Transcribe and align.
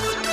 Hej 0.00 0.27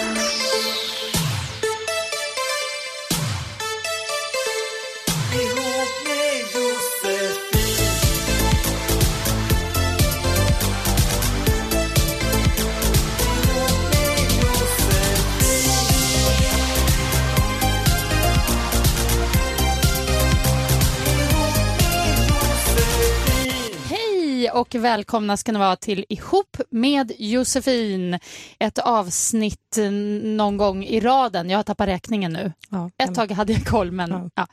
och 24.67 24.75
välkomna 24.75 25.37
ska 25.37 25.51
ni 25.51 25.59
vara 25.59 25.75
till 25.75 26.05
Ihop 26.09 26.57
med 26.69 27.11
Josefin. 27.19 28.19
Ett 28.59 28.77
avsnitt 28.77 29.77
någon 30.23 30.57
gång 30.57 30.83
i 30.83 30.99
raden. 30.99 31.49
Jag 31.49 31.57
har 31.57 31.63
tappat 31.63 31.87
räkningen 31.87 32.33
nu. 32.33 32.53
Ja, 32.69 32.91
Ett 33.03 33.15
tag 33.15 33.31
hade 33.31 33.53
jag 33.53 33.65
koll, 33.65 33.91
men 33.91 34.09
Ja. 34.11 34.29
ja. 34.35 34.47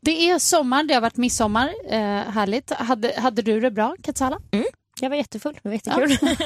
Det 0.00 0.30
är 0.30 0.38
sommar, 0.38 0.84
det 0.84 0.94
har 0.94 1.00
varit 1.00 1.16
midsommar. 1.16 1.72
Eh, 1.90 1.98
härligt. 2.30 2.70
Hade, 2.72 3.14
hade 3.20 3.42
du 3.42 3.60
det 3.60 3.70
bra, 3.70 3.96
Katsala? 4.02 4.38
Jag 5.00 5.10
var 5.10 5.16
jättefull, 5.16 5.58
det 5.62 5.68
var 5.68 5.72
jättekul. 5.72 6.18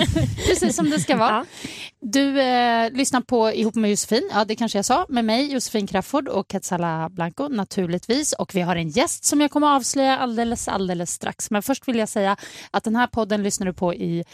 Precis 0.49 0.77
som 0.77 0.91
det 0.91 1.01
ska 1.01 1.17
vara. 1.17 1.47
Ja. 1.61 1.69
Du 2.01 2.41
eh, 2.41 2.91
lyssnar 2.93 3.21
på 3.21 3.53
Ihop 3.53 3.75
med 3.75 3.91
Josefin, 3.91 4.31
ja 4.33 4.45
det 4.45 4.57
kanske 4.57 4.79
jag 4.79 4.85
sa, 4.85 5.07
med 5.09 5.25
mig 5.25 5.53
Josefin 5.53 5.87
Crafoord 5.87 6.29
och 6.29 6.49
Katsala 6.49 7.09
Blanco 7.09 7.49
naturligtvis. 7.49 8.33
Och 8.33 8.55
vi 8.55 8.61
har 8.61 8.77
en 8.77 8.89
gäst 8.89 9.25
som 9.25 9.41
jag 9.41 9.51
kommer 9.51 9.67
att 9.67 9.77
avslöja 9.77 10.19
alldeles, 10.19 10.69
alldeles 10.69 11.11
strax. 11.11 11.51
Men 11.51 11.63
först 11.63 11.89
vill 11.89 11.99
jag 11.99 12.09
säga 12.09 12.37
att 12.71 12.85
den 12.85 12.97
här 12.97 13.07
podden 13.07 13.43
lyssnar 13.43 13.67
du 13.67 13.73
på 13.73 13.95
i 13.95 14.25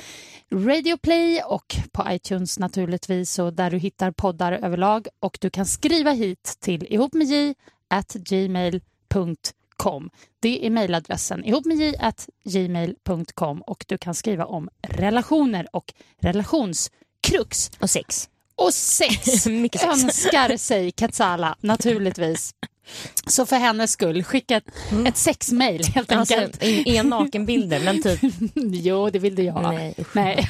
Radio 0.52 0.96
Play 0.96 1.42
och 1.42 1.76
på 1.92 2.06
iTunes 2.10 2.58
naturligtvis 2.58 3.38
och 3.38 3.52
där 3.52 3.70
du 3.70 3.78
hittar 3.78 4.10
poddar 4.10 4.52
överlag. 4.52 5.08
Och 5.20 5.38
du 5.40 5.50
kan 5.50 5.66
skriva 5.66 6.10
hit 6.10 6.56
till 6.60 6.86
ihopmedj@gmail.com. 9.82 10.10
Det 10.40 10.66
är 10.66 10.70
mejladressen 10.70 11.44
ihopmedj@gmail.com 11.44 13.62
och 13.62 13.84
du 13.88 13.98
kan 13.98 14.14
skriva 14.14 14.44
om 14.44 14.68
relationer 14.82 15.66
och 15.72 15.92
relationskrux. 16.20 17.70
Och 17.80 17.90
sex. 17.90 18.28
Och 18.54 18.74
sex 18.74 19.24
sex. 19.42 19.46
önskar 19.84 20.56
sig 20.56 20.90
Katsala 20.90 21.56
naturligtvis. 21.60 22.54
Så 23.26 23.46
för 23.46 23.56
hennes 23.56 23.92
skull, 23.92 24.24
skicka 24.24 24.56
ett, 24.56 24.64
ett 25.06 25.16
sexmail 25.16 25.84
helt 25.84 26.12
Alltså, 26.12 26.34
enkelt. 26.34 26.62
inga 26.62 27.02
nakenbilder, 27.02 27.80
men 27.84 28.02
typ... 28.02 28.20
Jo, 28.54 29.10
det 29.10 29.18
vill 29.18 29.34
du 29.34 29.42
jag. 29.42 29.62
Nej. 29.62 29.94
Nej. 30.12 30.48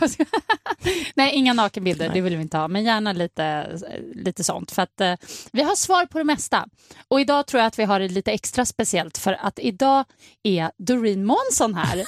Nej, 1.14 1.34
inga 1.34 1.52
nakenbilder, 1.52 2.08
det 2.14 2.20
vill 2.20 2.36
vi 2.36 2.42
inte 2.42 2.56
ha. 2.58 2.68
Men 2.68 2.84
gärna 2.84 3.12
lite, 3.12 3.78
lite 4.14 4.44
sånt. 4.44 4.70
För 4.72 4.82
att 4.82 5.00
eh, 5.00 5.14
vi 5.52 5.62
har 5.62 5.74
svar 5.76 6.06
på 6.06 6.18
det 6.18 6.24
mesta. 6.24 6.66
Och 7.08 7.20
idag 7.20 7.46
tror 7.46 7.60
jag 7.60 7.66
att 7.66 7.78
vi 7.78 7.84
har 7.84 8.00
det 8.00 8.08
lite 8.08 8.32
extra 8.32 8.64
speciellt 8.64 9.18
för 9.18 9.32
att 9.40 9.58
idag 9.58 10.04
är 10.42 10.70
Doreen 10.78 11.24
Månsson 11.24 11.74
här. 11.74 12.04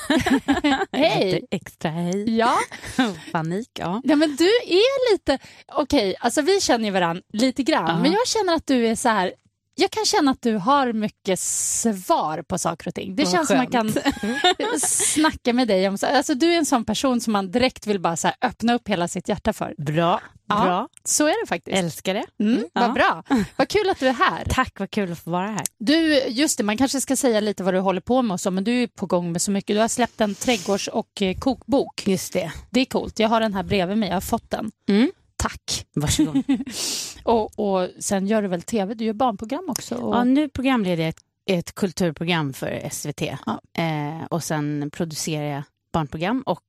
Hej! 0.92 1.32
Lite 1.32 1.46
extra 1.50 1.90
hej. 1.90 2.36
Ja, 2.36 2.58
Panik, 3.32 3.68
ja. 3.78 4.00
Ja, 4.04 4.16
men 4.16 4.36
du 4.36 4.44
är 4.66 5.12
lite... 5.12 5.38
Okej, 5.72 6.14
alltså 6.20 6.42
vi 6.42 6.60
känner 6.60 6.84
ju 6.84 6.90
varandra 6.90 7.22
lite 7.32 7.62
grann, 7.62 7.84
Ja. 7.88 7.98
men 8.02 8.12
jag 8.12 8.28
känner 8.28 8.54
att 8.54 8.66
du 8.66 8.86
är 8.86 8.94
så 8.94 9.08
här... 9.08 9.32
Jag 9.76 9.90
kan 9.90 10.04
känna 10.04 10.30
att 10.30 10.42
du 10.42 10.54
har 10.56 10.92
mycket 10.92 11.40
svar 11.40 12.42
på 12.42 12.58
saker 12.58 12.88
och 12.88 12.94
ting. 12.94 13.16
Det 13.16 13.24
Vad 13.24 13.32
känns 13.32 13.48
som 13.48 13.56
man 13.56 13.66
kan 13.66 13.92
skönt. 13.92 14.82
snacka 14.86 15.52
med 15.52 15.68
dig 15.68 15.88
om... 15.88 15.98
så- 15.98 16.06
Alltså, 16.06 16.34
du 16.34 16.52
är 16.52 16.58
en 16.58 16.66
sån 16.66 16.84
person 16.84 17.20
som 17.20 17.32
man 17.32 17.50
direkt 17.50 17.86
vill 17.86 18.00
bara 18.00 18.16
så 18.16 18.26
här 18.26 18.36
öppna 18.42 18.74
upp 18.74 18.88
hela 18.88 19.08
sitt 19.08 19.28
hjärta 19.28 19.52
för. 19.52 19.74
Bra, 19.78 20.20
Ja. 20.48 20.64
bra. 20.64 20.88
Så 21.04 21.26
är 21.26 21.42
det 21.42 21.46
faktiskt. 21.48 21.76
Älskar 21.78 22.14
det. 22.14 22.24
Mm, 22.40 22.64
vad 22.72 22.84
Ja. 22.84 22.88
bra. 22.92 23.22
Vad 23.56 23.68
kul 23.68 23.90
att 23.90 23.98
du 24.00 24.08
är 24.08 24.12
här. 24.12 24.44
Tack, 24.50 24.80
vad 24.80 24.90
kul 24.90 25.12
att 25.12 25.18
få 25.18 25.30
vara 25.30 25.46
här. 25.50 25.62
Du, 25.78 26.22
just 26.28 26.58
det, 26.58 26.64
man 26.64 26.76
kanske 26.76 27.00
ska 27.00 27.16
säga 27.16 27.40
lite 27.40 27.62
vad 27.62 27.74
du 27.74 27.80
håller 27.80 28.00
på 28.00 28.22
med 28.22 28.34
och 28.34 28.40
så, 28.40 28.50
men 28.50 28.64
du 28.64 28.82
är 28.82 28.86
på 28.86 29.06
gång 29.06 29.32
med 29.32 29.42
så 29.42 29.50
mycket. 29.50 29.76
Du 29.76 29.80
har 29.80 29.88
släppt 29.88 30.20
en 30.20 30.34
trädgårds 30.34 30.88
och 30.88 31.22
eh, 31.22 31.36
kokbok. 31.38 32.06
Just 32.06 32.32
det. 32.32 32.52
Det 32.70 32.80
är 32.80 32.84
coolt. 32.84 33.18
Jag 33.18 33.28
har 33.28 33.40
den 33.40 33.54
här 33.54 33.62
bredvid 33.62 33.98
mig. 33.98 34.08
Jag 34.08 34.16
har 34.16 34.20
fått 34.20 34.50
den. 34.50 34.70
Mm. 34.88 35.10
Tack. 35.36 35.86
Varsågod. 35.94 36.42
Och, 37.24 37.58
och 37.58 37.88
sen 37.98 38.26
gör 38.26 38.42
du 38.42 38.48
väl 38.48 38.62
tv? 38.62 38.94
Du 38.94 39.04
gör 39.04 39.12
barnprogram 39.12 39.64
också? 39.68 39.94
Och... 39.94 40.14
Ja, 40.14 40.24
nu 40.24 40.48
programleder 40.48 41.02
jag 41.02 41.08
ett, 41.08 41.20
ett 41.50 41.74
kulturprogram 41.74 42.52
för 42.52 42.88
SVT. 42.90 43.22
Ja. 43.46 43.82
Eh, 43.82 44.24
och 44.30 44.44
sen 44.44 44.90
producerar 44.92 45.44
jag 45.44 45.62
barnprogram 45.92 46.42
och 46.46 46.62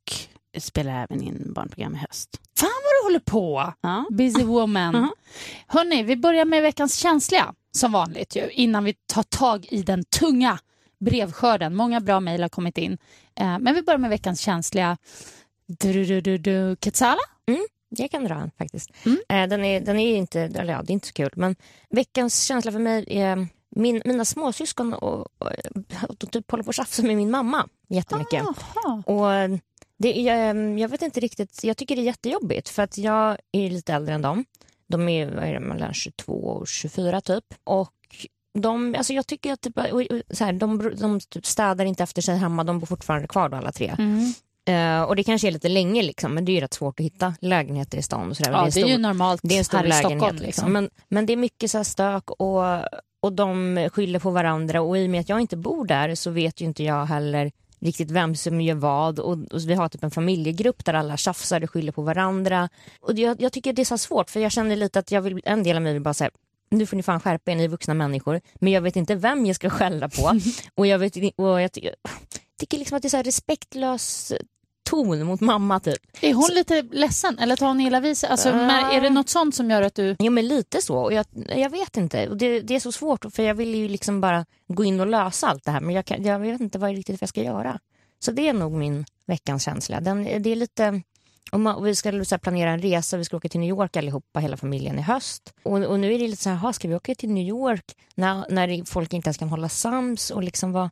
spelar 0.57 1.03
även 1.03 1.21
in 1.21 1.53
barnprogram 1.55 1.95
i 1.95 1.97
höst. 1.97 2.41
Fan 2.57 2.69
vad 2.83 3.01
du 3.01 3.05
håller 3.05 3.19
på! 3.19 3.73
Ja. 3.81 4.05
Busy 4.11 4.43
woman. 4.43 4.95
Hörni, 5.67 6.03
vi 6.03 6.16
börjar 6.16 6.45
med 6.45 6.61
veckans 6.61 6.95
känsliga 6.97 7.53
som 7.72 7.91
vanligt 7.91 8.35
ju, 8.35 8.49
innan 8.49 8.83
vi 8.83 8.93
tar 8.93 9.23
tag 9.23 9.67
i 9.69 9.83
den 9.83 10.03
tunga 10.03 10.59
brevskörden. 10.99 11.75
Många 11.75 11.99
bra 11.99 12.19
mejl 12.19 12.41
har 12.41 12.49
kommit 12.49 12.77
in. 12.77 12.97
Eh, 13.39 13.59
men 13.59 13.75
vi 13.75 13.81
börjar 13.81 13.97
med 13.97 14.09
veckans 14.09 14.39
känsliga. 14.39 14.97
Du, 15.67 16.05
du, 16.05 16.22
du, 16.22 16.37
du. 16.37 16.75
Ketsala? 16.81 17.22
Jag 17.90 18.12
kan 18.12 18.23
dra 18.23 18.35
en 18.35 18.51
faktiskt. 18.57 18.91
Mm. 19.06 19.19
Eh, 19.29 19.50
den, 19.50 19.66
är, 19.66 19.79
den 19.79 20.00
är 20.00 20.16
inte, 20.16 20.41
eller 20.41 20.73
ja, 20.73 20.81
det 20.81 20.91
är 20.91 20.94
inte 20.94 21.07
så 21.07 21.13
kul, 21.13 21.31
men 21.35 21.56
veckans 21.90 22.44
känsla 22.44 22.72
för 22.72 22.79
mig 22.79 23.06
är 23.07 23.47
min, 23.69 24.01
mina 24.06 24.25
småsyskon 24.25 24.94
och, 24.94 25.28
och, 25.38 25.51
och 26.09 26.31
typ 26.31 26.51
håller 26.51 26.63
på 26.63 26.69
att 26.69 26.75
tjafsa 26.75 27.03
med 27.03 27.18
min 27.18 27.31
mamma 27.31 27.68
jättemycket. 27.88 28.44
Jaha. 28.44 29.03
Och 29.06 29.59
det, 29.97 30.12
jag, 30.12 30.79
jag 30.79 30.90
vet 30.90 31.01
inte 31.01 31.19
riktigt, 31.19 31.63
jag 31.63 31.78
tycker 31.78 31.96
det 31.96 32.01
är 32.01 32.06
jättejobbigt 32.06 32.69
för 32.69 32.84
att 32.84 32.97
jag 32.97 33.38
är 33.51 33.69
lite 33.69 33.94
äldre 33.94 34.16
än 34.16 34.22
dem. 34.22 34.46
De 34.88 35.09
är, 35.09 35.31
vad 35.31 35.44
är 35.44 35.53
det, 35.53 35.59
mellan 35.59 35.94
22 35.94 36.34
och 36.34 36.67
24 36.67 37.22
typ. 37.22 37.44
Och 37.63 37.91
de, 38.59 38.96
alltså 38.96 39.13
jag 39.13 39.28
tycker 39.28 39.53
att 39.53 39.62
typ, 39.62 39.79
så 40.29 40.46
här, 40.46 40.53
de, 40.53 40.96
de 41.00 41.19
typ 41.19 41.46
städar 41.46 41.85
inte 41.85 42.03
efter 42.03 42.22
sig 42.22 42.38
hemma, 42.38 42.63
de 42.63 42.79
bor 42.79 42.88
fortfarande 42.88 43.28
kvar 43.28 43.50
då 43.50 43.57
alla 43.57 43.72
tre. 43.72 43.96
Mm. 43.97 44.34
Eh, 44.65 45.01
och 45.01 45.15
det 45.15 45.23
kanske 45.23 45.47
är 45.47 45.51
lite 45.51 45.69
länge 45.69 46.01
liksom, 46.01 46.33
men 46.33 46.45
det 46.45 46.51
är 46.51 46.53
ju 46.53 46.59
rätt 46.61 46.73
svårt 46.73 46.99
att 46.99 47.05
hitta 47.05 47.33
lägenheter 47.39 47.97
i 47.97 48.01
stan. 48.01 48.29
Och 48.29 48.37
så 48.37 48.43
där. 48.43 48.51
Och 48.51 48.57
Ja, 48.57 48.67
är 48.67 48.71
det 48.71 48.81
är 48.81 48.85
ju 48.85 48.93
stor- 48.93 49.01
normalt 49.01 49.41
det 49.43 49.55
är 49.55 49.59
en 49.59 49.65
stor 49.65 49.77
här 49.77 49.85
i 49.85 49.89
lägenhet. 49.89 50.11
Stockholm. 50.11 50.35
liksom. 50.35 50.45
Liksom. 50.47 50.73
Men, 50.73 50.89
men 51.09 51.25
det 51.25 51.33
är 51.33 51.37
mycket 51.37 51.71
så 51.71 51.77
här 51.77 51.83
stök 51.83 52.29
och, 52.31 52.63
och 53.21 53.33
de 53.33 53.89
skyller 53.93 54.19
på 54.19 54.29
varandra 54.31 54.81
och 54.81 54.97
i 54.97 55.05
och 55.05 55.09
med 55.09 55.21
att 55.21 55.29
jag 55.29 55.41
inte 55.41 55.57
bor 55.57 55.85
där 55.85 56.15
så 56.15 56.31
vet 56.31 56.61
ju 56.61 56.65
inte 56.65 56.83
jag 56.83 57.05
heller 57.05 57.51
riktigt 57.79 58.11
vem 58.11 58.35
som 58.35 58.61
gör 58.61 58.75
vad 58.75 59.19
och, 59.19 59.31
och 59.31 59.69
vi 59.69 59.73
har 59.73 59.89
typ 59.89 60.03
en 60.03 60.11
familjegrupp 60.11 60.85
där 60.85 60.93
alla 60.93 61.17
tjafsar 61.17 61.63
och 61.63 61.71
skyller 61.71 61.91
på 61.91 62.01
varandra. 62.01 62.69
Och 63.01 63.13
jag, 63.13 63.41
jag 63.41 63.51
tycker 63.53 63.73
det 63.73 63.81
är 63.81 63.85
så 63.85 63.97
svårt 63.97 64.29
för 64.29 64.39
jag 64.39 64.51
känner 64.51 64.75
lite 64.75 64.99
att 64.99 65.11
jag 65.11 65.21
vill, 65.21 65.41
en 65.45 65.63
del 65.63 65.75
av 65.75 65.81
mig 65.81 65.93
vill 65.93 66.01
bara 66.01 66.13
säga 66.13 66.29
nu 66.69 66.85
får 66.85 66.97
ni 66.97 67.03
fan 67.03 67.19
skärpa 67.19 67.51
er, 67.51 67.55
ni 67.55 67.63
är 67.63 67.67
vuxna 67.67 67.93
människor. 67.93 68.41
Men 68.55 68.73
jag 68.73 68.81
vet 68.81 68.95
inte 68.95 69.15
vem 69.15 69.45
jag 69.45 69.55
ska 69.55 69.69
skälla 69.69 70.09
på. 70.09 70.39
och 70.75 70.87
jag, 70.87 70.99
vet, 70.99 71.17
och 71.35 71.61
jag 71.61 71.71
tycker, 71.71 71.95
tycker 72.59 72.77
liksom 72.77 72.95
att 72.95 73.01
det 73.01 73.07
är 73.07 73.09
så 73.09 73.17
här 73.17 73.23
respektlös 73.23 74.33
ton 74.85 75.25
mot 75.25 75.41
mamma 75.41 75.79
typ. 75.79 75.97
Är 76.22 76.34
hon 76.34 76.50
lite 76.53 76.81
ledsen 76.81 77.40
eller 77.40 77.56
tar 77.56 77.68
hon 77.68 77.81
illa 77.81 78.00
vid 78.00 78.18
sig? 78.18 78.29
Alltså, 78.29 78.50
men 78.56 78.85
är 78.85 79.01
det 79.01 79.09
något 79.09 79.29
sånt 79.29 79.56
som 79.56 79.69
gör 79.72 79.81
att 79.81 79.96
du... 79.96 80.16
Jo 80.19 80.31
men 80.31 80.47
lite 80.47 80.81
så. 80.81 80.97
Och 80.97 81.13
jag, 81.13 81.25
jag 81.56 81.69
vet 81.69 81.97
inte. 81.97 82.25
Det, 82.25 82.59
det 82.62 82.75
är 82.75 82.79
så 82.79 82.91
svårt 82.91 83.25
för 83.34 83.44
jag 83.44 83.56
vill 83.56 83.75
ju 83.75 83.88
liksom 83.88 84.22
bara 84.22 84.46
gå 84.68 84.84
in 84.84 85.00
och 85.00 85.07
lösa 85.07 85.47
allt 85.47 85.66
det 85.66 85.72
här 85.72 85.81
men 85.81 85.96
jag, 85.96 86.06
kan, 86.06 86.23
jag 86.23 86.40
vet 86.40 86.62
inte 86.62 86.79
vad 86.79 86.91
riktigt 86.91 87.22
jag 87.22 87.29
ska 87.29 87.44
göra. 87.44 87.79
Så 88.19 88.31
det 88.31 88.47
är 88.47 88.53
nog 88.53 88.72
min 88.72 89.06
veckans 89.28 89.63
känsla. 89.63 90.01
Den, 90.01 90.23
det 90.23 90.50
är 90.50 90.56
lite... 90.56 91.02
Och 91.52 91.59
man, 91.59 91.75
och 91.75 91.88
vi 91.88 91.96
ska 91.96 92.25
så 92.25 92.38
planera 92.38 92.69
en 92.72 92.81
resa, 92.81 93.17
vi 93.17 93.25
ska 93.25 93.38
åka 93.38 93.50
till 93.50 93.59
New 93.59 93.69
York 93.69 93.97
allihopa, 93.97 94.40
hela 94.40 94.57
familjen 94.57 95.00
i 95.00 95.02
höst. 95.02 95.53
Och, 95.63 95.78
och 95.84 96.00
nu 96.00 96.13
är 96.13 96.19
det 96.19 96.28
lite 96.28 96.44
så 96.44 96.50
här, 96.50 96.57
"Ha, 96.57 96.73
ska 96.73 96.88
vi 96.88 96.96
åka 96.96 97.16
till 97.16 97.29
New 97.29 97.47
York 97.47 97.85
när, 98.16 98.46
när 98.50 98.85
folk 98.85 99.13
inte 99.13 99.28
ens 99.28 99.38
kan 99.38 99.50
hålla 99.50 99.69
sams 99.69 100.31
och 100.31 100.44
liksom 100.44 100.72
vad... 100.72 100.90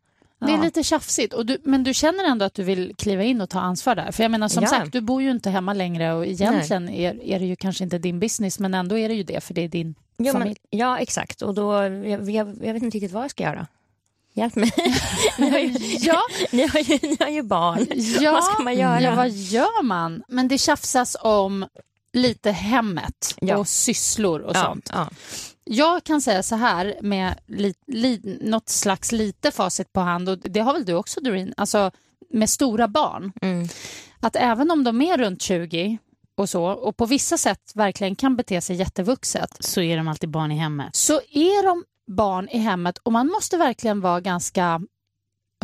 Det 0.47 0.53
är 0.53 0.61
lite 0.61 0.83
tjafsigt, 0.83 1.33
och 1.33 1.45
du, 1.45 1.57
men 1.63 1.83
du 1.83 1.93
känner 1.93 2.23
ändå 2.23 2.45
att 2.45 2.53
du 2.53 2.63
vill 2.63 2.95
kliva 2.97 3.23
in 3.23 3.41
och 3.41 3.49
ta 3.49 3.59
ansvar 3.59 3.95
där? 3.95 4.11
För 4.11 4.23
jag 4.23 4.31
menar 4.31 4.47
som 4.47 4.63
Ja. 4.63 4.69
sagt, 4.69 4.91
du 4.91 5.01
bor 5.01 5.21
ju 5.21 5.31
inte 5.31 5.49
hemma 5.49 5.73
längre 5.73 6.13
och 6.13 6.25
egentligen 6.25 6.89
är, 6.89 7.23
är 7.23 7.39
det 7.39 7.45
ju 7.45 7.55
kanske 7.55 7.83
inte 7.83 7.97
din 7.97 8.19
business 8.19 8.59
men 8.59 8.73
ändå 8.73 8.97
är 8.97 9.09
det 9.09 9.15
ju 9.15 9.23
det 9.23 9.43
för 9.43 9.53
det 9.53 9.61
är 9.61 9.67
din 9.67 9.95
Jo, 10.17 10.25
men, 10.25 10.41
familj. 10.41 10.57
ja 10.69 10.99
exakt 10.99 11.41
och 11.41 11.53
då, 11.53 11.73
jag, 11.83 12.29
jag, 12.29 12.57
jag 12.63 12.73
vet 12.73 12.83
inte 12.83 12.97
riktigt 12.97 13.11
vad 13.11 13.23
jag 13.23 13.31
ska 13.31 13.43
göra. 13.43 13.67
Hjälp 14.33 14.55
mig. 14.55 14.71
ni, 15.37 15.49
har 15.49 15.59
ju, 15.59 15.73
Ja, 15.99 16.19
ni, 16.51 16.67
har 16.67 16.79
ju, 16.79 16.99
ni 17.01 17.17
har 17.19 17.29
ju 17.29 17.41
barn. 17.41 17.87
ja, 18.21 18.31
Vad 18.31 18.43
ska 18.43 18.63
man 18.63 18.75
göra? 18.77 19.01
Ja, 19.01 19.15
vad 19.15 19.29
gör 19.29 19.83
man? 19.83 20.23
Men 20.27 20.47
det 20.47 20.57
tjafsas 20.57 21.17
om 21.21 21.65
lite 22.13 22.51
hemmet 22.51 23.35
Ja. 23.41 23.57
och 23.57 23.67
sysslor 23.67 24.39
och 24.41 24.55
Ja, 24.55 24.63
sånt. 24.63 24.89
ja. 24.93 25.09
Jag 25.65 26.03
kan 26.03 26.21
säga 26.21 26.43
så 26.43 26.55
här 26.55 26.95
med 27.01 27.39
li, 27.47 27.73
li, 27.87 28.37
något 28.41 28.69
slags 28.69 29.11
lite 29.11 29.51
facit 29.51 29.93
på 29.93 29.99
hand 29.99 30.29
och 30.29 30.37
det 30.37 30.59
har 30.59 30.73
väl 30.73 30.85
du 30.85 30.93
också 30.93 31.21
Doreen, 31.21 31.53
alltså 31.57 31.91
med 32.29 32.49
stora 32.49 32.87
barn. 32.87 33.33
Mm. 33.41 33.67
Att 34.19 34.35
även 34.35 34.71
om 34.71 34.83
de 34.83 35.01
är 35.01 35.17
runt 35.17 35.41
20 35.41 35.97
och 36.37 36.49
så 36.49 36.63
och 36.65 36.97
på 36.97 37.05
vissa 37.05 37.37
sätt 37.37 37.71
verkligen 37.75 38.15
kan 38.15 38.35
bete 38.35 38.61
sig 38.61 38.75
jättevuxet 38.75 39.57
Så 39.59 39.81
är 39.81 39.97
de 39.97 40.07
alltid 40.07 40.29
barn 40.29 40.51
i 40.51 40.55
hemmet. 40.57 40.95
så 40.95 41.13
är 41.31 41.63
de 41.65 41.83
barn 42.07 42.49
i 42.49 42.57
hemmet 42.57 42.97
och 42.97 43.11
man 43.11 43.27
måste 43.27 43.57
verkligen 43.57 44.01
vara 44.01 44.21
ganska 44.21 44.81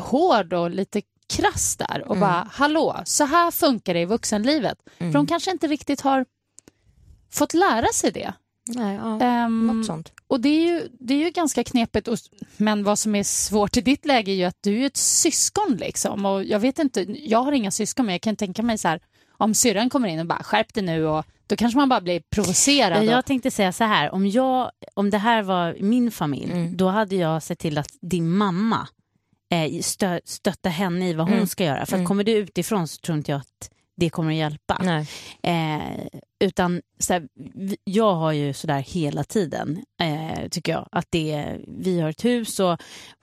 hård 0.02 0.54
och 0.54 0.70
lite 0.70 1.02
krass 1.34 1.76
där 1.78 2.02
och 2.06 2.16
Mm. 2.16 2.20
bara 2.20 2.48
hallå, 2.52 3.02
så 3.06 3.26
här 3.26 3.52
funkar 3.52 3.94
det 3.94 4.00
i 4.02 4.06
vuxenlivet. 4.06 4.78
Mm. 4.98 5.12
För 5.14 5.20
de 5.20 5.28
kanske 5.28 5.52
inte 5.52 5.68
riktigt 5.68 6.02
har 6.02 6.26
fått 7.32 7.54
lära 7.54 7.88
sig 7.94 8.12
det. 8.12 8.34
Nej, 8.76 8.96
ja, 8.96 9.48
något 9.48 9.86
sånt. 9.86 10.12
och 10.28 10.42
det 10.42 10.50
är, 10.50 10.68
ju, 10.68 10.90
det 11.00 11.14
är 11.14 11.18
ju 11.18 11.30
ganska 11.30 11.64
knepigt. 11.64 12.08
Och, 12.08 12.18
men 12.58 12.84
vad 12.84 13.00
som 13.00 13.16
är 13.16 13.24
svårt 13.24 13.78
i 13.78 13.82
ditt 13.82 14.06
läge 14.06 14.32
är 14.32 14.36
ju 14.36 14.44
att 14.44 14.58
du 14.62 14.82
är 14.82 14.86
ett 14.86 14.98
syskon. 14.98 15.78
Liksom. 15.80 16.26
Och 16.26 16.44
jag 16.44 16.60
vet 16.60 16.80
inte, 16.80 17.02
jag 17.10 17.40
har 17.44 17.52
inga 17.52 17.72
syskon 17.72 18.06
men 18.06 18.14
jag 18.14 18.22
kan 18.22 18.36
tänka 18.36 18.64
mig 18.64 18.78
så 18.78 18.88
här, 18.88 19.00
om 19.38 19.54
syrran 19.54 19.90
kommer 19.90 20.08
in 20.08 20.20
och 20.20 20.26
bara 20.26 20.44
skärp 20.44 20.74
dig 20.74 20.84
nu 20.84 21.06
och 21.08 21.26
då 21.48 21.56
kanske 21.56 21.78
man 21.78 21.90
bara 21.90 22.02
blir 22.02 22.20
provocerad. 22.30 23.06
Jag 23.06 23.20
och, 23.20 23.26
tänkte 23.26 23.52
säga 23.52 23.72
så 23.72 23.84
här, 23.84 24.14
om, 24.14 24.28
jag, 24.28 24.72
om 24.94 25.10
det 25.10 25.18
här 25.18 25.44
var 25.44 25.76
min 25.80 26.12
familj, 26.12 26.52
Mm. 26.52 26.78
då 26.78 26.88
hade 26.88 27.16
jag 27.16 27.44
sett 27.44 27.60
till 27.60 27.78
att 27.78 27.92
din 28.02 28.30
mamma 28.30 28.88
eh, 29.52 29.82
stö, 29.82 30.20
stöttar 30.26 30.70
henne 30.70 31.10
i 31.10 31.14
vad 31.14 31.28
hon 31.28 31.36
Mm. 31.36 31.48
ska 31.48 31.64
göra. 31.64 31.86
För 31.86 31.96
Mm. 31.96 32.08
kommer 32.08 32.24
du 32.24 32.32
utifrån 32.32 32.88
så 32.88 32.98
tror 33.02 33.18
inte 33.18 33.32
jag 33.32 33.40
att 33.42 33.70
det 34.00 34.10
kommer 34.10 34.32
att 34.32 34.38
hjälpa. 34.38 35.06
Eh, 35.44 36.08
utan 36.40 36.82
så 37.00 37.14
här, 37.14 37.28
jag 37.84 38.16
har 38.16 38.32
ju 38.32 38.54
sådär 38.54 38.80
hela 38.80 39.24
tiden, 39.24 39.84
eh, 40.02 40.48
tycker 40.50 40.72
jag, 40.72 40.88
att 40.92 41.08
det, 41.10 41.56
vi 41.68 42.00
har 42.00 42.10
ett 42.10 42.26
hus 42.26 42.60
och 42.60 42.78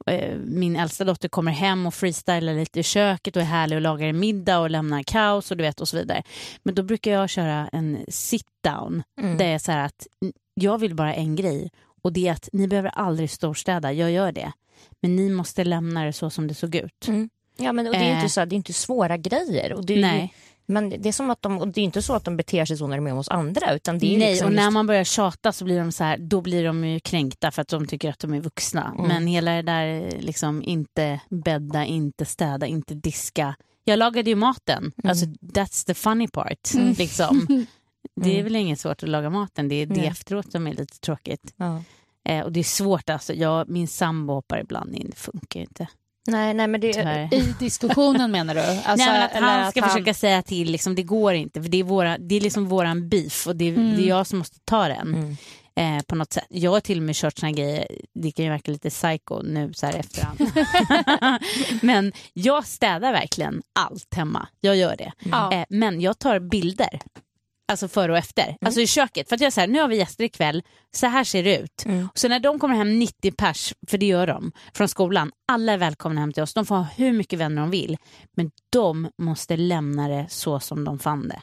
eh, 0.07 0.37
min 0.39 0.77
äldsta 0.77 1.05
dotter 1.05 1.29
kommer 1.29 1.53
hem 1.53 1.87
och 1.87 1.95
freestylar 1.95 2.55
lite 2.55 2.81
i 2.81 2.83
köket 2.83 3.37
och 3.37 3.43
är 3.43 3.47
härlig 3.47 3.77
och 3.77 3.83
lagar 3.83 4.07
en 4.09 4.19
middag 4.21 4.59
och 4.59 4.71
lämnar 4.71 5.03
kaos 5.03 5.51
och 5.51 5.57
du 5.57 5.65
vet 5.65 5.81
och 5.81 5.89
så 5.89 5.97
vidare. 5.97 6.23
Men 6.63 6.75
då 6.75 6.83
brukar 6.83 7.11
jag 7.13 7.31
köra 7.31 7.69
en 7.73 7.99
sit 8.09 8.47
down 8.65 9.03
Mm. 9.21 9.39
det 9.39 9.45
är 9.45 9.59
så 9.59 9.73
att 9.73 10.07
jag 10.55 10.79
vill 10.79 10.95
bara 10.95 11.15
en 11.15 11.37
grej 11.37 11.71
och 12.03 12.13
det 12.13 12.29
är 12.29 12.33
att 12.33 12.49
ni 12.53 12.69
behöver 12.69 12.91
aldrig 12.91 13.31
storstäda, 13.31 13.93
jag 13.93 14.11
gör 14.11 14.33
det. 14.33 14.53
Men 15.03 15.17
ni 15.17 15.31
måste 15.31 15.65
lämna 15.65 16.05
det 16.05 16.13
så 16.13 16.31
som 16.31 16.49
det 16.49 16.55
såg 16.55 16.75
ut. 16.75 17.09
Mm. 17.09 17.29
Ja, 17.57 17.73
men 17.73 17.87
och 17.87 17.93
det 17.93 17.99
är 17.99 18.05
ju 18.05 18.11
Eh. 18.11 18.17
inte, 18.17 18.29
så, 18.29 18.45
det 18.45 18.55
är 18.55 18.57
inte 18.57 18.73
svåra 18.73 19.17
grejer. 19.17 19.73
Och 19.73 19.87
det 19.87 19.93
är 19.93 19.97
ju, 19.97 20.03
Nej, 20.03 20.35
men 20.67 20.91
det 20.91 21.09
är 21.09 21.13
som 21.13 21.31
att 21.31 21.43
de, 21.43 21.59
och 21.59 21.69
det 21.69 21.81
är 21.81 21.85
inte 21.85 22.03
så 22.03 22.15
att 22.15 22.25
de 22.25 22.37
beter 22.37 22.65
sig 22.65 22.77
så 22.77 22.87
när 22.87 22.97
de 22.97 23.07
är 23.07 23.11
hos 23.13 23.29
andra. 23.29 23.75
Utan 23.75 23.99
det 23.99 24.15
är 24.15 24.19
Nej 24.19 24.31
liksom 24.31 24.47
och 24.49 24.55
när 24.55 24.63
just- 24.63 24.73
man 24.73 24.87
börjar 24.87 25.05
tjata 25.05 25.53
så 25.53 25.65
blir 25.65 25.79
de 25.79 25.93
så 25.93 26.05
här, 26.05 26.19
då 26.19 26.41
blir 26.41 26.65
de 26.65 26.85
ju 26.85 27.01
kränkta 27.01 27.51
för 27.51 27.63
att 27.63 27.69
de 27.69 27.87
tycker 27.87 28.11
att 28.11 28.19
de 28.19 28.35
är 28.35 28.41
vuxna. 28.41 28.95
Mm. 28.99 29.09
Men 29.09 29.27
hela 29.27 29.51
det 29.51 29.63
där 29.63 30.11
liksom 30.21 30.63
inte 30.63 31.21
bädda, 31.29 31.85
inte 31.85 32.25
städa, 32.25 32.67
inte 32.67 32.95
diska. 32.95 33.55
Jag 33.85 33.99
lagade 33.99 34.31
ju 34.31 34.37
maten, 34.37 34.79
Mm. 34.79 34.93
alltså 35.11 35.27
that's 35.27 35.87
the 35.87 35.95
funny 35.95 36.29
part. 36.29 36.75
Mm. 36.75 36.93
Liksom. 36.99 37.47
Det 38.21 38.29
är 38.31 38.33
Mm. 38.35 38.45
väl 38.45 38.57
inget 38.57 38.81
svårt 38.81 39.03
att 39.03 39.09
laga 39.09 39.31
maten, 39.31 39.69
det 39.69 39.75
är 39.75 39.87
det 39.87 40.07
efteråt 40.07 40.53
som 40.53 40.67
är 40.67 40.75
lite 40.75 41.01
tråkigt. 41.01 41.53
Ja. 41.57 41.83
Eh, 42.29 42.45
och 42.45 42.53
det 42.53 42.61
är 42.61 42.65
svårt 42.65 43.11
alltså, 43.11 43.35
jag, 43.35 43.69
min 43.69 43.89
sambo 43.89 44.33
hoppar 44.35 44.59
ibland 44.61 44.95
in, 44.95 45.07
det 45.11 45.17
funkar 45.17 45.61
ju 45.61 45.65
inte. 45.67 45.89
Nej, 46.29 46.55
nej, 46.55 46.67
men 46.67 46.81
det 46.81 46.93
Tyvärr. 46.93 47.35
I 47.35 47.55
diskussionen 47.59 48.31
menar 48.31 48.55
du? 48.55 48.61
Alltså, 48.85 49.07
Nej, 49.11 49.29
men 49.35 49.45
att 49.45 49.51
han 49.51 49.61
att 49.65 49.71
ska 49.71 49.83
försöka 49.83 50.15
säga 50.15 50.43
till, 50.43 50.73
liksom, 50.73 50.95
det 50.95 51.03
går 51.03 51.35
inte, 51.35 51.63
för 51.63 51.69
det 51.69 51.81
är, 51.81 51.85
våra, 51.85 52.19
det 52.19 52.35
är 52.35 52.41
liksom 52.41 52.69
våran 52.69 53.09
beef 53.09 53.47
och 53.47 53.57
det, 53.57 53.69
Mm. 53.69 53.97
det 53.97 54.03
är 54.03 54.09
jag 54.09 54.27
som 54.27 54.39
måste 54.39 54.59
ta 54.65 54.89
den 54.89 55.15
Mm. 55.15 55.37
eh, 55.99 56.03
på 56.03 56.15
något 56.15 56.33
sätt. 56.33 56.47
Jag 56.49 56.71
har 56.71 56.81
till 56.81 56.99
och 56.99 57.03
med 57.05 57.15
kört 57.17 57.39
såna 57.39 57.53
grejer, 57.53 57.87
det 58.15 58.31
kan 58.31 58.45
ju 58.45 58.51
verka 58.51 58.71
lite 58.71 58.91
psycho 58.91 59.43
nu 59.43 59.73
så 59.75 59.87
här 59.87 59.95
efterhand. 59.95 60.39
men 61.83 62.13
jag 62.33 62.67
städar 62.67 63.13
verkligen 63.13 63.63
allt 63.75 64.15
hemma, 64.15 64.49
jag 64.61 64.77
gör 64.77 64.97
det. 64.97 65.13
Ja. 65.19 65.53
Eh, 65.53 65.65
men 65.69 66.01
jag 66.01 66.19
tar 66.19 66.39
bilder, 66.39 67.01
alltså 67.69 67.89
före 67.89 68.13
och 68.13 68.19
efter, 68.19 68.57
alltså 68.61 68.81
i 68.81 68.87
köket. 68.87 69.29
För 69.29 69.35
att 69.35 69.41
jag 69.41 69.53
säger 69.53 69.69
nu 69.69 69.81
har 69.81 69.89
vi 69.89 69.97
gäster 69.97 70.25
ikväll, 70.25 70.63
så 70.95 71.07
här 71.07 71.25
ser 71.25 71.45
det 71.45 71.59
ut. 71.59 71.85
Mm. 71.87 72.09
Så 72.15 72.29
när 72.29 72.41
de 72.41 72.59
kommer 72.59 72.75
hem 72.75 72.99
90 72.99 73.33
pers, 73.33 73.75
för 73.87 73.99
det 73.99 74.07
gör 74.07 74.27
de, 74.27 74.53
från 74.75 74.89
skolan, 74.89 75.33
alla 75.49 75.73
är 75.73 75.79
välkomna 75.79 76.21
hem 76.21 76.33
till 76.33 76.43
oss. 76.43 76.55
De 76.55 76.67
får 76.67 76.75
ha 76.75 76.87
hur 76.97 77.13
mycket 77.13 77.39
vänner 77.39 77.63
de 77.63 77.71
vill. 77.71 77.97
Men 78.37 78.51
de 78.71 79.09
måste 79.19 79.57
lämna 79.57 80.09
det 80.09 80.27
så 80.29 80.61
som 80.61 80.85
de 80.85 80.99
fann 80.99 81.29
det. 81.29 81.43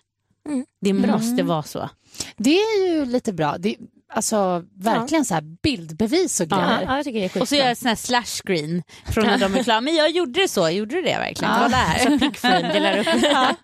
Mm. 0.49 0.65
Det 0.81 0.93
måste 0.93 1.43
vara 1.43 1.63
så. 1.63 1.89
Det 2.37 2.57
är 2.57 2.87
ju 2.87 3.05
lite 3.05 3.33
bra. 3.33 3.57
Det, 3.57 3.75
alltså 4.13 4.63
verkligen 4.79 5.25
så 5.25 5.33
här 5.33 5.43
bildbevis 5.63 6.39
och 6.39 6.47
Ja, 6.49 6.55
grejer. 6.57 6.81
ja, 6.87 6.95
jag 6.95 7.05
tycker 7.05 7.19
det 7.19 7.25
är 7.25 7.29
skitbra. 7.29 7.41
Och 7.41 7.47
så 7.49 7.55
gör 7.55 7.67
jag 7.67 7.77
sån 7.77 7.87
här 7.87 7.95
slash 7.95 8.23
screen 8.43 8.83
från 9.05 9.25
när 9.25 9.37
de 9.37 9.55
är 9.55 9.63
klara. 9.63 9.81
Men 9.81 9.95
jag 9.95 10.09
gjorde 10.09 10.41
det 10.41 10.47
så, 10.47 10.69
gjorde 10.69 10.95
du 10.95 11.01
det 11.01 11.17
verkligen? 11.17 11.53
Ja. 11.53 11.59
Kolla 11.63 11.77
här. 11.77 11.99
Så 11.99 12.19
pickframe 12.19 12.73
delar 12.73 12.97
upp. 12.99 13.07
Ja, 13.23 13.55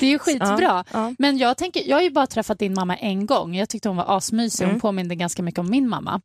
det 0.00 0.06
är 0.06 0.10
ju 0.10 0.18
skitbra. 0.18 0.56
Ja, 0.60 0.84
ja. 0.92 1.14
Men 1.18 1.38
jag, 1.38 1.56
tänker, 1.56 1.82
jag 1.88 1.96
har 1.96 2.02
ju 2.02 2.10
bara 2.10 2.26
träffat 2.26 2.58
din 2.58 2.74
mamma 2.74 2.96
en 2.96 3.26
gång. 3.26 3.54
Jag 3.56 3.68
tyckte 3.68 3.88
hon 3.88 3.96
var 3.96 4.16
asmysig. 4.16 4.64
Hon 4.64 4.70
Mm. 4.70 4.80
påminde 4.80 5.14
ganska 5.14 5.42
mycket 5.42 5.58
om 5.58 5.70
min 5.70 5.88
mamma. 5.88 6.20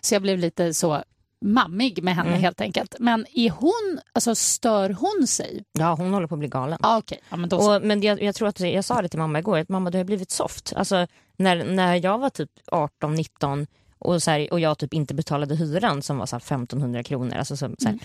Så 0.00 0.14
jag 0.14 0.22
blev 0.22 0.38
lite 0.38 0.74
så 0.74 1.02
mammig 1.44 2.02
med 2.02 2.14
henne 2.14 2.28
Mm. 2.28 2.40
helt 2.42 2.60
enkelt. 2.60 2.94
Men 2.98 3.26
är 3.34 3.50
hon, 3.50 4.00
alltså 4.12 4.34
stör 4.34 4.90
hon 4.90 5.26
sig? 5.26 5.64
Ja, 5.78 5.94
hon 5.94 6.12
håller 6.12 6.26
på 6.26 6.34
att 6.34 6.38
bli 6.38 6.48
galen. 6.48 6.78
Ah, 6.82 6.98
Okej, 6.98 7.20
ja, 7.30 7.36
men. 7.36 7.52
Och, 7.52 7.82
men 7.82 8.02
jag, 8.02 8.22
jag 8.22 8.34
tror 8.34 8.48
att 8.48 8.60
jag 8.60 8.84
sa 8.84 9.02
det 9.02 9.08
till 9.08 9.18
mamma 9.18 9.38
igår, 9.38 9.58
att 9.58 9.68
mamma 9.68 9.90
du 9.90 9.98
har 9.98 10.04
blivit 10.04 10.30
soft. 10.30 10.72
Alltså, 10.76 11.06
när, 11.36 11.64
när 11.64 12.04
jag 12.04 12.18
var 12.18 12.30
typ 12.30 12.50
18-19 12.72 13.66
och, 13.98 14.22
så 14.22 14.30
här, 14.30 14.52
och 14.52 14.60
jag 14.60 14.78
typ 14.78 14.94
inte 14.94 15.14
betalade 15.14 15.56
hyran 15.56 16.02
som 16.02 16.18
var 16.18 16.26
så 16.26 16.36
här 16.36 16.40
1500 16.40 17.02
kronor. 17.02 17.34
Alltså, 17.36 17.56
så, 17.56 17.66
så 17.78 17.84
här, 17.88 17.92
Mm. 17.94 18.04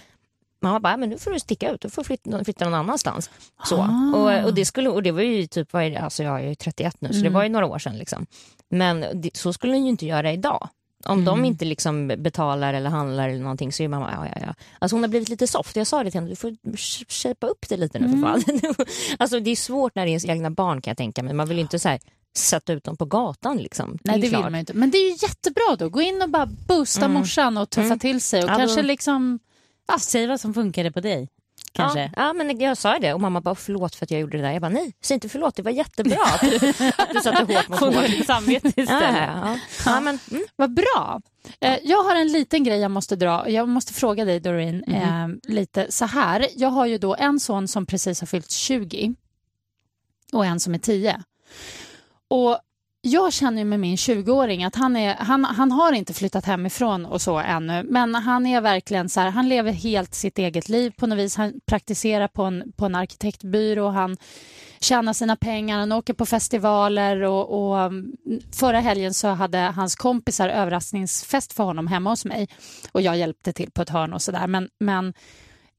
Mamma 0.62 0.80
bara, 0.80 0.97
men 0.97 1.09
nu 1.09 1.18
får 1.18 1.31
du 1.31 1.39
sticka 1.39 1.71
ut, 1.71 1.81
du 1.81 1.89
får 1.89 2.03
flytta, 2.03 2.44
flytta 2.44 2.65
någon 2.65 2.74
annanstans. 2.74 3.30
Så. 3.65 3.77
Ah. 3.81 4.13
Och, 4.15 4.45
och, 4.45 4.53
det 4.53 4.65
skulle, 4.65 4.89
och 4.89 5.03
det 5.03 5.12
var 5.12 5.21
ju 5.21 5.47
typ? 5.47 5.75
Alltså 5.75 6.24
jag 6.24 6.39
är 6.41 6.47
ju 6.47 6.56
31 6.56 6.95
nu, 7.00 7.07
så 7.07 7.13
det 7.13 7.19
Mm. 7.19 7.33
var 7.33 7.44
ju 7.44 7.50
några 7.50 7.65
år 7.65 7.80
sedan. 7.80 7.97
Liksom. 7.97 8.25
Men 8.69 9.06
det, 9.21 9.38
så 9.38 9.53
skulle 9.53 9.74
hon 9.74 9.83
ju 9.83 9.89
inte 9.89 10.06
göra 10.06 10.31
idag. 10.31 10.69
Om 11.06 11.25
de 11.25 11.34
Mm. 11.40 11.46
inte 11.46 11.66
liksom 11.66 12.07
betalar 12.07 12.74
eller 12.74 12.90
handlar 12.90 13.30
eller 13.30 13.42
någonting 13.42 13.72
så 13.72 13.84
är 13.84 13.88
mamma, 13.88 14.12
ja, 14.12 14.28
ja, 14.36 14.46
ja. 14.48 14.54
Alltså 14.80 14.96
hon 14.96 15.04
har 15.04 15.07
blivit 15.10 15.30
lite 15.30 15.48
soft. 15.48 15.75
Jag 15.75 15.88
sa 15.88 16.04
det 16.04 16.12
till 16.12 16.19
henne, 16.19 16.30
du 16.30 16.36
får 16.36 16.50
sh- 16.51 17.06
shapea 17.10 17.50
upp 17.50 17.66
det 17.69 17.78
lite 17.78 18.00
nu 18.00 18.10
för 18.10 18.18
fan. 18.22 18.44
alltså 19.19 19.40
det 19.40 19.50
är 19.51 19.56
svårt 19.56 19.96
när 19.96 20.04
det 20.04 20.07
är 20.10 20.12
ens 20.12 20.25
egna 20.25 20.50
barn 20.50 20.81
kan 20.81 20.92
jag 20.92 20.98
tänka 20.98 21.24
mig. 21.24 21.34
Man 21.34 21.48
vill 21.48 21.57
ju 21.57 21.62
inte 21.62 21.80
så 21.80 21.90
här, 21.90 22.00
sätta 22.38 22.74
ut 22.74 22.84
dem 22.84 22.98
på 22.98 23.06
gatan 23.06 23.57
liksom. 23.57 23.98
Nej, 24.04 24.16
det 24.16 24.22
vill 24.22 24.30
klart. 24.30 24.42
man 24.44 24.54
ju 24.54 24.60
inte. 24.60 24.74
Men 24.74 24.92
det 24.92 24.98
är 24.98 25.10
ju 25.12 25.18
jättebra 25.22 25.75
då. 25.80 25.90
Gå 25.90 26.01
in 26.01 26.22
och 26.22 26.30
bara 26.30 26.46
boosta 26.46 27.06
Mm. 27.06 27.13
morsan 27.19 27.57
och 27.57 27.69
tuffa 27.69 27.86
Mm. 27.86 28.00
till 28.00 28.22
sig. 28.22 28.44
Och 28.44 28.50
Ja, 28.50 28.54
då- 28.54 28.57
kanske 28.60 28.81
liksom... 28.81 29.40
Säg 30.00 30.28
vad 30.28 30.42
som 30.42 30.54
funkade 30.54 30.92
på 30.92 31.00
dig. 31.01 31.30
Kanske. 31.79 32.11
Ja, 32.15 32.27
ja, 32.27 32.33
men 32.33 32.59
jag 32.59 32.77
sa 32.77 32.99
det 32.99 33.13
och 33.13 33.21
mamma 33.21 33.41
bara 33.41 33.55
förlåt 33.55 33.95
för 33.95 34.05
att 34.05 34.11
jag 34.11 34.21
gjorde 34.21 34.37
det 34.37 34.43
där. 34.43 34.51
Jag 34.51 34.61
bara 34.61 34.69
nej, 34.69 34.93
säg 35.01 35.13
inte 35.15 35.29
förlåt, 35.29 35.55
det 35.55 35.61
var 35.61 35.71
jättebra 35.71 36.17
att 36.25 36.41
du, 36.41 36.55
att 36.97 37.09
du 37.13 37.19
satte 37.21 37.53
hårt 37.53 37.67
mot 37.69 37.79
hårt. 37.79 37.93
dåligt 37.93 38.25
samvete 38.25 38.67
istället. 38.67 39.29
ja, 39.43 39.57
ja. 39.85 39.99
men, 39.99 40.19
mm. 40.31 40.43
Vad 40.55 40.73
bra. 40.73 41.21
Eh, 41.61 41.77
Jag 41.83 42.03
har 42.03 42.15
en 42.15 42.27
liten 42.27 42.63
grej 42.63 42.79
jag 42.79 42.91
måste 42.91 43.15
dra. 43.15 43.49
Jag 43.49 43.69
måste 43.69 43.93
fråga 43.93 44.25
dig 44.25 44.39
Doreen 44.39 44.83
eh, 44.83 45.27
lite 45.43 45.91
så 45.91 46.05
här. 46.05 46.47
Jag 46.55 46.69
har 46.69 46.85
ju 46.85 46.97
då 46.97 47.15
en 47.15 47.39
son 47.39 47.67
som 47.67 47.85
precis 47.85 48.19
har 48.19 48.27
fyllt 48.27 48.51
20 48.51 49.15
och 50.33 50.45
en 50.45 50.59
som 50.59 50.73
är 50.73 50.79
10. 50.79 51.23
Och 52.27 52.59
jag 53.01 53.34
känner 53.34 53.58
ju 53.58 53.65
med 53.65 53.79
min 53.79 53.96
20-åring 53.96 54.63
att 54.63 54.75
han, 54.75 54.96
är, 54.96 55.15
han, 55.15 55.46
han 55.46 55.72
har 55.72 55.94
inte 55.94 56.13
flyttat 56.13 56.46
hemifrån 56.46 57.06
och 57.06 57.22
så 57.22 57.39
ännu, 57.39 57.84
men 57.84 58.15
han 58.15 58.46
är 58.46 58.62
verkligen 58.62 59.10
så 59.10 59.20
här, 59.20 59.29
han 59.29 59.50
lever 59.50 59.72
helt 59.72 60.15
sitt 60.15 60.39
eget 60.39 60.70
liv 60.70 60.94
på 60.98 61.08
något 61.08 61.18
vis. 61.18 61.36
Han 61.36 61.53
praktiserar 61.65 62.27
på 62.27 62.44
en, 62.44 62.72
på 62.75 62.86
en 62.86 62.96
arkitektbyrå, 62.96 63.89
han 63.89 64.18
tjänar 64.79 65.13
sina 65.13 65.36
pengar, 65.36 65.79
han 65.79 65.91
åker 65.91 66.13
på 66.13 66.25
festivaler 66.25 67.22
och, 67.22 67.70
och 67.70 67.79
mm, 67.79 68.13
förra 68.51 68.79
helgen 68.79 69.13
så 69.13 69.27
hade 69.27 69.58
hans 69.58 69.96
kompisar 69.96 70.50
överraskningsfest 70.50 71.53
för 71.53 71.63
honom 71.63 71.88
hemma 71.88 72.10
hos 72.10 72.25
mig 72.25 72.48
och 72.91 73.01
jag 73.01 73.18
hjälpte 73.18 73.53
till 73.53 73.72
på 73.72 73.82
ett 73.82 73.89
hörn 73.89 74.13
och 74.13 74.22
sådär. 74.22 74.48
Men, 74.48 74.70
men 74.79 75.13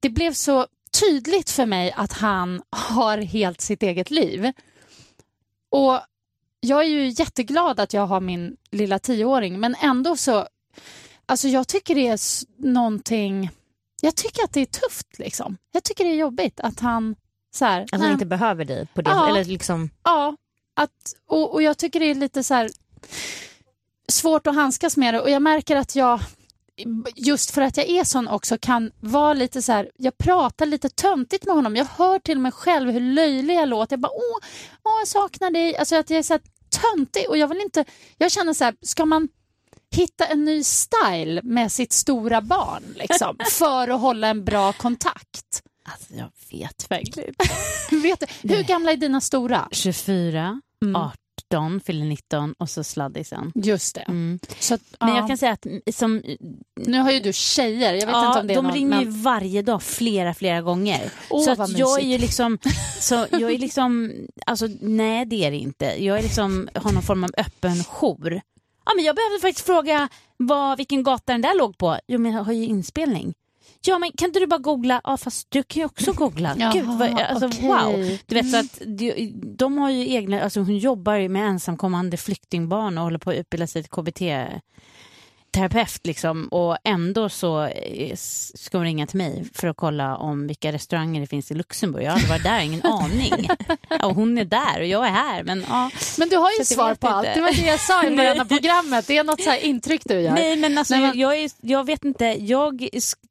det 0.00 0.10
blev 0.10 0.32
så 0.32 0.66
tydligt 1.00 1.50
för 1.50 1.66
mig 1.66 1.92
att 1.96 2.12
han 2.12 2.62
har 2.70 3.18
helt 3.18 3.60
sitt 3.60 3.82
eget 3.82 4.10
liv. 4.10 4.52
Och 5.70 6.00
jag 6.60 6.80
är 6.80 6.88
ju 6.88 7.08
jätteglad 7.08 7.80
att 7.80 7.92
jag 7.92 8.06
har 8.06 8.20
min 8.20 8.56
lilla 8.70 8.98
tioåring 8.98 9.60
men 9.60 9.74
ändå 9.80 10.16
så, 10.16 10.46
alltså 11.26 11.48
jag 11.48 11.68
tycker 11.68 11.94
det 11.94 12.08
är 12.08 12.18
någonting, 12.56 13.50
jag 14.02 14.16
tycker 14.16 14.44
att 14.44 14.52
det 14.52 14.60
är 14.60 14.66
tufft 14.66 15.18
liksom. 15.18 15.56
Jag 15.72 15.84
tycker 15.84 16.04
det 16.04 16.10
är 16.10 16.14
jobbigt 16.16 16.60
att 16.60 16.80
han 16.80 17.16
så 17.54 17.64
här, 17.64 17.82
Att 17.82 17.90
han 17.90 18.00
nej, 18.00 18.12
inte 18.12 18.26
behöver 18.26 18.64
dig 18.64 18.86
på 18.94 19.02
det. 19.02 19.10
Ja. 19.10 19.28
Eller 19.28 19.44
liksom, 19.44 19.90
Ja, 20.04 20.36
att, 20.74 21.14
och, 21.26 21.52
och 21.52 21.62
jag 21.62 21.78
tycker 21.78 22.00
det 22.00 22.06
är 22.06 22.14
lite 22.14 22.44
så 22.44 22.54
här 22.54 22.70
svårt 24.08 24.46
att 24.46 24.54
handskas 24.54 24.96
med 24.96 25.14
det 25.14 25.20
och 25.20 25.30
jag 25.30 25.42
märker 25.42 25.76
att 25.76 25.96
jag 25.96 26.20
just 27.16 27.50
för 27.50 27.62
att 27.62 27.76
jag 27.76 27.88
är 27.88 28.04
sån 28.04 28.28
också 28.28 28.58
kan 28.58 28.90
vara 29.00 29.34
lite 29.34 29.62
så 29.62 29.72
här, 29.72 29.90
jag 29.96 30.18
pratar 30.18 30.66
lite 30.66 30.88
töntigt 30.88 31.46
med 31.46 31.54
honom. 31.54 31.76
Jag 31.76 31.84
hör 31.84 32.18
till 32.18 32.38
mig 32.38 32.52
själv 32.52 32.90
hur 32.90 33.00
löjlig 33.00 33.54
jag 33.54 33.68
låter. 33.68 33.92
Jag 33.92 34.00
bara, 34.00 34.12
åh, 34.12 34.38
åh 34.84 34.98
jag 35.00 35.08
saknar 35.08 35.50
dig. 35.50 35.76
Alltså 35.76 35.96
att 35.96 36.10
jag 36.10 36.18
är 36.18 36.22
så 36.22 36.32
här 36.32 36.42
töntig 36.70 37.28
och 37.28 37.38
jag 37.38 37.48
vill 37.48 37.60
inte, 37.60 37.84
jag 38.18 38.30
känner 38.32 38.52
så 38.52 38.64
här, 38.64 38.74
ska 38.82 39.06
man 39.06 39.28
hitta 39.96 40.26
en 40.26 40.44
ny 40.44 40.64
style 40.64 41.40
med 41.42 41.72
sitt 41.72 41.92
stora 41.92 42.40
barn 42.40 42.82
liksom, 42.96 43.36
för 43.50 43.88
att 43.88 44.00
hålla 44.00 44.28
en 44.28 44.44
bra 44.44 44.72
kontakt? 44.72 45.62
Alltså, 45.84 46.14
jag 46.14 46.30
vet 46.50 46.90
verkligen 46.90 47.34
Vet 48.02 48.20
du, 48.42 48.54
hur 48.54 48.62
gamla 48.62 48.92
är 48.92 48.96
dina 48.96 49.20
stora? 49.20 49.68
24, 49.70 50.60
Mm. 50.82 50.96
18 50.96 51.12
Don 51.50 51.80
fyller 51.80 52.04
19 52.04 52.54
och 52.58 52.70
så 52.70 52.84
sladdisen. 52.84 53.52
Just 53.54 53.94
det. 53.94 54.00
Mm. 54.00 54.38
Så 54.58 54.74
att, 54.74 54.80
Men 55.00 55.08
ja. 55.08 55.16
jag 55.16 55.28
kan 55.28 55.38
säga 55.38 55.52
att 55.52 55.66
som, 55.94 56.22
Nu 56.76 56.98
har 56.98 57.10
ju 57.10 57.20
du 57.20 57.32
tjejer, 57.32 57.94
jag 57.94 58.06
vet 58.06 58.14
ja, 58.14 58.26
inte 58.28 58.40
om 58.40 58.46
det 58.46 58.54
är 58.54 58.56
de 58.56 58.64
någon, 58.64 58.74
ringer 58.74 59.00
ju 59.00 59.06
men... 59.06 59.22
varje 59.22 59.62
dag 59.62 59.82
flera, 59.82 60.34
flera 60.34 60.60
gånger. 60.62 61.12
Åh, 61.30 61.44
så 61.44 61.62
att 61.62 61.78
jag 61.78 62.00
är 62.00 62.06
ju 62.06 62.18
liksom, 62.18 62.58
så 63.00 63.26
jag 63.30 63.52
är 63.52 63.58
liksom, 63.58 64.12
alltså 64.46 64.68
nej 64.80 65.26
det 65.26 65.44
är 65.44 65.50
det 65.50 65.56
inte. 65.56 66.04
Jag 66.04 66.18
är 66.18 66.22
liksom, 66.22 66.68
har 66.74 66.92
någon 66.92 67.02
form 67.02 67.24
av 67.24 67.30
öppen 67.36 67.84
jour. 67.84 68.40
Ja 68.84 68.92
men 68.96 69.04
jag 69.04 69.16
behövde 69.16 69.40
faktiskt 69.40 69.66
fråga 69.66 70.08
vad, 70.36 70.78
vilken 70.78 71.02
gata 71.02 71.32
den 71.32 71.42
där 71.42 71.58
låg 71.58 71.78
på. 71.78 71.98
Jo 72.08 72.18
men 72.18 72.32
jag 72.32 72.44
har 72.44 72.52
ju 72.52 72.64
inspelning. 72.64 73.34
Ja 73.86 73.98
men 73.98 74.10
kan 74.12 74.28
inte 74.28 74.38
du 74.40 74.46
bara 74.46 74.58
googla? 74.58 75.00
Ja 75.04 75.16
fast 75.16 75.46
du 75.50 75.62
kan 75.62 75.80
ju 75.80 75.86
också 75.86 76.12
googla. 76.12 76.54
Jaha, 76.58 76.72
Gud, 76.72 76.84
vad, 76.86 77.20
alltså, 77.20 77.46
okej. 77.46 77.68
wow. 77.68 78.18
Du 78.26 78.34
vet 78.34 78.50
så 78.50 78.56
att 78.56 78.82
de, 78.86 79.32
de 79.56 79.78
har 79.78 79.90
ju 79.90 80.14
egna, 80.14 80.42
alltså 80.42 80.60
hon 80.60 80.78
jobbar 80.78 81.14
ju 81.14 81.28
med 81.28 81.48
ensamkommande 81.48 82.16
flyktingbarn 82.16 82.98
och 82.98 83.04
håller 83.04 83.18
på 83.18 83.30
att 83.30 83.36
utbilda 83.36 83.66
sig 83.66 83.82
till 83.82 83.90
KBT 83.90 84.20
terapeut 85.52 86.06
liksom 86.06 86.48
och 86.48 86.76
ändå 86.84 87.28
så 87.28 87.64
eh, 87.64 88.14
ska 88.54 88.78
hon 88.78 88.84
ringa 88.84 89.06
till 89.06 89.18
mig 89.18 89.44
för 89.54 89.68
att 89.68 89.76
kolla 89.76 90.16
om 90.16 90.46
vilka 90.46 90.72
restauranger 90.72 91.20
det 91.20 91.26
finns 91.26 91.50
i 91.50 91.54
Luxemburg. 91.54 92.02
Jag 92.04 92.10
har 92.10 92.14
aldrig 92.14 92.30
varit 92.30 92.42
där, 92.42 92.60
ingen 92.60 92.82
aning. 92.86 93.48
Ja, 93.88 94.12
hon 94.12 94.38
är 94.38 94.44
där 94.44 94.80
och 94.80 94.86
jag 94.86 95.06
är 95.06 95.10
här 95.10 95.42
men 95.42 95.64
ja. 95.68 95.90
Men 96.18 96.28
du 96.28 96.36
har 96.36 96.50
ju 96.50 96.64
Så 96.64 96.74
svar 96.74 96.94
på 96.94 97.08
allt. 97.08 97.28
Det 97.34 97.40
var 97.40 97.52
det 97.52 97.66
jag 97.66 97.80
sa 97.80 98.04
i 98.04 98.16
början 98.16 98.40
av 98.40 98.44
programmet. 98.48 99.06
Det 99.06 99.16
är 99.16 99.24
något 99.24 99.42
så 99.42 99.50
här 99.50 99.64
intryck 99.64 100.02
du 100.04 100.20
gör. 100.20 100.32
Nej 100.32 100.56
men 100.56 100.78
alltså 100.78 100.94
Nej, 100.94 101.02
men- 101.06 101.18
Jag, 101.18 101.38
är, 101.38 101.50
jag 101.60 101.86
vet 101.86 102.04
inte, 102.04 102.24
jag 102.24 102.88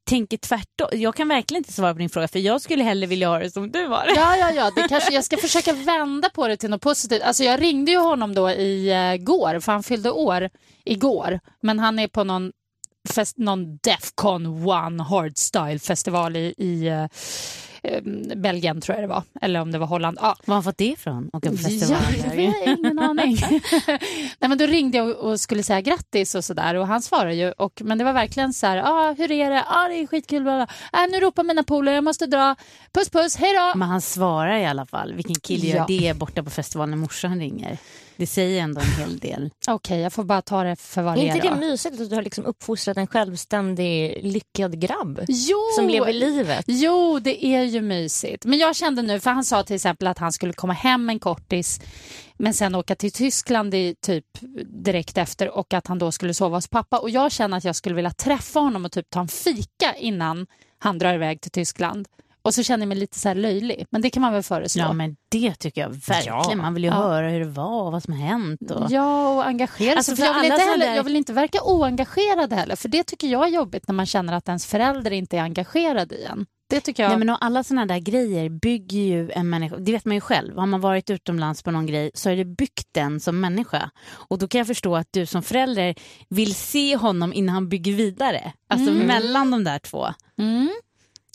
tänker 0.09 0.37
tvärtom. 0.37 0.87
Jag 0.91 1.15
kan 1.15 1.27
verkligen 1.27 1.59
inte 1.59 1.73
svara 1.73 1.93
på 1.93 1.99
din 1.99 2.09
fråga 2.09 2.27
för 2.27 2.39
jag 2.39 2.61
skulle 2.61 2.83
hellre 2.83 3.07
vilja 3.07 3.27
ha 3.27 3.39
det 3.39 3.51
som 3.51 3.71
du 3.71 3.85
har 3.85 4.05
det. 4.05 4.13
Ja, 4.15 4.35
ja, 4.35 4.51
ja. 4.51 4.71
Det 4.75 4.87
kanske, 4.87 5.13
jag 5.13 5.23
ska 5.23 5.37
försöka 5.41 5.73
vända 5.73 6.29
på 6.29 6.47
det 6.47 6.57
till 6.57 6.69
något 6.69 6.81
positivt. 6.81 7.21
Alltså, 7.21 7.43
jag 7.43 7.61
ringde 7.61 7.91
ju 7.91 7.97
honom 7.97 8.35
då 8.35 8.49
i 8.49 8.93
uh, 8.93 9.23
går, 9.23 9.59
för 9.59 9.71
han 9.71 9.83
fyllde 9.83 10.11
år 10.11 10.49
igår. 10.85 11.39
Men 11.61 11.79
han 11.79 11.99
är 11.99 12.07
på 12.07 12.23
någon, 12.23 12.51
fest, 13.09 13.37
någon 13.37 13.77
Defcon 13.77 14.67
One 14.67 15.03
Hardstyle-festival 15.03 16.35
i, 16.35 16.53
i 16.57 17.07
eh, 17.83 18.01
Belgien, 18.35 18.81
tror 18.81 18.95
jag 18.97 19.03
det 19.03 19.07
var. 19.13 19.23
Eller 19.41 19.61
om 19.61 19.71
det 19.71 19.77
var 19.77 19.87
Holland. 19.87 20.17
Ja, 20.21 20.27
Var 20.27 20.35
har 20.45 20.53
han 20.53 20.63
fått 20.63 20.77
det 20.77 20.85
ifrån? 20.85 21.29
På 21.31 21.39
Ja, 21.43 21.51
festival? 21.51 22.01
jag 22.25 22.51
har 22.51 22.77
ingen 22.77 22.99
aning. 22.99 23.37
Nej, 24.39 24.49
men 24.49 24.57
då 24.57 24.65
ringde 24.65 24.97
jag 24.97 25.07
och, 25.09 25.15
och 25.31 25.39
skulle 25.39 25.63
säga 25.63 25.81
grattis 25.81 26.35
och 26.35 26.43
sådär 26.45 26.75
och 26.75 26.87
han 26.87 27.01
svarade 27.01 27.35
ju. 27.35 27.51
Och, 27.51 27.81
men 27.85 27.97
det 27.97 28.03
var 28.03 28.13
verkligen 28.13 28.53
så 28.53 28.67
här, 28.67 28.77
ah, 28.77 29.13
hur 29.17 29.31
är 29.31 29.49
det? 29.49 29.63
Ah, 29.67 29.87
det 29.87 29.93
är 29.95 30.07
skitkul. 30.07 30.43
Bla, 30.43 30.65
bla. 30.91 31.01
Äh, 31.03 31.09
nu 31.11 31.19
ropar 31.19 31.43
mina 31.43 31.63
polare, 31.63 31.95
jag 31.95 32.03
måste 32.03 32.25
dra. 32.25 32.55
Puss 32.93 33.09
puss, 33.09 33.35
hej 33.37 33.53
då! 33.53 33.77
Men 33.79 33.87
han 33.89 34.01
svarar 34.01 34.57
i 34.57 34.65
alla 34.65 34.85
fall. 34.85 35.13
Vilken 35.13 35.35
kille 35.35 35.67
gör 35.67 35.75
Ja. 35.77 35.85
det 35.87 36.17
borta 36.17 36.43
på 36.43 36.49
festivalen 36.49 36.89
när 36.91 36.97
morsan 36.97 37.39
ringer? 37.39 37.77
Det 38.19 38.27
säger 38.27 38.61
ändå 38.63 38.81
en 38.81 38.87
hel 38.87 39.17
del. 39.19 39.49
Okej, 39.67 39.99
jag 39.99 40.13
får 40.13 40.23
bara 40.23 40.41
ta 40.41 40.63
det 40.63 40.75
för 40.75 41.01
vad 41.01 41.13
Är 41.13 41.17
det 41.17 41.25
inte 41.25 41.37
är. 41.37 41.41
det 41.41 41.49
då. 41.49 41.55
mysigt 41.55 42.01
att 42.01 42.09
du 42.09 42.15
har 42.15 42.21
liksom 42.23 42.45
uppfostrat 42.45 42.97
en 42.97 43.07
självständig, 43.07 44.19
lyckad 44.23 44.79
grabb 44.79 45.21
Jo! 45.27 45.57
som 45.75 45.87
lever 45.87 46.13
livet? 46.13 46.65
Jo, 46.67 47.19
det 47.19 47.45
är 47.45 47.63
ju 47.63 47.81
mysigt. 47.81 48.45
Men 48.45 48.59
jag 48.59 48.75
kände 48.75 49.01
nu, 49.01 49.19
för 49.19 49.29
han 49.31 49.43
sa 49.43 49.63
till 49.63 49.75
exempel 49.75 50.07
att 50.07 50.17
han 50.17 50.31
skulle 50.31 50.53
komma 50.53 50.73
hem 50.73 51.09
en 51.09 51.19
kortis 51.19 51.81
men 52.37 52.53
sen 52.53 52.75
åka 52.75 52.95
till 52.95 53.11
Tyskland 53.11 53.73
i 53.73 53.95
typ 54.01 54.25
direkt 54.65 55.17
efter 55.17 55.49
och 55.57 55.73
att 55.73 55.87
han 55.87 55.99
då 55.99 56.11
skulle 56.11 56.33
sova 56.33 56.57
hos 56.57 56.67
pappa. 56.67 56.99
Och 56.99 57.09
jag 57.09 57.31
känner 57.31 57.57
att 57.57 57.63
jag 57.63 57.75
skulle 57.75 57.95
vilja 57.95 58.11
träffa 58.11 58.59
honom 58.59 58.85
och 58.85 58.91
typ 58.91 59.09
ta 59.09 59.19
en 59.19 59.27
fika 59.27 59.95
innan 59.99 60.47
han 60.79 60.97
drar 60.97 61.13
iväg 61.13 61.41
till 61.41 61.51
Tyskland. 61.51 62.07
Och 62.41 62.53
så 62.53 62.63
känner 62.63 62.81
jag 62.81 62.87
mig 62.87 62.97
lite 62.97 63.19
så 63.19 63.27
här 63.27 63.35
löjlig, 63.35 63.85
men 63.89 64.01
det 64.01 64.09
kan 64.09 64.21
man 64.21 64.33
väl 64.33 64.43
föreslå. 64.43 64.81
Ja 64.83 64.93
men 64.93 65.15
det 65.29 65.55
tycker 65.55 65.81
jag 65.81 65.89
verkligen. 65.89 66.37
Ja. 66.49 66.55
Man 66.55 66.73
vill 66.73 66.83
ju 66.83 66.89
Ja. 66.89 66.95
höra 66.95 67.29
hur 67.29 67.39
det 67.39 67.45
var 67.45 67.81
och 67.83 67.91
vad 67.91 68.03
som 68.03 68.13
har 68.13 68.27
hänt. 68.27 68.71
Och... 68.71 68.85
Ja, 68.91 69.29
och 69.35 69.45
engagera 69.47 69.97
Alltså, 69.97 70.15
sig. 70.15 70.25
Jag, 70.25 70.33
vill 70.41 70.45
inte 70.51 70.61
heller, 70.61 70.85
där- 70.87 70.95
jag 70.95 71.03
vill 71.03 71.15
inte 71.15 71.33
verka 71.33 71.59
oengagerad 71.63 72.53
heller, 72.53 72.75
för 72.75 72.89
det 72.89 73.03
tycker 73.03 73.27
jag 73.27 73.43
är 73.47 73.51
jobbigt 73.51 73.87
när 73.87 73.95
man 73.95 74.05
känner 74.05 74.33
att 74.33 74.47
ens 74.47 74.65
förälder 74.65 75.11
inte 75.11 75.37
är 75.37 75.41
engagerad 75.41 76.11
i 76.11 76.23
en. 76.23 76.45
Det 76.69 76.81
tycker 76.81 77.03
jag... 77.03 77.09
Nej, 77.09 77.17
men 77.19 77.29
alla 77.29 77.63
såna 77.63 77.85
där 77.85 77.97
grejer 77.99 78.49
bygger 78.49 78.99
ju 78.99 79.31
en 79.31 79.49
människa, 79.49 79.77
det 79.77 79.91
vet 79.91 80.05
man 80.05 80.15
ju 80.15 80.21
själv, 80.21 80.57
har 80.57 80.65
man 80.65 80.81
varit 80.81 81.09
utomlands 81.09 81.63
på 81.63 81.71
någon 81.71 81.85
grej 81.85 82.11
så 82.13 82.29
är 82.29 82.35
det 82.35 82.45
byggt 82.45 82.87
den 82.91 83.19
som 83.19 83.39
människa. 83.39 83.89
Och 84.11 84.37
då 84.37 84.47
kan 84.47 84.59
jag 84.59 84.67
förstå 84.67 84.95
att 84.95 85.07
du 85.11 85.25
som 85.25 85.43
förälder 85.43 85.95
vill 86.29 86.55
se 86.55 86.95
honom 86.95 87.33
innan 87.33 87.53
han 87.55 87.69
bygger 87.69 87.93
vidare. 87.93 88.53
Alltså 88.69 88.91
Mm. 88.91 89.07
mellan 89.07 89.51
de 89.51 89.63
där 89.63 89.79
två. 89.79 90.07
Mm. 90.39 90.69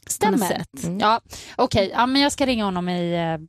Stämmer. 0.06 0.64
Mm. 0.84 0.98
Ja, 1.00 1.20
okej. 1.56 1.90
Ja, 1.94 2.06
men 2.06 2.22
jag 2.22 2.32
ska 2.32 2.46
ringa 2.46 2.64
honom 2.64 2.88
i... 2.88 3.14
Eh, 3.14 3.44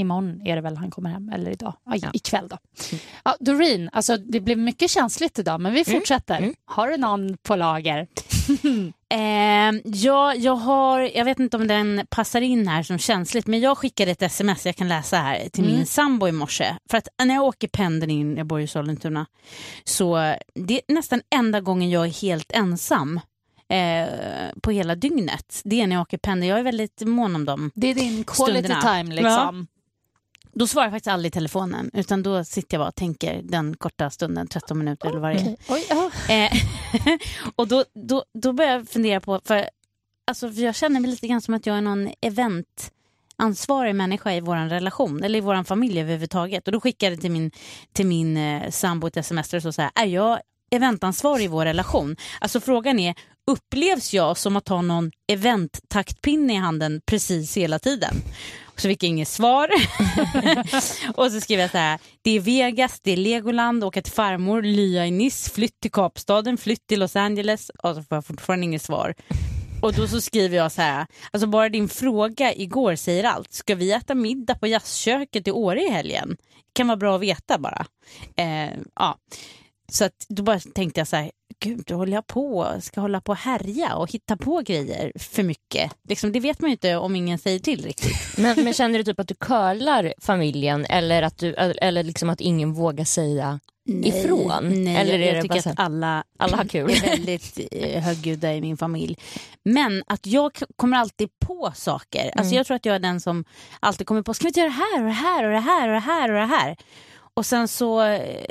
imorgon 0.00 0.46
är 0.46 0.56
det 0.56 0.62
väl 0.62 0.76
han 0.76 0.90
kommer 0.90 1.10
hem, 1.10 1.28
eller 1.28 1.50
idag. 1.50 1.74
Ja, 1.84 1.96
Ja. 1.96 2.10
Ikväll 2.12 2.48
då. 2.48 2.58
Ja, 3.24 3.36
Doreen, 3.40 3.90
alltså 3.92 4.16
det 4.16 4.40
blev 4.40 4.58
mycket 4.58 4.90
känsligt 4.90 5.38
idag, 5.38 5.60
men 5.60 5.72
vi 5.72 5.84
fortsätter. 5.84 6.38
Mm. 6.38 6.54
Har 6.64 6.88
du 6.88 6.96
någon 6.96 7.36
på 7.42 7.56
lager? 7.56 8.06
Eh, 9.12 9.72
ja, 9.84 10.34
jag, 10.34 10.54
har, 10.56 11.00
jag 11.00 11.24
vet 11.24 11.38
inte 11.38 11.56
om 11.56 11.66
den 11.66 12.06
passar 12.10 12.40
in 12.40 12.68
här 12.68 12.82
som 12.82 12.98
känsligt, 12.98 13.46
men 13.46 13.60
jag 13.60 13.78
skickade 13.78 14.10
ett 14.10 14.22
sms 14.22 14.66
jag 14.66 14.76
kan 14.76 14.88
läsa 14.88 15.16
här 15.16 15.48
till 15.48 15.64
Mm. 15.64 15.76
min 15.76 15.86
sambo 15.86 16.28
i 16.28 16.32
morse. 16.32 16.76
För 16.90 16.98
att 16.98 17.08
när 17.24 17.34
jag 17.34 17.44
åker 17.44 17.68
pendeln 17.68 18.10
in, 18.10 18.36
jag 18.36 18.46
bor 18.46 18.60
i 18.60 18.66
Sollentuna, 18.66 19.26
så 19.84 20.34
det 20.54 20.74
är 20.88 20.94
nästan 20.94 21.20
enda 21.34 21.60
gången 21.60 21.90
jag 21.90 22.06
är 22.06 22.22
helt 22.22 22.52
ensam. 22.52 23.20
Eh, 23.70 24.08
på 24.62 24.70
hela 24.70 24.94
dygnet. 24.94 25.60
Det 25.64 25.80
är 25.80 25.86
när 25.86 25.96
jag 25.96 26.02
åker 26.02 26.18
pendel. 26.18 26.48
Jag 26.48 26.58
är 26.58 26.62
väldigt 26.62 27.00
mån 27.00 27.34
om 27.36 27.44
dem. 27.44 27.70
Det 27.74 27.86
är 27.86 27.94
din 27.94 28.24
quality 28.24 28.58
Stunderna. 28.58 28.80
time 28.80 29.14
liksom. 29.14 29.66
Då 30.52 30.66
svarar 30.66 30.86
jag 30.86 30.92
faktiskt 30.92 31.12
aldrig 31.12 31.30
i 31.30 31.32
telefonen 31.32 31.90
utan 31.94 32.22
då 32.22 32.44
sitter 32.44 32.76
jag 32.76 32.80
bara 32.80 32.88
och 32.88 32.94
tänker 32.94 33.42
den 33.42 33.76
korta 33.76 34.10
stunden, 34.10 34.46
13 34.46 34.78
minuter 34.78 35.08
eller 35.08 35.20
vad 35.20 35.30
det 35.30 35.40
är. 35.40 35.42
Okej. 35.42 35.56
Oj, 35.68 35.86
ja. 35.88 36.34
Eh, 36.34 36.52
och 37.56 37.68
då, 37.68 37.84
då, 37.94 38.24
då 38.34 38.52
börjar 38.52 38.72
jag 38.72 38.88
fundera 38.88 39.20
på, 39.20 39.40
för, 39.44 39.68
alltså, 40.26 40.52
för 40.52 40.62
jag 40.62 40.74
känner 40.74 41.00
mig 41.00 41.10
lite 41.10 41.26
grann 41.26 41.40
som 41.40 41.54
att 41.54 41.66
jag 41.66 41.76
är 41.76 41.80
någon 41.80 42.10
eventansvarig 42.20 43.94
människa 43.94 44.32
i 44.32 44.40
vår 44.40 44.56
relation, 44.56 45.24
eller 45.24 45.38
i 45.38 45.42
vår 45.42 45.64
familj 45.64 46.00
överhuvudtaget. 46.00 46.66
Och 46.68 46.72
då 46.72 46.80
skickade 46.80 47.12
jag 47.12 47.20
till 47.20 47.30
min, 47.30 47.50
till 47.92 48.06
min 48.06 48.36
eh, 48.36 48.70
sambo 48.70 49.06
ett 49.06 49.16
sms 49.16 49.48
det 49.48 49.60
står 49.60 49.70
så 49.70 49.82
här, 49.82 49.90
är 49.94 50.06
jag 50.06 50.40
eventansvarig 50.70 51.44
i 51.44 51.48
vår 51.48 51.64
relation? 51.64 52.16
Alltså 52.40 52.60
frågan 52.60 52.98
är, 52.98 53.14
upplevs 53.50 54.14
jag 54.14 54.36
som 54.36 54.56
att 54.56 54.68
ha 54.68 54.82
någon 54.82 55.10
event 55.32 55.80
taktpinne 55.88 56.52
i 56.52 56.56
handen 56.56 57.00
precis 57.06 57.56
hela 57.56 57.78
tiden? 57.78 58.14
Så 58.76 58.88
fick 58.88 59.02
jag 59.02 59.08
inget 59.08 59.28
svar. 59.28 59.70
och 61.14 61.32
så 61.32 61.40
skrev 61.40 61.60
jag 61.60 61.70
så 61.70 61.78
här, 61.78 61.98
det 62.22 62.30
är 62.30 62.40
Vegas, 62.40 63.00
det 63.00 63.12
är 63.12 63.16
Legoland, 63.16 63.84
åka 63.84 64.02
till 64.02 64.12
farmor, 64.12 64.62
lya 64.62 65.06
i 65.06 65.10
Nice, 65.10 65.50
flytt 65.50 65.80
till 65.80 65.90
Kapstaden, 65.90 66.56
flytt 66.56 66.86
till 66.86 67.00
Los 67.00 67.16
Angeles. 67.16 67.70
Och 67.70 67.94
så 67.94 68.02
får 68.02 68.16
jag 68.16 68.24
fortfarande 68.24 68.64
inget 68.64 68.82
svar. 68.82 69.14
Och 69.82 69.94
då 69.94 70.08
så 70.08 70.20
skriver 70.20 70.56
jag 70.56 70.72
så 70.72 70.82
här, 70.82 71.06
alltså 71.30 71.46
bara 71.46 71.68
din 71.68 71.88
fråga 71.88 72.54
igår 72.54 72.94
säger 72.94 73.24
allt. 73.24 73.52
Ska 73.52 73.74
vi 73.74 73.92
äta 73.92 74.14
middag 74.14 74.54
på 74.54 74.66
jazzköket 74.66 75.48
i 75.48 75.50
Åre 75.50 75.82
i 75.82 75.90
helgen? 75.90 76.36
Kan 76.72 76.86
vara 76.86 76.96
bra 76.96 77.14
att 77.16 77.22
veta 77.22 77.58
bara. 77.58 77.86
Eh, 78.36 78.70
ja. 78.94 79.18
Så 79.92 80.04
att 80.04 80.26
då 80.28 80.42
bara 80.42 80.60
tänkte 80.60 81.00
jag 81.00 81.08
så 81.08 81.16
här, 81.16 81.30
gud, 81.60 81.90
håller 81.90 82.12
jag 82.12 82.26
på, 82.26 82.74
ska 82.80 83.00
hålla 83.00 83.20
på 83.20 83.32
och 83.32 83.38
härja 83.38 83.96
och 83.96 84.10
hitta 84.10 84.36
på 84.36 84.60
grejer 84.60 85.12
för 85.18 85.42
mycket. 85.42 85.92
Liksom, 86.08 86.32
det 86.32 86.40
vet 86.40 86.60
man 86.60 86.70
ju 86.70 86.72
inte 86.72 86.96
om 86.96 87.16
ingen 87.16 87.38
säger 87.38 87.58
till 87.58 87.84
riktigt. 87.84 88.16
Men, 88.38 88.64
men 88.64 88.72
känner 88.74 88.98
du 88.98 89.04
typ 89.04 89.20
att 89.20 89.28
du 89.28 89.34
curlar 89.34 90.14
familjen 90.18 90.84
eller 90.88 91.22
att, 91.22 91.38
du, 91.38 91.54
eller 91.54 92.02
liksom 92.02 92.30
att 92.30 92.40
ingen 92.40 92.72
vågar 92.72 93.04
säga 93.04 93.60
ifrån? 94.04 94.84
Nej, 94.84 94.96
eller 94.96 95.18
jag, 95.18 95.22
är 95.22 95.26
jag 95.26 95.36
det 95.36 95.42
tycker 95.42 95.70
att 95.70 95.78
alla, 95.80 96.24
alla 96.38 96.56
har 96.56 96.64
kul? 96.64 96.90
är 96.90 97.00
väldigt 97.00 97.58
eh, 97.72 98.02
högljudda 98.02 98.54
i 98.54 98.60
min 98.60 98.76
familj. 98.76 99.16
Men 99.64 100.02
att 100.06 100.26
jag 100.26 100.58
kommer 100.76 100.96
alltid 100.98 101.28
på 101.46 101.72
saker. 101.74 102.24
Alltså 102.24 102.40
Mm. 102.50 102.56
jag 102.56 102.66
tror 102.66 102.74
att 102.76 102.86
jag 102.86 102.94
är 102.94 102.98
den 102.98 103.20
som 103.20 103.44
alltid 103.80 104.06
kommer 104.06 104.22
på, 104.22 104.34
ska 104.34 104.42
vi 104.44 104.48
inte 104.48 104.60
göra 104.60 104.70
det 104.70 104.74
här 104.74 104.98
och 105.00 105.06
det 105.06 105.12
här 105.12 105.44
och 105.44 105.52
det 105.52 105.58
här 105.60 105.88
och 105.88 105.94
det 105.94 106.00
här 106.00 106.28
och 106.28 106.34
det 106.40 106.46
här? 106.46 106.76
Och 107.34 107.46
sen 107.46 107.68
så, 107.68 108.02
eh, 108.02 108.44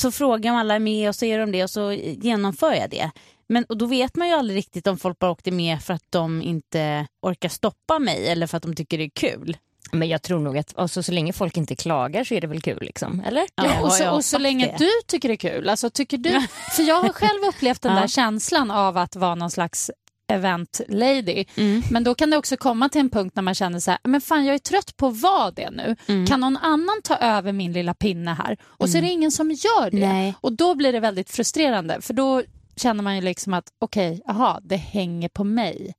så 0.00 0.10
frågar 0.10 0.52
man 0.52 0.60
alla 0.60 0.74
är 0.74 0.78
med 0.78 1.08
och 1.08 1.16
så 1.16 1.24
är 1.24 1.38
de 1.38 1.52
det 1.52 1.64
och 1.64 1.70
så 1.70 1.92
genomför 1.92 2.72
jag 2.72 2.90
det. 2.90 3.10
Men 3.48 3.64
och 3.64 3.78
då 3.78 3.86
vet 3.86 4.16
man 4.16 4.28
ju 4.28 4.34
aldrig 4.34 4.58
riktigt 4.58 4.86
om 4.86 4.98
folk 4.98 5.18
bara 5.18 5.30
åkte 5.30 5.50
med 5.50 5.82
för 5.82 5.94
att 5.94 6.04
de 6.10 6.42
inte 6.42 7.06
orkar 7.22 7.48
stoppa 7.48 7.98
mig 7.98 8.28
eller 8.28 8.46
för 8.46 8.56
att 8.56 8.62
de 8.62 8.74
tycker 8.74 8.98
det 8.98 9.04
är 9.04 9.10
kul. 9.10 9.56
Men 9.92 10.08
jag 10.08 10.22
tror 10.22 10.40
nog 10.40 10.58
att 10.58 10.78
alltså, 10.78 11.02
så 11.02 11.12
länge 11.12 11.32
folk 11.32 11.56
inte 11.56 11.76
klagar 11.76 12.24
så 12.24 12.34
är 12.34 12.40
det 12.40 12.46
väl 12.46 12.62
kul 12.62 12.78
liksom, 12.80 13.22
eller? 13.26 13.46
Ja, 13.54 13.80
och, 13.82 13.92
så, 13.92 14.10
och 14.10 14.24
så 14.24 14.38
länge 14.38 14.66
det. 14.66 14.74
du 14.78 14.90
tycker 15.06 15.28
det 15.28 15.34
är 15.34 15.54
kul. 15.54 15.68
Alltså, 15.68 15.90
tycker 15.90 16.18
du, 16.18 16.30
för 16.76 16.82
jag 16.82 17.02
har 17.02 17.08
själv 17.08 17.44
upplevt 17.48 17.82
den 17.82 17.94
där 17.94 18.06
känslan 18.06 18.70
av 18.70 18.96
att 18.96 19.16
vara 19.16 19.34
någon 19.34 19.50
slags 19.50 19.90
event 20.30 20.80
lady. 20.88 21.44
Mm. 21.56 21.82
Men 21.90 22.04
då 22.04 22.14
kan 22.14 22.30
det 22.30 22.36
också 22.36 22.56
komma 22.56 22.88
till 22.88 23.00
en 23.00 23.10
punkt 23.10 23.36
när 23.36 23.42
man 23.42 23.54
känner 23.54 23.80
så 23.80 23.90
här, 23.90 24.00
men 24.04 24.20
fan 24.20 24.44
jag 24.44 24.54
är 24.54 24.58
trött 24.58 24.96
på 24.96 25.06
att 25.06 25.20
vara 25.20 25.50
det 25.50 25.70
nu. 25.70 25.96
Mm. 26.06 26.26
Kan 26.26 26.40
någon 26.40 26.56
annan 26.56 27.00
ta 27.04 27.16
över 27.16 27.52
min 27.52 27.72
lilla 27.72 27.94
pinne 27.94 28.34
här? 28.34 28.56
Och 28.64 28.90
så 28.90 28.98
är 28.98 29.02
det 29.02 29.08
ingen 29.08 29.30
som 29.30 29.50
gör 29.50 29.90
det. 29.90 30.08
Nej. 30.08 30.34
Och 30.40 30.52
då 30.52 30.74
blir 30.74 30.92
det 30.92 31.00
väldigt 31.00 31.30
frustrerande 31.30 32.00
för 32.00 32.14
då 32.14 32.42
känner 32.76 33.02
man 33.02 33.16
ju 33.16 33.22
liksom 33.22 33.54
att 33.54 33.64
okej, 33.78 34.22
aha, 34.28 34.60
det 34.62 34.76
hänger 34.76 35.28
på 35.28 35.44
mig. 35.44 35.94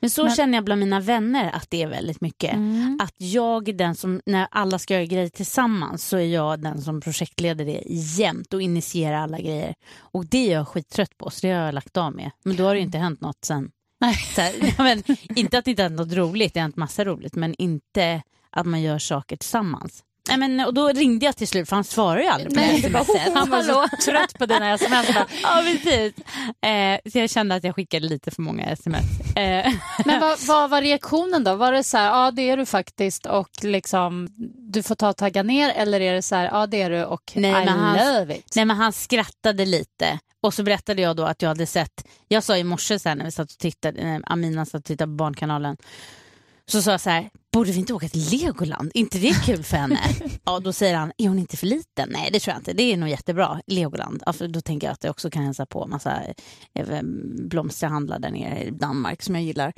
Men 0.00 0.10
så 0.10 0.24
Men- 0.24 0.34
känner 0.34 0.58
jag 0.58 0.64
bland 0.64 0.78
mina 0.80 1.00
vänner 1.00 1.50
att 1.52 1.66
det 1.70 1.82
är 1.82 1.86
väldigt 1.88 2.20
mycket. 2.20 2.52
Mm. 2.54 2.98
Att 3.02 3.14
jag 3.16 3.68
är 3.68 3.72
den 3.72 3.94
som, 3.94 4.20
när 4.26 4.48
alla 4.50 4.78
ska 4.78 4.94
göra 4.94 5.04
grejer 5.04 5.28
tillsammans 5.28 6.04
så 6.08 6.16
är 6.16 6.26
jag 6.26 6.62
den 6.62 6.82
som 6.82 7.00
projektleder 7.00 7.64
det 7.64 7.82
jämt 8.18 8.54
och 8.54 8.62
initierar 8.62 9.16
alla 9.16 9.38
grejer. 9.38 9.74
Och 9.98 10.26
det 10.26 10.48
är 10.48 10.52
jag 10.52 10.68
skittrött 10.68 11.18
på 11.18 11.30
så 11.30 11.46
det 11.46 11.52
har 11.52 11.64
jag 11.64 11.74
lagt 11.74 11.96
av 11.96 12.14
med. 12.14 12.30
Men 12.44 12.56
då 12.56 12.64
har 12.64 12.74
det 12.74 12.80
inte 12.80 12.98
hänt 12.98 13.20
något 13.20 13.44
sen. 13.44 13.70
Nej. 14.00 14.14
Här, 14.36 14.54
ja, 14.78 14.84
men, 14.84 15.02
inte 15.36 15.58
att 15.58 15.64
det 15.64 15.70
inte 15.70 15.82
hänt 15.82 15.96
något 15.96 16.12
roligt, 16.12 16.54
det 16.54 16.60
har 16.60 16.62
hänt 16.62 16.76
massa 16.76 17.04
roligt 17.04 17.34
men 17.34 17.54
inte 17.54 18.22
att 18.50 18.66
man 18.66 18.82
gör 18.82 18.98
saker 18.98 19.36
tillsammans. 19.36 20.04
Nej, 20.28 20.36
men, 20.38 20.60
och 20.60 20.74
då 20.74 20.88
ringde 20.88 21.26
jag 21.26 21.36
till 21.36 21.48
slut 21.48 21.68
för 21.68 21.76
han 21.76 21.84
svarar 21.84 22.20
ju 22.20 22.26
aldrig 22.26 22.54
på 22.54 22.60
Nej, 22.60 22.80
det 22.80 22.88
här 22.98 23.04
smset. 23.04 23.34
Han 23.34 23.50
var 23.50 23.62
så 23.62 23.88
trött 24.04 24.38
på 24.38 24.46
dina 24.46 24.72
sms. 24.74 25.08
Ja, 25.42 25.62
precis. 25.64 26.14
Eh, 26.62 27.10
så 27.12 27.18
jag 27.18 27.30
kände 27.30 27.54
att 27.54 27.64
jag 27.64 27.74
skickade 27.74 28.06
lite 28.08 28.30
för 28.30 28.42
många 28.42 28.64
sms. 28.66 29.20
Eh, 29.36 29.72
Men 30.04 30.20
vad, 30.20 30.38
vad 30.46 30.70
var 30.70 30.82
reaktionen 30.82 31.44
då? 31.44 31.54
Var 31.54 31.72
det 31.72 31.84
så 31.84 31.96
här, 31.98 32.06
ja 32.06 32.30
det 32.30 32.50
är 32.50 32.56
du 32.56 32.66
faktiskt 32.66 33.26
och 33.26 33.48
liksom 33.62 34.28
du 34.58 34.82
får 34.82 34.94
ta 34.94 35.08
och 35.08 35.16
tagga 35.16 35.42
ner 35.42 35.70
eller 35.76 36.00
är 36.00 36.14
det 36.14 36.22
så 36.22 36.34
här, 36.34 36.44
ja 36.44 36.66
det 36.66 36.82
är 36.82 36.90
du 36.90 37.04
och 37.04 37.32
Nej, 37.34 37.50
I 37.64 37.68
han- 37.68 37.96
love 37.96 38.36
it? 38.36 38.52
nej, 38.56 38.64
men 38.64 38.76
han 38.76 38.92
skrattade 38.92 39.64
lite 39.64 40.18
och 40.42 40.54
så 40.54 40.62
berättade 40.62 41.02
jag 41.02 41.16
då 41.16 41.24
att 41.24 41.42
jag 41.42 41.48
hade 41.48 41.66
sett, 41.66 42.06
jag 42.28 42.42
sa 42.42 42.56
i 42.56 42.64
morse 42.64 42.98
så 42.98 43.08
här, 43.08 43.16
när 43.16 43.24
vi 43.24 43.30
satt 43.30 43.52
och 43.52 43.58
tittade, 43.58 44.00
eh, 44.00 44.18
Amina 44.24 44.66
satt 44.66 44.74
och 44.78 44.84
tittade 44.84 45.08
på 45.12 45.14
Barnkanalen, 45.16 45.76
så 46.70 46.82
sa 46.82 46.90
jag 46.90 47.00
så 47.00 47.10
här, 47.10 47.30
borde 47.52 47.72
vi 47.72 47.78
inte 47.78 47.94
åka 47.94 48.08
till 48.08 48.28
Legoland? 48.30 48.90
inte 48.94 49.18
det 49.18 49.44
kul 49.46 49.62
för 49.62 49.76
henne? 49.76 50.00
ja, 50.44 50.60
då 50.60 50.72
säger 50.72 50.96
han, 50.96 51.12
är 51.18 51.28
hon 51.28 51.38
inte 51.38 51.56
för 51.56 51.66
liten? 51.66 52.08
Nej, 52.10 52.30
det 52.32 52.40
tror 52.40 52.52
jag 52.52 52.60
inte. 52.60 52.72
Det 52.72 52.82
är 52.82 52.96
nog 52.96 53.08
jättebra, 53.08 53.60
Legoland. 53.66 54.22
Ja, 54.26 54.46
då 54.46 54.60
tänker 54.60 54.86
jag 54.86 54.92
att 54.92 55.04
jag 55.04 55.10
också 55.10 55.30
kan 55.30 55.44
hälsa 55.44 55.66
på 55.66 55.86
massa 55.86 56.22
eh, 56.74 57.02
blomsterhandlar 57.38 58.18
där 58.18 58.30
nere 58.30 58.62
i 58.62 58.70
Danmark 58.70 59.22
som 59.22 59.34
jag 59.34 59.44
gillar. 59.44 59.72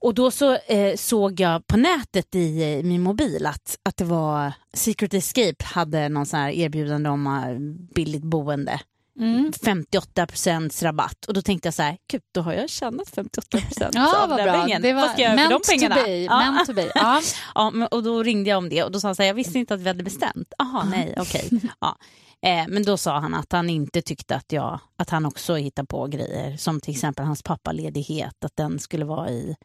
Och 0.00 0.14
då 0.14 0.30
så 0.30 0.56
eh, 0.56 0.96
såg 0.96 1.40
jag 1.40 1.66
på 1.66 1.76
nätet 1.76 2.34
i 2.34 2.74
eh, 2.74 2.82
min 2.82 3.02
mobil 3.02 3.46
att, 3.46 3.78
att 3.82 3.96
det 3.96 4.04
var 4.04 4.52
Secret 4.74 5.14
Escape 5.14 5.64
hade 5.64 6.08
någon 6.08 6.26
sån 6.26 6.40
här 6.40 6.50
erbjudande 6.50 7.10
om 7.10 7.26
eh, 7.26 7.94
billigt 7.94 8.24
boende. 8.24 8.80
Mm. 9.18 9.50
58% 9.52 10.84
rabatt 10.84 11.24
och 11.24 11.34
då 11.34 11.42
tänkte 11.42 11.66
jag 11.66 11.74
så 11.74 11.82
här, 11.82 11.96
gud 12.10 12.22
då 12.34 12.40
har 12.40 12.52
jag 12.52 12.70
tjänat 12.70 13.08
58 13.08 13.58
Ja, 13.92 14.26
vad 14.28 14.42
bra. 14.42 14.78
Det 14.80 14.92
Vad 14.92 15.10
ska 15.10 15.22
jag 15.22 15.30
var 15.30 15.38
göra 15.38 15.48
för 15.48 15.50
de 15.50 15.78
pengarna? 15.78 15.94
be. 15.94 16.16
Ja. 16.16 16.64
To 16.66 16.72
be. 16.72 16.92
Ja. 16.94 17.20
Ja, 17.54 17.88
och 17.90 18.02
då 18.02 18.22
ringde 18.22 18.50
jag 18.50 18.58
om 18.58 18.68
det 18.68 18.82
och 18.84 18.92
då 18.92 19.00
sa 19.00 19.08
han 19.08 19.14
så 19.16 19.22
här, 19.22 19.26
jag 19.28 19.34
visste 19.34 19.58
inte 19.58 19.74
att 19.74 19.80
vi 19.80 19.88
hade 19.88 20.02
bestämt. 20.02 20.52
Jaha, 20.58 20.84
nej, 20.90 21.14
okej. 21.18 21.50
Ja. 21.80 21.96
Eh, 22.42 22.64
men 22.68 22.82
då 22.84 22.96
sa 22.96 23.18
han 23.18 23.34
att 23.34 23.52
han 23.52 23.70
inte 23.70 24.02
tyckte 24.02 24.36
att 24.36 24.52
jag, 24.52 24.80
att 24.96 25.10
han 25.10 25.26
också 25.26 25.54
hittar 25.54 25.84
på 25.84 26.06
grejer 26.06 26.56
som 26.56 26.80
till 26.80 26.94
exempel 26.94 27.24
hans 27.24 27.42
pappaledighet, 27.42 28.44
att 28.44 28.56
den 28.56 28.78
skulle 28.78 29.04
vara 29.04 29.30
i, 29.30 29.56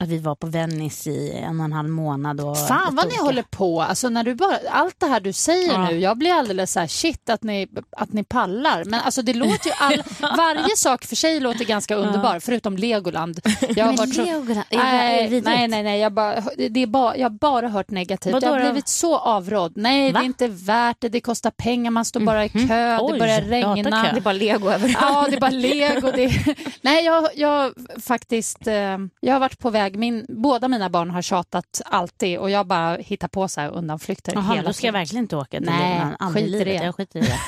att 0.00 0.08
vi 0.08 0.18
var 0.18 0.34
på 0.34 0.46
Venice 0.46 1.10
i 1.10 1.38
en 1.38 1.60
och 1.60 1.64
en 1.64 1.72
halv 1.72 1.88
månad. 1.88 2.40
Och 2.40 2.58
Fan 2.58 2.94
vad 2.94 3.08
ni 3.08 3.16
håller 3.16 3.42
på. 3.42 3.82
Alltså, 3.82 4.08
när 4.08 4.24
du 4.24 4.34
bara, 4.34 4.58
allt 4.70 5.00
det 5.00 5.06
här 5.06 5.20
du 5.20 5.32
säger 5.32 5.72
Ja. 5.72 5.88
nu, 5.88 5.98
jag 5.98 6.18
blir 6.18 6.32
alldeles 6.32 6.72
så 6.72 6.80
här 6.80 6.86
shit 6.86 7.30
att 7.30 7.42
ni, 7.42 7.68
att 7.90 8.12
ni 8.12 8.24
pallar. 8.24 8.84
Men 8.84 9.00
alltså, 9.00 9.22
det 9.22 9.34
låter 9.34 9.66
ju 9.66 9.72
all, 9.78 10.02
varje 10.36 10.76
sak 10.76 11.04
för 11.04 11.16
sig 11.16 11.40
låter 11.40 11.64
ganska 11.64 11.94
underbar, 11.94 12.40
förutom 12.40 12.76
Legoland. 12.76 13.40
Jag 13.76 13.84
har 13.84 13.92
hört 13.92 14.14
så, 14.14 14.24
Legoland, 14.24 14.64
är 14.70 15.30
det 15.30 15.40
nej, 15.40 15.40
nej, 15.44 15.68
nej, 15.68 15.82
nej, 15.82 16.00
jag, 16.00 16.12
bara, 16.12 16.40
det 16.70 16.82
är 16.82 16.86
bara, 16.86 17.16
jag 17.16 17.24
har 17.24 17.38
bara 17.38 17.68
hört 17.68 17.90
negativt. 17.90 18.32
Vadå 18.32 18.46
jag 18.46 18.52
har 18.52 18.60
blivit 18.60 18.88
så 18.88 19.18
avrådd. 19.18 19.72
Nej, 19.76 20.12
Va? 20.12 20.18
det 20.18 20.24
är 20.24 20.26
inte 20.26 20.48
värt 20.48 20.96
det, 21.00 21.08
det 21.08 21.20
kostar 21.20 21.50
pengar, 21.50 21.90
man 21.90 22.04
står 22.04 22.20
bara 22.20 22.44
i 22.44 22.48
kö, 22.48 22.66
det 22.66 22.98
Oj, 23.00 23.18
börjar 23.18 23.40
regna. 23.40 24.02
Det 24.12 24.16
är 24.16 24.20
bara 24.20 24.32
lego 24.32 24.70
överallt. 24.70 24.98
Ja, 25.00 25.26
det 25.30 25.36
är 25.36 25.40
bara 25.40 25.50
lego. 25.50 26.10
Det... 26.10 26.32
Nej, 26.82 27.04
jag, 27.04 27.28
jag 27.34 27.72
faktiskt... 28.02 28.66
Eh, 28.66 28.98
jag 29.20 29.32
har 29.32 29.40
varit 29.40 29.58
på 29.58 29.70
väg. 29.70 29.87
Min, 29.96 30.26
båda 30.28 30.68
mina 30.68 30.90
barn 30.90 31.10
har 31.10 31.22
tjatat 31.22 31.82
alltid 31.84 32.38
och 32.38 32.50
jag 32.50 32.66
bara 32.66 32.96
hittar 32.96 33.28
på 33.28 33.48
så 33.48 33.60
här 33.60 33.70
undanflykter 33.70 34.34
men 34.34 34.44
hela 34.44 34.62
då 34.62 34.72
ska 34.72 34.86
jag 34.86 34.92
tiden. 34.92 35.00
verkligen 35.00 35.24
inte 35.24 35.36
åka 35.36 35.58
till 35.58 35.70
Nej, 35.70 36.32
skit 36.34 36.54
i 36.54 36.64
det. 36.64 36.74
Jag 36.74 36.94
skiter 36.94 37.18
i 37.20 37.22
det. 37.22 37.38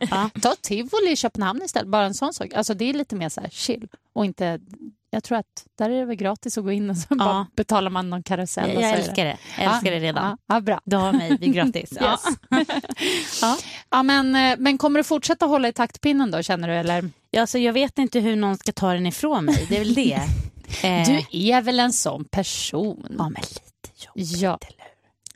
ja. 0.10 0.30
Ta 0.42 0.54
tivoli 0.60 1.10
i 1.12 1.16
Köpenhamn 1.16 1.62
istället. 1.62 1.88
Bara 1.88 2.04
en 2.06 2.14
sån 2.14 2.32
sak. 2.34 2.52
Alltså, 2.54 2.74
det 2.74 2.84
är 2.90 2.94
lite 2.94 3.16
mer 3.16 3.28
så 3.28 3.40
här 3.40 3.48
chill 3.48 3.88
och 4.14 4.24
inte... 4.24 4.60
Jag 5.10 5.24
tror 5.24 5.38
att 5.38 5.64
där 5.78 5.90
är 5.90 5.98
det 5.98 6.04
väl 6.04 6.16
gratis 6.16 6.58
att 6.58 6.64
gå 6.64 6.72
in 6.72 6.90
och 6.90 6.96
så 6.96 7.14
bara 7.14 7.46
betalar 7.56 7.90
man 7.90 8.10
någon 8.10 8.22
karusell. 8.22 8.72
Jag, 8.72 8.82
jag 8.82 8.90
älskar 8.90 9.24
det. 9.24 9.36
Jag 9.58 9.74
älskar 9.74 9.90
det 9.90 9.98
redan. 9.98 10.24
Ja, 10.46 10.54
ja, 10.54 10.60
bra. 10.60 10.80
Du 10.84 10.96
har 10.96 11.12
mig, 11.12 11.36
det 11.40 11.46
är 11.46 11.50
gratis. 11.52 11.92
Ja. 12.00 12.18
Ja. 13.42 13.56
Ja, 13.90 14.02
men, 14.02 14.36
eh, 14.36 14.54
men 14.58 14.78
kommer 14.78 15.00
du 15.00 15.04
fortsätta 15.04 15.46
hålla 15.46 15.68
i 15.68 15.72
taktpinnen 15.72 16.30
då, 16.30 16.42
känner 16.42 16.68
du? 16.68 16.74
Eller? 16.74 17.10
Ja, 17.30 17.40
alltså, 17.40 17.58
jag 17.58 17.72
vet 17.72 17.98
inte 17.98 18.20
hur 18.20 18.36
någon 18.36 18.56
ska 18.56 18.72
ta 18.72 18.92
den 18.92 19.06
ifrån 19.06 19.44
mig. 19.44 19.66
Det 19.68 19.74
är 19.76 19.78
väl 19.78 19.94
det. 19.94 20.20
Eh, 20.82 21.06
Du 21.08 21.38
är 21.48 21.62
väl 21.62 21.80
en 21.80 21.92
sån 21.92 22.24
person? 22.24 23.06
Ja, 23.18 23.28
men 23.28 23.42
lite 23.42 24.06
jobbigt. 24.06 24.38
Ja. 24.40 24.58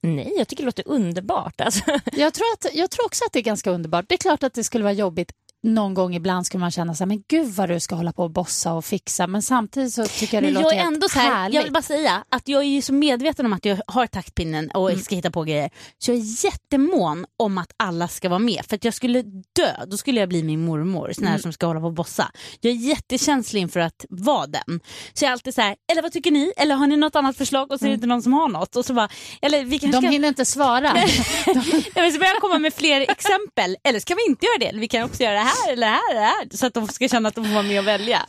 Nej, 0.00 0.32
jag 0.38 0.48
tycker 0.48 0.62
det 0.62 0.66
låter 0.66 0.88
underbart. 0.88 1.60
Alltså. 1.60 1.82
Jag 2.12 2.34
tror, 2.34 2.46
att, 2.54 2.66
jag 2.74 2.90
tror 2.90 3.06
också 3.06 3.24
att 3.24 3.32
det 3.32 3.38
är 3.38 3.42
ganska 3.42 3.70
underbart. 3.70 4.04
Det 4.08 4.14
är 4.14 4.18
klart 4.18 4.42
att 4.42 4.54
det 4.54 4.64
skulle 4.64 4.84
vara 4.84 4.92
jobbigt 4.94 5.32
någon 5.74 5.94
gång 5.94 6.14
ibland 6.14 6.46
skulle 6.46 6.60
man 6.60 6.70
känna 6.70 6.94
så 6.94 7.04
här, 7.04 7.06
men 7.06 7.22
gud 7.28 7.46
vad 7.54 7.68
du 7.68 7.80
ska 7.80 7.94
hålla 7.94 8.12
på 8.12 8.22
och 8.22 8.30
bossa 8.30 8.72
och 8.72 8.84
fixa. 8.84 9.26
Men 9.26 9.42
samtidigt 9.42 9.94
så 9.94 10.04
tycker 10.06 10.36
jag 10.36 10.42
det 10.44 10.46
Men 10.46 10.54
jag 10.54 10.62
låter 10.62 10.76
är 10.76 10.80
helt 10.80 10.94
ändå 10.94 11.08
så 11.08 11.18
här, 11.18 11.30
härligt. 11.34 11.54
jag 11.54 11.62
vill 11.62 11.72
bara 11.72 11.82
säga 11.82 12.24
att 12.28 12.48
jag 12.48 12.60
är 12.62 12.66
ju 12.68 12.82
så 12.82 12.92
medveten 12.92 13.46
om 13.46 13.52
att 13.52 13.64
jag 13.64 13.78
har 13.86 14.06
taktpinnen 14.06 14.70
och 14.70 14.90
Mm. 14.90 15.02
ska 15.02 15.14
hitta 15.14 15.30
på 15.30 15.42
grejer. 15.42 15.70
Så 15.98 16.10
jag 16.10 16.18
är 16.18 16.44
jättemån 16.44 17.26
om 17.38 17.58
att 17.58 17.72
alla 17.76 18.08
ska 18.08 18.28
vara 18.28 18.38
med. 18.38 18.64
För 18.68 18.76
att 18.76 18.84
jag 18.84 18.94
skulle 18.94 19.22
dö, 19.56 19.84
då 19.86 19.96
skulle 19.96 20.20
jag 20.20 20.28
bli 20.28 20.42
min 20.42 20.64
mormor, 20.64 21.12
sån 21.12 21.24
här 21.24 21.30
Mm. 21.32 21.42
som 21.42 21.52
ska 21.52 21.66
hålla 21.66 21.80
på 21.80 21.86
och 21.86 21.92
bossa. 21.94 22.30
Jag 22.60 22.70
är 22.70 22.76
jättekänslig 22.76 23.60
inför 23.60 23.80
att 23.80 24.04
vara 24.08 24.46
den. 24.46 24.80
Så 25.14 25.24
jag 25.24 25.28
är 25.28 25.32
alltid 25.32 25.54
så 25.54 25.60
här, 25.60 25.76
eller 25.92 26.02
vad 26.02 26.12
tycker 26.12 26.30
ni? 26.30 26.52
Eller 26.56 26.74
har 26.74 26.86
ni 26.86 26.96
något 26.96 27.16
annat 27.16 27.36
förslag? 27.36 27.72
Och 27.72 27.78
så 27.78 27.84
är 27.84 27.88
det 27.88 27.94
inte 27.94 28.06
någon 28.06 28.22
som 28.22 28.32
har 28.32 28.48
något. 28.48 28.76
Och 28.76 28.84
så 28.84 28.94
bara, 28.94 29.08
eller 29.42 29.64
vi 29.64 29.78
kanske 29.78 29.86
Mm. 29.88 30.00
De 30.02 30.06
ska... 30.06 30.12
hinner 30.12 30.28
inte 30.28 30.44
svara. 30.44 30.92
Ja, 31.94 32.02
men 32.02 32.12
så 32.12 32.18
börjar 32.18 32.32
jag 32.32 32.40
komma 32.40 32.58
med 32.58 32.74
fler 32.74 33.00
exempel. 33.00 33.76
Eller 33.84 34.00
ska 34.00 34.14
vi 34.14 34.20
inte 34.28 34.46
göra 34.46 34.72
det? 34.72 34.78
Vi 34.78 34.88
kan 34.88 35.02
också 35.02 35.22
göra 35.22 35.34
det 35.34 35.40
här 35.40 35.57
eller 35.68 35.86
det 35.86 35.92
här. 35.92 36.10
Eller 36.10 36.20
det 36.20 36.26
här. 36.26 36.56
Så 36.56 36.66
att 36.66 36.74
de 36.74 36.88
ska 36.88 37.08
känna 37.08 37.28
att 37.28 37.34
de 37.34 37.44
får 37.44 37.52
vara 37.52 37.62
med 37.62 37.78
och 37.78 37.86
välja. 37.86 38.26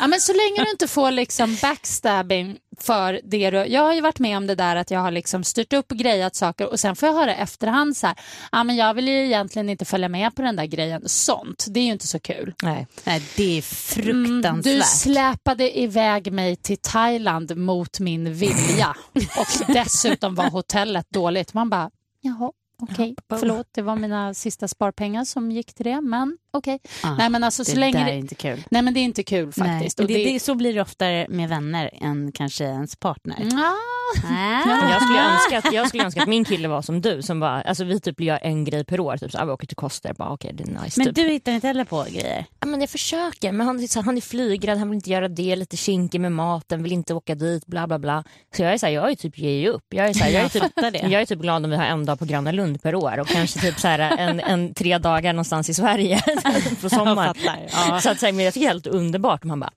ja, 0.00 0.06
men 0.06 0.20
så 0.20 0.32
länge 0.32 0.64
du 0.64 0.70
inte 0.70 0.88
får 0.88 1.10
liksom 1.10 1.56
backstabbing 1.62 2.58
för 2.80 3.20
det 3.24 3.50
du... 3.50 3.56
Jag 3.56 3.82
har 3.82 3.94
ju 3.94 4.00
varit 4.00 4.18
med 4.18 4.36
om 4.36 4.46
det 4.46 4.54
där 4.54 4.76
att 4.76 4.90
jag 4.90 5.00
har 5.00 5.10
liksom 5.10 5.44
styrt 5.44 5.72
upp 5.72 5.92
och 5.92 5.98
grejat 5.98 6.34
saker 6.34 6.66
och 6.66 6.80
sen 6.80 6.96
får 6.96 7.08
jag 7.08 7.14
höra 7.14 7.34
efterhand 7.34 7.96
så 7.96 8.06
här, 8.06 8.16
ja 8.52 8.64
men 8.64 8.76
jag 8.76 8.94
vill 8.94 9.08
ju 9.08 9.24
egentligen 9.24 9.68
inte 9.68 9.84
följa 9.84 10.08
med 10.08 10.34
på 10.34 10.42
den 10.42 10.56
där 10.56 10.66
grejen. 10.66 11.02
Sånt, 11.06 11.66
det 11.68 11.80
är 11.80 11.84
ju 11.84 11.92
inte 11.92 12.06
så 12.06 12.20
kul. 12.20 12.54
Nej. 12.62 12.86
Nej, 13.04 13.22
det 13.36 13.58
är 13.58 13.62
fruktansvärt. 13.62 14.64
Du 14.64 14.82
släpade 14.82 15.78
iväg 15.78 16.32
mig 16.32 16.56
till 16.56 16.78
Thailand 16.78 17.56
mot 17.56 18.00
min 18.00 18.34
vilja 18.34 18.96
och 19.38 19.66
dessutom 19.66 20.34
var 20.34 20.50
hotellet 20.50 21.06
dåligt. 21.10 21.54
Man 21.54 21.70
bara, 21.70 21.90
jaha, 22.20 22.52
okej, 22.82 23.14
förlåt, 23.28 23.68
det 23.72 23.82
var 23.82 23.96
mina 23.96 24.34
sista 24.34 24.68
sparpengar 24.68 25.24
som 25.24 25.50
gick 25.52 25.74
till 25.74 25.84
det, 25.84 26.00
men 26.00 26.38
okej. 26.50 26.80
Ah, 27.02 27.14
Nej 27.14 27.30
men 27.30 27.44
alltså 27.44 27.62
det 27.62 27.70
så 27.70 27.76
länge 27.76 27.98
där 27.98 28.06
är 28.06 28.12
det... 28.12 28.18
inte 28.18 28.34
kul. 28.34 28.64
Nej 28.70 28.82
men 28.82 28.94
det 28.94 29.00
är 29.00 29.04
inte 29.04 29.22
kul 29.22 29.52
Nej, 29.56 29.78
faktiskt. 29.78 29.98
det, 29.98 30.06
det... 30.06 30.32
det, 30.32 30.40
så 30.40 30.54
blir 30.54 30.74
det 30.74 30.80
oftare 30.80 31.26
med 31.28 31.48
vänner 31.48 31.90
än 31.92 32.32
kanske 32.32 32.64
ens 32.64 32.96
partner. 32.96 33.48
Ah, 33.54 33.97
Ah. 34.24 34.90
Jag 34.90 35.02
skulle, 35.02 35.20
önska 35.20 35.58
att, 35.58 35.74
jag 35.74 35.88
skulle 35.88 36.04
önska 36.04 36.22
att 36.22 36.28
min 36.28 36.44
kille 36.44 36.68
var 36.68 36.82
som 36.82 37.00
du 37.00 37.22
som 37.22 37.40
bara, 37.40 37.62
alltså 37.62 37.84
vi 37.84 38.00
typ 38.00 38.20
gör 38.20 38.38
en 38.42 38.64
grej 38.64 38.84
per 38.84 39.00
år, 39.00 39.16
typ 39.16 39.32
så 39.32 39.38
här, 39.38 39.46
vi 39.46 39.52
åker 39.52 39.66
till 39.66 39.76
Koster, 39.76 40.14
bara 40.14 40.30
okej 40.30 40.52
det 40.54 40.62
är 40.62 40.82
nice. 40.82 41.00
Men 41.00 41.06
typ. 41.06 41.14
du 41.14 41.22
hittar 41.22 41.52
inte 41.52 41.66
heller 41.66 41.84
på 41.84 42.06
grejer? 42.08 42.44
Ja, 42.60 42.66
men 42.66 42.80
jag 42.80 42.90
försöker, 42.90 43.52
men 43.52 43.66
han, 43.66 43.80
är 43.80 43.86
så 43.86 44.00
han 44.00 44.16
är 44.16 44.20
flygrädd, 44.20 44.78
han 44.78 44.90
vill 44.90 44.94
inte 44.96 45.10
göra 45.10 45.28
det, 45.28 45.56
lite 45.56 45.76
kinkig 45.76 46.20
med 46.20 46.32
maten, 46.32 46.82
vill 46.82 46.92
inte 46.92 47.14
åka 47.14 47.34
dit, 47.34 47.66
bla 47.66 47.86
bla 47.86 47.98
bla. 47.98 48.24
Så 48.56 48.62
jag 48.62 48.72
är 48.72 48.78
så 48.78 48.86
här, 48.86 48.92
jag 48.92 49.10
är 49.10 49.14
typ 49.14 49.38
ger 49.38 49.70
upp. 49.70 49.84
Jag 49.88 50.08
är, 50.08 50.12
så 50.12 50.24
här, 50.24 50.30
jag, 50.30 50.44
är 50.44 50.48
typ, 50.48 50.72
jag 51.12 51.22
är 51.22 51.26
typ 51.26 51.40
glad 51.40 51.64
om 51.64 51.70
vi 51.70 51.76
har 51.76 51.84
en 51.84 52.04
dag 52.04 52.18
på 52.18 52.24
Gröna 52.24 52.52
Lund 52.52 52.82
per 52.82 52.94
år 52.94 53.18
och 53.20 53.26
kanske 53.26 53.60
typ 53.60 53.80
så 53.80 53.88
här, 53.88 53.98
en, 53.98 54.40
en 54.40 54.74
tre 54.74 54.98
dagar 54.98 55.32
någonstans 55.32 55.68
i 55.68 55.74
Sverige 55.74 56.22
på 56.80 56.88
sommaren. 56.90 57.34
fattar, 57.34 57.58
ja. 57.88 58.00
Så 58.00 58.10
att, 58.10 58.20
så 58.20 58.26
här, 58.26 58.32
men 58.32 58.44
jag 58.44 58.54
tycker 58.54 58.66
det 58.66 58.70
är 58.70 58.72
helt 58.72 58.86
underbart 58.86 59.44
om 59.44 59.50
han 59.50 59.60
bara, 59.60 59.70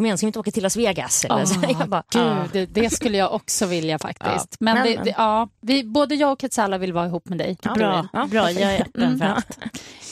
kom 0.00 0.06
igen 0.06 0.18
ska 0.18 0.26
vi 0.26 0.28
inte 0.28 0.38
åka 0.38 0.50
till 0.50 0.62
Las 0.62 0.76
Vegas? 0.76 1.24
Eller, 1.24 1.36
här, 1.66 1.76
jag 1.80 1.88
bara, 1.88 2.02
Gud, 2.12 2.22
"Ah." 2.22 2.44
det, 2.52 2.66
det 2.66 2.90
skulle 2.90 3.18
jag 3.18 3.32
också 3.32 3.66
vilja 3.66 3.98
faktiskt. 3.98 4.56
Men, 4.60 4.74
Men, 4.74 4.86
det, 4.86 4.94
men. 4.96 5.04
det, 5.04 5.14
ja, 5.16 5.48
vi, 5.60 5.84
både 5.84 6.14
jag 6.14 6.32
och 6.32 6.40
Ketsala 6.40 6.78
vill 6.78 6.92
vara 6.92 7.06
ihop 7.06 7.28
med 7.28 7.38
dig. 7.38 7.56
Ja, 7.62 7.74
Bra, 7.74 8.08
ja, 8.12 8.26
bra 8.26 8.50
jag 8.50 8.74
är 8.74 8.80
öppen 8.80 9.18
för 9.18 9.24
Mm. 9.26 9.36
allt. 9.36 9.58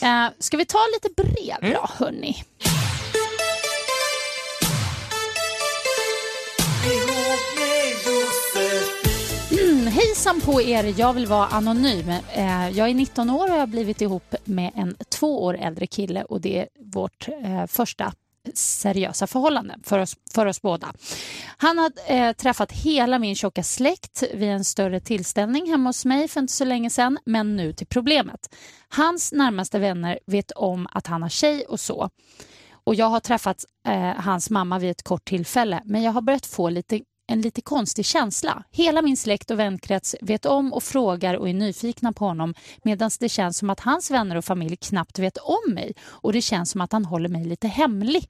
Eh, 0.03 0.35
ska 0.39 0.57
vi 0.57 0.65
ta 0.65 0.77
lite 0.93 1.21
brev 1.23 1.73
då, 1.73 1.89
hörni? 2.05 2.43
Mm, 9.51 9.87
hejsan 9.87 10.41
på 10.41 10.61
er, 10.61 10.93
jag 10.97 11.13
vill 11.13 11.25
vara 11.25 11.45
anonym. 11.47 12.09
Eh, 12.33 12.69
jag 12.69 12.89
är 12.89 12.93
19 12.93 13.29
år 13.29 13.43
och 13.49 13.55
jag 13.55 13.59
har 13.59 13.67
blivit 13.67 14.01
ihop 14.01 14.35
med 14.45 14.71
en 14.75 14.95
två 15.09 15.43
år 15.43 15.57
äldre 15.57 15.87
kille 15.87 16.23
och 16.23 16.41
det 16.41 16.59
är 16.59 16.67
vårt 16.93 17.27
eh, 17.43 17.65
första 17.67 18.13
seriösa 18.53 19.27
förhållanden 19.27 19.81
för 19.83 19.99
oss, 19.99 20.15
för 20.33 20.45
oss 20.45 20.61
båda. 20.61 20.93
Han 21.57 21.77
har 21.77 21.91
eh, 22.07 22.31
träffat 22.33 22.71
hela 22.71 23.19
min 23.19 23.35
tjocka 23.35 23.63
släkt 23.63 24.23
vid 24.33 24.49
en 24.49 24.65
större 24.65 24.99
tillställning 24.99 25.69
hemma 25.71 25.89
hos 25.89 26.05
mig 26.05 26.27
för 26.27 26.39
inte 26.39 26.53
så 26.53 26.65
länge 26.65 26.89
sedan, 26.89 27.17
men 27.25 27.55
nu 27.55 27.73
till 27.73 27.87
problemet. 27.87 28.55
Hans 28.89 29.31
närmaste 29.31 29.79
vänner 29.79 30.19
vet 30.25 30.51
om 30.51 30.87
att 30.91 31.07
han 31.07 31.21
har 31.21 31.29
tjej 31.29 31.65
och 31.65 31.79
så. 31.79 32.09
Och 32.83 32.95
jag 32.95 33.05
har 33.05 33.19
träffat 33.19 33.65
eh, 33.87 34.13
hans 34.15 34.49
mamma 34.49 34.79
vid 34.79 34.91
ett 34.91 35.03
kort 35.03 35.25
tillfälle 35.25 35.81
men 35.85 36.03
jag 36.03 36.11
har 36.11 36.21
börjat 36.21 36.45
få 36.45 36.69
lite, 36.69 37.01
en 37.29 37.41
lite 37.41 37.61
konstig 37.61 38.05
känsla. 38.05 38.63
Hela 38.71 39.01
min 39.01 39.17
släkt 39.17 39.51
och 39.51 39.59
vänkrets 39.59 40.15
vet 40.21 40.45
om 40.45 40.73
och 40.73 40.83
frågar 40.83 41.33
och 41.33 41.49
är 41.49 41.53
nyfikna 41.53 42.13
på 42.13 42.25
honom 42.25 42.53
medan 42.83 43.11
det 43.19 43.29
känns 43.29 43.57
som 43.57 43.69
att 43.69 43.79
hans 43.79 44.11
vänner 44.11 44.35
och 44.35 44.45
familj 44.45 44.75
knappt 44.75 45.19
vet 45.19 45.37
om 45.37 45.73
mig 45.73 45.93
och 46.01 46.33
det 46.33 46.41
känns 46.41 46.71
som 46.71 46.81
att 46.81 46.91
han 46.91 47.05
håller 47.05 47.29
mig 47.29 47.45
lite 47.45 47.67
hemlig. 47.67 48.29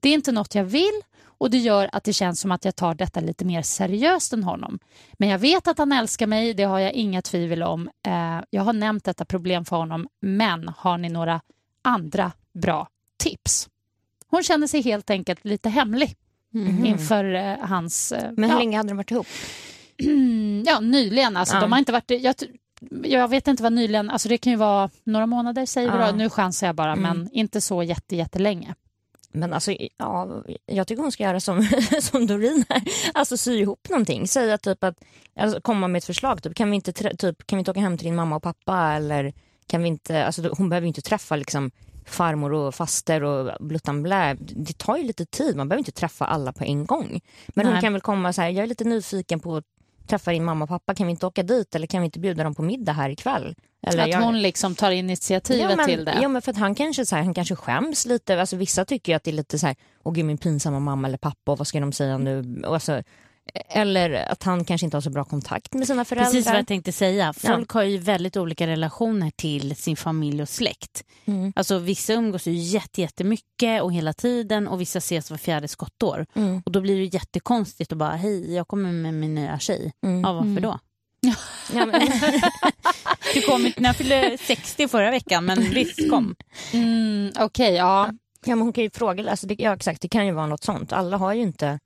Det 0.00 0.08
är 0.08 0.14
inte 0.14 0.32
något 0.32 0.54
jag 0.54 0.64
vill 0.64 1.00
och 1.38 1.50
det 1.50 1.58
gör 1.58 1.90
att 1.92 2.04
det 2.04 2.12
känns 2.12 2.40
som 2.40 2.52
att 2.52 2.64
jag 2.64 2.76
tar 2.76 2.94
detta 2.94 3.20
lite 3.20 3.44
mer 3.44 3.62
seriöst 3.62 4.32
än 4.32 4.44
honom. 4.44 4.78
Men 5.12 5.28
jag 5.28 5.38
vet 5.38 5.68
att 5.68 5.78
han 5.78 5.92
älskar 5.92 6.26
mig, 6.26 6.54
det 6.54 6.64
har 6.64 6.78
jag 6.78 6.92
inga 6.92 7.22
tvivel 7.22 7.62
om. 7.62 7.90
Eh, 8.06 8.40
jag 8.50 8.62
har 8.62 8.72
nämnt 8.72 9.04
detta 9.04 9.24
problem 9.24 9.64
för 9.64 9.76
honom, 9.76 10.08
men 10.20 10.68
har 10.76 10.98
ni 10.98 11.08
några 11.08 11.40
andra 11.82 12.32
bra 12.54 12.88
tips? 13.18 13.68
Hon 14.28 14.42
känner 14.42 14.66
sig 14.66 14.82
helt 14.82 15.10
enkelt 15.10 15.44
lite 15.44 15.68
hemlig 15.68 16.16
Mhm. 16.54 16.84
inför 16.86 17.34
eh, 17.34 17.56
hans... 17.60 18.12
eh, 18.12 18.30
Men 18.36 18.44
hur 18.50 18.56
ja, 18.56 18.58
länge 18.58 18.76
hade 18.76 18.88
de 18.88 18.96
varit 18.96 19.10
ihop? 19.10 19.26
ja, 20.66 20.80
nyligen. 20.80 21.36
Alltså, 21.36 21.54
Ja. 21.56 21.60
De 21.60 21.72
har 21.72 21.78
inte 21.78 21.92
varit... 21.92 22.10
Jag, 22.10 22.34
jag 23.04 23.28
vet 23.28 23.48
inte 23.48 23.62
vad 23.62 23.72
nyligen... 23.72 24.10
Alltså 24.10 24.28
det 24.28 24.38
kan 24.38 24.50
ju 24.52 24.56
vara 24.56 24.90
några 25.04 25.26
månader, 25.26 25.66
säger 25.66 25.92
vi 25.92 25.98
Ja. 25.98 26.10
då. 26.10 26.16
Nu 26.16 26.30
chansar 26.30 26.66
jag 26.66 26.76
bara, 26.76 26.92
Mm. 26.92 27.02
men 27.18 27.28
inte 27.32 27.60
så 27.60 27.82
jätte, 27.82 28.16
jättelänge. 28.16 28.74
Men 29.32 29.52
alltså, 29.52 29.72
ja, 29.98 30.42
jag 30.66 30.86
tycker 30.86 31.02
hon 31.02 31.12
ska 31.12 31.22
göra 31.24 31.40
som, 31.40 31.62
som 32.00 32.26
Doreen 32.26 32.64
här. 32.68 32.82
Alltså 33.14 33.36
sy 33.36 33.58
ihop 33.58 33.86
någonting. 33.90 34.28
Säga 34.28 34.58
typ 34.58 34.84
att, 34.84 34.98
alltså, 35.36 35.60
komma 35.60 35.88
med 35.88 35.98
ett 35.98 36.04
förslag. 36.04 36.42
Typ, 36.42 36.54
kan, 36.54 36.70
vi 36.70 36.76
inte, 36.76 36.92
typ, 36.92 37.46
kan 37.46 37.56
vi 37.56 37.58
inte 37.58 37.70
åka 37.70 37.80
hem 37.80 37.98
till 37.98 38.04
din 38.06 38.14
mamma 38.14 38.36
och 38.36 38.42
pappa? 38.42 38.92
Eller 38.92 39.32
kan 39.66 39.82
vi 39.82 39.88
inte, 39.88 40.26
alltså, 40.26 40.54
hon 40.58 40.68
behöver 40.68 40.84
ju 40.84 40.88
inte 40.88 41.02
träffa 41.02 41.36
liksom, 41.36 41.70
farmor 42.06 42.52
och 42.52 42.74
faster 42.74 43.22
och 43.24 43.66
bluttan 43.66 44.02
blä. 44.02 44.36
Det 44.38 44.78
tar 44.78 44.96
ju 44.96 45.04
lite 45.04 45.26
tid. 45.26 45.56
Man 45.56 45.68
behöver 45.68 45.80
inte 45.80 45.92
träffa 45.92 46.24
alla 46.24 46.52
på 46.52 46.64
en 46.64 46.86
gång. 46.86 47.20
Men 47.48 47.66
hon 47.66 47.72
Nej. 47.72 47.82
kan 47.82 47.92
väl 47.92 48.02
komma 48.02 48.32
så 48.32 48.42
här, 48.42 48.48
jag 48.48 48.62
är 48.62 48.66
lite 48.66 48.84
nyfiken 48.84 49.40
på 49.40 49.56
att 49.56 49.64
träffa 50.06 50.30
din 50.30 50.44
mamma 50.44 50.62
och 50.64 50.68
pappa. 50.68 50.94
Kan 50.94 51.06
vi 51.06 51.10
inte 51.10 51.26
åka 51.26 51.42
dit? 51.42 51.74
Eller 51.74 51.86
kan 51.86 52.00
vi 52.00 52.04
inte 52.04 52.18
bjuda 52.20 52.44
dem 52.44 52.54
på 52.54 52.62
middag 52.62 52.92
här 52.92 53.10
ikväll? 53.10 53.54
Eller 53.86 54.02
att 54.02 54.08
jag- 54.08 54.20
hon 54.22 54.42
liksom 54.42 54.74
tar 54.74 54.90
initiativet 54.90 55.70
ja, 55.70 55.76
men, 55.76 55.86
till 55.86 56.04
det. 56.04 56.18
Ja, 56.22 56.28
men 56.28 56.42
för 56.42 56.50
att 56.50 56.58
han 56.58 56.74
kanske, 56.74 57.06
så 57.06 57.16
här, 57.16 57.22
han 57.22 57.34
kanske 57.34 57.56
skäms 57.56 58.06
lite. 58.06 58.40
Alltså, 58.40 58.56
vissa 58.56 58.84
tycker 58.84 59.12
ju 59.12 59.16
att 59.16 59.24
det 59.24 59.30
är 59.30 59.32
lite 59.32 59.58
så 59.58 59.66
här, 59.66 59.76
åh 60.02 60.12
gud 60.12 60.24
min 60.24 60.38
pinsamma 60.38 60.80
mamma 60.80 61.08
eller 61.08 61.18
pappa, 61.18 61.52
och 61.52 61.58
vad 61.58 61.66
ska 61.66 61.80
de 61.80 61.92
säga 61.92 62.18
nu? 62.18 62.62
Och 62.66 62.74
alltså, 62.74 63.02
eller 63.68 64.10
att 64.32 64.42
han 64.42 64.64
kanske 64.64 64.84
inte 64.84 64.96
har 64.96 65.02
så 65.02 65.10
bra 65.10 65.24
kontakt 65.24 65.74
med 65.74 65.86
sina 65.86 66.04
föräldrar. 66.04 66.30
Precis 66.30 66.46
vad 66.46 66.56
jag 66.58 66.66
tänkte 66.66 66.92
säga. 66.92 67.32
Folk 67.32 67.70
har 67.70 67.82
ju 67.82 67.98
väldigt 67.98 68.36
olika 68.36 68.66
relationer 68.66 69.30
till 69.36 69.76
sin 69.76 69.96
familj 69.96 70.42
och 70.42 70.48
släkt. 70.48 71.04
Mm. 71.24 71.52
Alltså 71.56 71.78
Vissa 71.78 72.12
umgås 72.12 72.46
ju 72.46 72.52
jätte, 72.52 73.00
jättemycket 73.00 73.82
och 73.82 73.92
hela 73.92 74.12
tiden 74.12 74.68
och 74.68 74.80
vissa 74.80 74.98
ses 74.98 75.30
var 75.30 75.38
fjärde 75.38 75.68
skottår. 75.68 76.26
Mm. 76.34 76.62
Och 76.66 76.72
då 76.72 76.80
blir 76.80 76.96
det 76.96 77.04
jättekonstigt 77.04 77.92
att 77.92 77.98
bara 77.98 78.16
hej, 78.16 78.54
jag 78.54 78.68
kommer 78.68 78.92
med 78.92 79.14
min 79.14 79.34
nya 79.34 79.58
tjej. 79.58 79.92
Mm. 80.06 80.20
Ja, 80.20 80.32
varför 80.32 80.48
Mm. 80.48 80.62
då? 80.62 80.78
Ja, 81.72 81.86
men, 81.86 81.90
Du 83.34 83.40
kom 83.42 83.66
inte 83.66 83.80
när 83.80 83.88
jag 83.88 83.96
fyllde 83.96 84.38
60 84.40 84.88
förra 84.88 85.10
veckan, 85.10 85.44
men 85.44 85.58
visst 85.60 86.10
kom. 86.10 86.34
Mm, 86.72 87.32
Okej, 87.38 87.74
ja. 87.74 88.06
ja, 88.44 88.56
men 88.56 88.60
hon 88.60 88.72
kan 88.72 88.84
ju 88.84 88.90
fråga, 88.90 89.30
alltså, 89.30 89.46
det, 89.46 89.54
ja, 89.58 89.74
exakt, 89.74 90.00
det 90.02 90.08
kan 90.08 90.26
ju 90.26 90.32
vara 90.32 90.46
något 90.46 90.64
sånt. 90.64 90.92
Alla 90.92 91.16
har 91.16 91.32
ju 91.32 91.42
inte... 91.42 91.78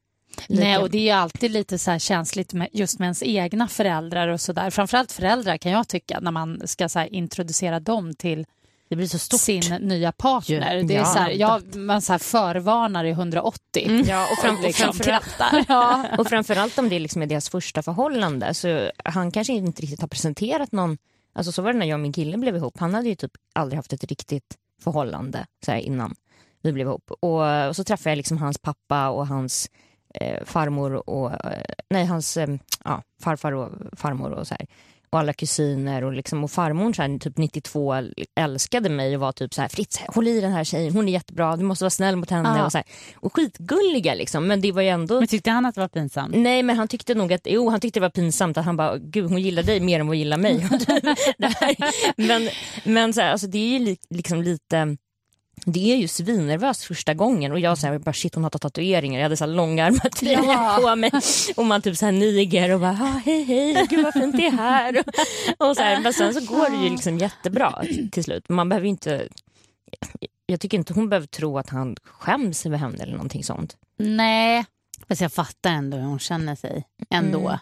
lika- 0.46 0.62
Nej, 0.64 0.79
och 0.79 0.90
det 0.90 0.98
är 0.98 1.03
ju 1.03 1.11
alltid 1.11 1.51
lite 1.51 1.79
så 1.79 1.90
här 1.90 1.98
känsligt 1.98 2.53
med, 2.53 2.68
just 2.72 2.98
med 2.98 3.07
ens 3.07 3.22
egna 3.22 3.68
föräldrar 3.68 4.29
och 4.29 4.40
sådär. 4.40 4.70
Framförallt 4.70 5.12
föräldrar 5.12 5.57
kan 5.57 5.72
jag 5.72 5.88
tycka 5.88 6.20
när 6.20 6.31
man 6.31 6.62
ska 6.68 6.88
så 6.88 6.98
här, 6.98 7.14
introducera 7.14 7.81
dem 7.81 8.14
till 8.14 8.46
Det 8.88 8.96
blir 8.96 9.07
så 9.07 9.18
stort. 9.18 9.40
sin 9.40 9.74
nya 9.81 10.12
partner. 10.12 10.77
Ju. 10.77 10.83
Det 10.83 10.94
är 10.94 10.98
Ja, 10.98 11.05
så 11.05 11.18
här, 11.18 11.31
jag, 11.31 11.74
man 11.77 12.03
så 12.03 12.12
här 12.12 12.18
förvarnar 12.18 13.05
i 13.05 13.11
180. 13.11 13.85
Mm. 13.87 14.05
Ja, 14.09 14.27
och, 14.33 14.38
fram, 14.38 14.57
och, 14.57 14.62
Liksom 14.62 14.92
framförallt. 14.94 15.66
Ja. 15.68 16.05
och 16.18 16.27
framförallt 16.27 16.79
om 16.79 16.88
det 16.88 16.98
liksom 16.98 17.22
är 17.22 17.27
deras 17.27 17.48
första 17.48 17.83
förhållande. 17.83 18.55
Så 18.55 18.90
han 19.05 19.31
kanske 19.31 19.53
inte 19.53 19.83
riktigt 19.83 20.01
har 20.01 20.09
presenterat 20.09 20.72
någon... 20.72 20.98
Alltså 21.33 21.53
så 21.53 21.62
var 21.62 21.72
det 21.72 21.79
när 21.79 21.87
jag 21.87 21.96
och 21.96 22.01
min 22.01 22.12
kille 22.12 22.38
blev 22.38 22.57
ihop. 22.57 22.79
Han 22.79 22.94
hade 22.94 23.09
ju 23.09 23.14
typ 23.14 23.33
aldrig 23.53 23.77
haft 23.77 23.92
ett 23.92 24.05
riktigt 24.05 24.57
förhållande 24.85 25.46
så 25.64 25.70
här, 25.72 25.79
innan 25.79 26.14
vi 26.62 26.72
blev 26.72 26.87
ihop. 26.87 27.11
Och, 27.20 27.66
och 27.68 27.77
så 27.77 27.85
träffade 27.85 28.11
jag 28.11 28.16
liksom 28.16 28.38
hans 28.38 28.59
pappa 28.59 29.09
och 29.09 29.27
hans 29.27 29.70
eh, 30.14 30.44
farmor 30.44 31.11
och... 31.11 31.33
Eh, 31.33 31.62
nej, 31.90 32.05
hans 32.05 32.37
eh, 32.37 32.49
ja, 32.85 33.03
farfar 33.23 33.53
och 33.53 33.71
farmor 33.97 34.31
och 34.31 34.47
så 34.47 34.55
här. 34.55 34.66
Och 35.11 35.18
alla 35.18 35.33
kusiner 35.33 36.05
och, 36.05 36.12
liksom, 36.12 36.44
och 36.44 36.51
farmor 36.51 36.92
så 36.92 37.03
här, 37.03 37.18
typ 37.18 37.37
92 37.38 37.94
älskade 38.40 38.88
mig 38.88 39.14
och 39.14 39.21
var 39.21 39.33
typ 39.33 39.55
så 39.55 39.61
här 39.61 39.68
Fritz 39.68 40.01
håll 40.09 40.29
i 40.29 40.40
den 40.40 40.53
här 40.53 40.64
tjejen, 40.64 40.92
hon 40.92 41.09
är 41.09 41.12
jättebra, 41.12 41.57
du 41.57 41.64
måste 41.64 41.85
vara 41.85 41.90
snäll 41.90 42.16
mot 42.16 42.31
henne 42.31 42.55
Ja. 42.59 42.64
och 42.64 42.73
så 42.73 42.79
här. 42.79 42.87
Och 43.16 43.35
skitgulliga 43.35 44.14
liksom 44.14 44.47
men 44.47 44.61
det 44.61 44.73
var 44.73 44.83
ju 44.83 44.88
ändå 44.88 45.18
Men 45.18 45.29
tyckte 45.29 45.51
han 45.51 45.66
att 45.66 45.75
det 45.75 45.81
var 45.81 45.88
pinsamt? 45.88 46.35
Nej 46.37 46.62
men 46.62 46.77
han 46.77 46.88
tyckte 46.88 47.14
nog 47.14 47.33
att, 47.33 47.40
jo 47.44 47.68
han 47.68 47.81
tyckte 47.81 48.01
det 48.01 48.05
var 48.05 48.11
pinsamt 48.11 48.57
att 48.57 48.64
han 48.64 48.77
bara, 48.77 48.99
gud 48.99 49.31
hon 49.31 49.42
gillar 49.42 49.62
dig 49.62 49.81
mer 49.81 50.01
än 50.01 50.07
hon 50.07 50.18
gillar 50.18 50.37
mig. 50.37 50.66
Men, 52.16 52.49
men 52.85 53.12
så 53.12 53.21
här, 53.21 53.33
alltså, 53.33 53.47
det 53.47 53.59
är 53.59 53.79
ju 53.79 53.79
li, 53.79 53.97
liksom 54.11 54.42
lite, 54.42 54.97
det 55.72 55.92
är 55.92 55.96
ju 55.96 56.09
svinnervöst 56.09 56.83
första 56.85 57.14
gången 57.14 57.52
och 57.52 57.61
jag 57.61 57.78
säger 57.78 57.98
bara 57.98 58.12
shit 58.12 58.35
hon 58.35 58.44
har 58.44 58.50
tagit 58.50 58.62
tatueringar, 58.62 59.18
jag 59.18 59.24
hade 59.24 59.37
så 59.37 59.44
här 59.44 59.52
långärmad 59.52 60.12
tröja 60.12 60.42
Ja. 60.44 60.78
på 60.83 60.96
mig 60.96 61.11
och 61.57 61.64
man 61.66 61.83
typ 61.83 61.96
så 61.96 62.04
här 62.04 62.12
niger 62.12 62.74
och 62.74 62.81
bara 62.81 62.90
ah, 62.90 63.20
hej 63.24 63.44
hej, 63.44 63.87
gud 63.90 64.04
vad 64.04 64.12
fint 64.12 64.37
det 64.37 64.46
är 64.46 64.50
här. 64.50 65.04
Och 65.59 65.76
så 65.76 65.83
här, 65.83 66.00
men 66.00 66.12
sen 66.12 66.35
så 66.35 66.40
går 66.54 66.70
det 66.70 66.85
ju 66.85 66.90
liksom 66.90 67.18
jättebra 67.18 67.83
till 68.12 68.24
slut. 68.24 68.48
Man 68.48 68.68
behöver 68.68 68.87
inte, 68.88 69.28
jag 70.46 70.61
tycker 70.61 70.78
inte 70.78 70.92
hon 70.94 71.09
behöver 71.09 71.26
tro 71.26 71.59
att 71.59 71.68
han 71.70 71.96
skäms 72.04 72.66
över 72.66 72.76
henne 72.76 73.02
eller 73.02 73.12
någonting 73.12 73.44
sånt. 73.44 73.76
Nej, 73.98 74.64
Fast 75.09 75.20
jag 75.20 75.33
fattar 75.33 75.70
ändå 75.70 75.96
hur 75.96 76.04
hon 76.04 76.18
känner 76.18 76.54
sig. 76.54 76.85
Ändå. 77.11 77.38
Mm. 77.38 77.52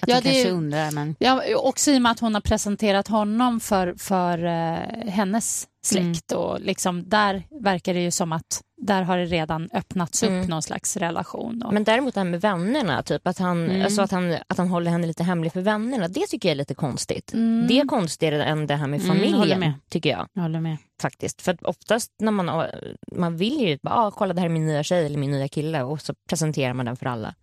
Att 0.00 0.08
Ja, 0.08 0.16
är 0.16 0.20
kanske 0.22 0.42
ju- 0.42 0.50
undrar 0.50 0.90
men... 0.90 1.16
ja, 1.18 1.42
också 1.56 1.90
i 1.90 1.98
och 1.98 2.02
med 2.02 2.12
att 2.12 2.20
hon 2.20 2.34
har 2.34 2.40
presenterat 2.40 3.08
honom 3.08 3.60
för, 3.60 3.94
för 3.98 4.44
eh, 4.44 5.10
hennes 5.10 5.66
släkt. 5.82 6.32
Och 6.32 6.60
liksom, 6.60 7.08
där 7.08 7.42
verkar 7.60 7.94
det 7.94 8.00
ju 8.02 8.10
som 8.10 8.32
att 8.32 8.62
där 8.82 9.02
har 9.02 9.18
det 9.18 9.24
redan 9.24 9.68
öppnats 9.72 10.22
upp 10.22 10.28
Mm. 10.30 10.46
någon 10.46 10.62
slags 10.62 10.96
relation. 10.96 11.62
Och, 11.62 11.72
Men 11.74 11.84
däremot 11.84 12.14
det 12.14 12.20
här 12.20 12.24
med 12.24 12.40
vännerna, 12.40 13.02
typ 13.02 13.26
att 13.26 13.38
han, 13.38 13.64
Mm. 13.70 13.82
alltså 13.84 14.02
att, 14.02 14.10
han, 14.10 14.36
att 14.48 14.58
han 14.58 14.68
håller 14.68 14.90
henne 14.90 15.06
lite 15.06 15.22
hemlig 15.24 15.52
för 15.52 15.60
vännerna, 15.60 16.08
det 16.08 16.26
tycker 16.26 16.48
jag 16.48 16.52
är 16.52 16.56
lite 16.56 16.74
konstigt. 16.74 17.32
Mm. 17.32 17.66
Det 17.68 17.80
är 17.80 17.84
konstigare 17.86 18.44
än 18.44 18.66
det 18.66 18.76
här 18.76 18.86
med 18.86 19.00
Mm, 19.00 19.10
håller 19.16 19.30
familjen, 19.30 19.60
med. 19.60 19.72
tycker 19.88 20.10
jag 20.10 20.28
Jag 20.32 20.42
håller 20.42 20.60
med. 20.60 20.76
faktiskt. 21.02 21.42
För 21.42 21.52
att 21.52 21.62
oftast 21.62 22.12
när 22.18 22.32
man, 22.32 22.66
man 23.12 23.36
vill 23.36 23.60
ju 23.60 23.78
bara, 23.82 23.94
ah, 23.94 24.10
kolla 24.10 24.34
det 24.34 24.40
här 24.40 24.46
är 24.48 24.52
min 24.52 24.66
nya 24.66 24.82
tjej 24.82 25.06
eller 25.06 25.18
min 25.18 25.30
nya 25.30 25.48
kille 25.48 25.82
och 25.82 26.00
så 26.02 26.14
presenterar 26.28 26.74
man 26.74 26.86
den 26.86 26.96
för 26.96 27.06
alla. 27.06 27.34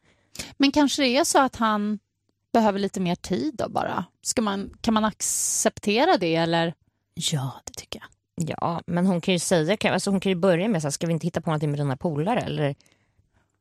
Men 0.58 0.71
kanske 0.71 1.02
det 1.02 1.17
är 1.17 1.23
så 1.23 1.39
att 1.39 1.56
han 1.56 2.00
behöver 2.54 2.80
lite 2.80 3.00
mer 3.00 3.15
tid 3.15 3.56
då 3.58 3.69
bara. 3.69 4.06
Ska 4.21 4.41
man, 4.41 4.69
kan 4.82 4.93
man 4.93 5.06
acceptera 5.06 6.17
det 6.17 6.36
eller? 6.36 6.73
Ja, 7.13 7.52
det 7.65 7.73
tycker 7.73 8.00
jag. 8.00 8.08
Ja, 8.41 8.82
men 8.88 9.06
hon 9.06 9.21
kan 9.21 9.34
ju 9.34 9.39
säga, 9.39 9.78
alltså 9.93 10.10
hon 10.12 10.19
kan 10.19 10.30
ju 10.32 10.36
börja 10.36 10.67
med 10.67 10.82
så 10.82 10.86
här, 10.86 10.91
ska 10.91 11.08
vi 11.08 11.13
inte 11.13 11.28
hitta 11.28 11.41
på 11.41 11.50
någonting 11.50 11.71
med 11.71 11.80
dina 11.80 11.97
polare 11.97 12.39
eller 12.41 12.76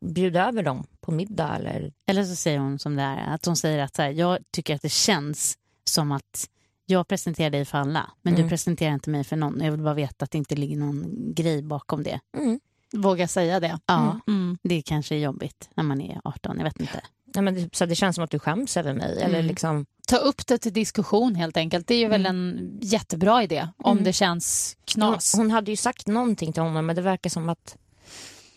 bjuda 0.06 0.48
över 0.48 0.62
dem 0.62 0.86
på 1.00 1.12
middag 1.12 1.56
eller 1.56 1.92
Eller 2.06 2.24
så 2.24 2.34
säger 2.36 2.58
hon 2.58 2.78
som 2.78 2.96
det 2.96 3.02
är, 3.02 3.34
att 3.34 3.46
hon 3.46 3.56
säger 3.56 3.84
att 3.84 3.96
så 3.96 4.02
här, 4.02 4.10
jag 4.10 4.38
tycker 4.50 4.74
att 4.74 4.82
det 4.82 4.88
känns 4.92 5.58
som 5.84 6.12
att 6.12 6.48
jag 6.86 7.08
presenterar 7.08 7.50
dig 7.50 7.64
för 7.64 7.78
alla, 7.78 8.10
men 8.22 8.32
Mm. 8.34 8.42
du 8.44 8.48
presenterar 8.48 8.92
inte 8.92 9.10
mig 9.10 9.24
för 9.24 9.36
någon. 9.36 9.60
Jag 9.64 9.70
vill 9.72 9.82
bara 9.82 9.94
veta 9.94 10.24
att 10.24 10.30
det 10.30 10.38
inte 10.38 10.56
ligger 10.56 10.76
någon 10.76 11.04
grej 11.34 11.62
bakom 11.62 12.02
det. 12.02 12.20
mm. 12.36 12.60
Våga 12.92 13.28
säga 13.28 13.60
det. 13.60 13.78
Ja, 13.86 14.20
Mm. 14.28 14.58
det 14.62 14.82
kanske 14.82 15.14
är 15.14 15.18
jobbigt 15.18 15.70
när 15.74 15.84
man 15.84 16.00
är 16.00 16.20
18, 16.24 16.56
jag 16.56 16.64
vet 16.64 16.80
inte. 16.80 17.00
Nej, 17.36 17.42
men 17.42 17.54
det, 17.54 17.76
så 17.76 17.86
det 17.86 17.94
känns 17.94 18.14
som 18.14 18.24
att 18.24 18.30
du 18.30 18.38
skäms 18.38 18.76
över 18.76 18.94
mig 18.94 19.22
eller 19.22 19.34
Mm. 19.38 19.46
liksom 19.46 19.86
Ta 20.08 20.16
upp 20.16 20.46
det 20.46 20.58
till 20.58 20.72
diskussion 20.72 21.34
helt 21.34 21.56
enkelt. 21.56 21.86
Det 21.86 21.94
är 21.94 21.98
ju 21.98 22.08
väl 22.08 22.26
en 22.26 22.70
jättebra 22.82 23.42
idé 23.42 23.68
om 23.78 23.92
Mm. 23.92 24.04
det 24.04 24.12
känns 24.12 24.76
Hon, 24.78 24.84
knas. 24.86 25.34
hon 25.36 25.50
hade 25.50 25.70
ju 25.70 25.76
sagt 25.76 26.06
någonting 26.06 26.52
till 26.52 26.62
honom 26.62 26.86
men 26.86 26.96
det 26.96 27.02
verkar 27.02 27.30
som 27.30 27.48
att 27.48 27.76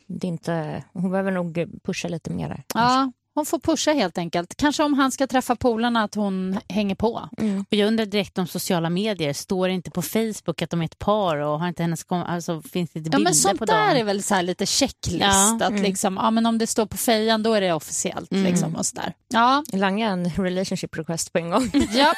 det 0.07 0.27
inte, 0.27 0.83
hon 0.93 1.11
behöver 1.11 1.31
nog 1.31 1.65
pusha 1.83 2.07
lite 2.07 2.29
mer. 2.29 2.63
Ja, 2.73 3.11
hon 3.35 3.45
får 3.45 3.59
pusha 3.59 3.91
helt 3.93 4.17
enkelt. 4.17 4.55
Kanske 4.57 4.83
om 4.83 4.93
han 4.93 5.11
ska 5.11 5.27
träffa 5.27 5.55
polarna 5.55 6.03
att 6.03 6.15
hon 6.15 6.59
hänger 6.69 6.95
på. 6.95 7.29
Mm. 7.37 7.59
Och 7.59 7.73
jag 7.73 7.87
undrar 7.87 8.05
direkt 8.05 8.37
om 8.37 8.47
sociala 8.47 8.89
medier, 8.89 9.33
står 9.33 9.67
det 9.67 9.73
inte 9.73 9.91
på 9.91 10.01
Facebook 10.01 10.61
att 10.61 10.69
de 10.69 10.81
är 10.81 10.85
ett 10.85 10.99
par 10.99 11.37
och 11.37 11.59
har 11.59 11.67
inte 11.67 11.83
hennes 11.83 12.03
kom- 12.03 12.23
alltså, 12.23 12.61
finns 12.61 12.91
det 12.91 12.99
inte 12.99 13.07
Ja, 13.07 13.17
bilder 13.17 13.23
men 13.23 13.35
sånt 13.35 13.59
på 13.59 13.65
där 13.65 13.87
dem? 13.87 13.97
är 13.97 14.03
väl 14.03 14.23
så 14.23 14.35
här 14.35 14.43
lite 14.43 14.65
checklist. 14.65 15.21
Ja, 15.21 15.55
att 15.55 15.69
mm. 15.69 15.83
liksom, 15.83 16.15
ja, 16.21 16.31
men 16.31 16.45
om 16.45 16.57
det 16.57 16.67
står 16.67 16.85
på 16.85 16.97
fejan 16.97 17.43
då 17.43 17.53
är 17.53 17.61
det 17.61 17.73
officiellt. 17.73 18.31
Mm. 18.31 18.43
Liksom, 18.45 18.75
och 18.75 18.85
så 18.85 18.95
där. 18.95 19.13
Ja, 19.27 19.63
Langa 19.73 20.07
en 20.09 20.29
relationship 20.29 20.97
request 20.97 21.33
på 21.33 21.39
en 21.39 21.49
gång. 21.49 21.71
ja. 21.91 22.13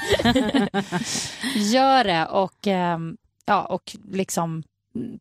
gör 1.56 2.04
det 2.04 2.26
och, 2.26 2.68
ehm, 2.68 3.18
ja, 3.46 3.66
och 3.66 3.96
liksom 4.12 4.64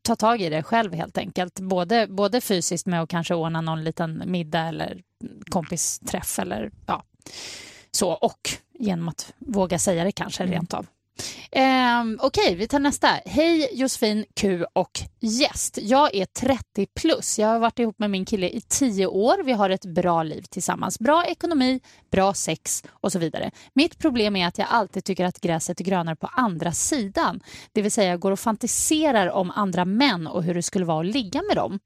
ta 0.02 0.16
tag 0.16 0.40
i 0.40 0.48
det 0.48 0.62
själv 0.62 0.94
helt 0.94 1.18
enkelt. 1.18 1.60
Både, 1.60 2.06
både 2.06 2.40
fysiskt 2.40 2.86
med 2.86 3.02
att 3.02 3.08
kanske 3.08 3.34
ordna 3.34 3.60
någon 3.60 3.84
liten 3.84 4.22
middag 4.26 4.60
eller 4.60 5.02
kompisträff 5.50 6.38
eller 6.38 6.70
ja, 6.86 7.02
så 7.90 8.10
och 8.10 8.50
genom 8.78 9.08
att 9.08 9.34
våga 9.38 9.78
säga 9.78 10.04
det 10.04 10.12
kanske 10.12 10.42
Mm. 10.42 10.52
rent 10.52 10.74
av. 10.74 10.86
Eh, 11.52 12.04
Okej, 12.18 12.54
vi 12.54 12.68
tar 12.68 12.78
nästa. 12.78 13.08
Hej 13.26 13.68
Josefin, 13.72 14.24
Q 14.36 14.64
och 14.72 15.00
gäst. 15.20 15.78
Jag 15.82 16.14
är 16.14 16.24
30 16.24 16.86
plus. 17.00 17.38
Jag 17.38 17.48
har 17.48 17.58
varit 17.58 17.78
ihop 17.78 17.98
med 17.98 18.10
min 18.10 18.24
kille 18.24 18.48
i 18.48 18.60
10 18.60 19.06
år. 19.06 19.42
Vi 19.44 19.52
har 19.52 19.70
ett 19.70 19.84
bra 19.84 20.22
liv 20.22 20.42
tillsammans. 20.42 20.98
Bra 20.98 21.24
ekonomi, 21.26 21.80
bra 22.10 22.34
sex 22.34 22.84
och 22.90 23.12
så 23.12 23.18
vidare. 23.18 23.50
Mitt 23.74 23.98
problem 23.98 24.36
är 24.36 24.46
att 24.46 24.58
jag 24.58 24.68
alltid 24.70 25.04
tycker 25.04 25.24
att 25.24 25.40
gräset 25.40 25.80
är 25.80 25.84
grönare 25.84 26.16
på 26.16 26.26
andra 26.26 26.72
sidan. 26.72 27.40
Det 27.72 27.82
vill 27.82 27.92
säga 27.92 28.10
jag 28.10 28.20
går 28.20 28.32
och 28.32 28.40
fantiserar 28.40 29.30
om 29.30 29.50
andra 29.50 29.84
män 29.84 30.26
och 30.26 30.42
hur 30.42 30.54
det 30.54 30.62
skulle 30.62 30.84
vara 30.84 31.00
att 31.00 31.14
ligga 31.14 31.42
med 31.48 31.56
dem. 31.56 31.78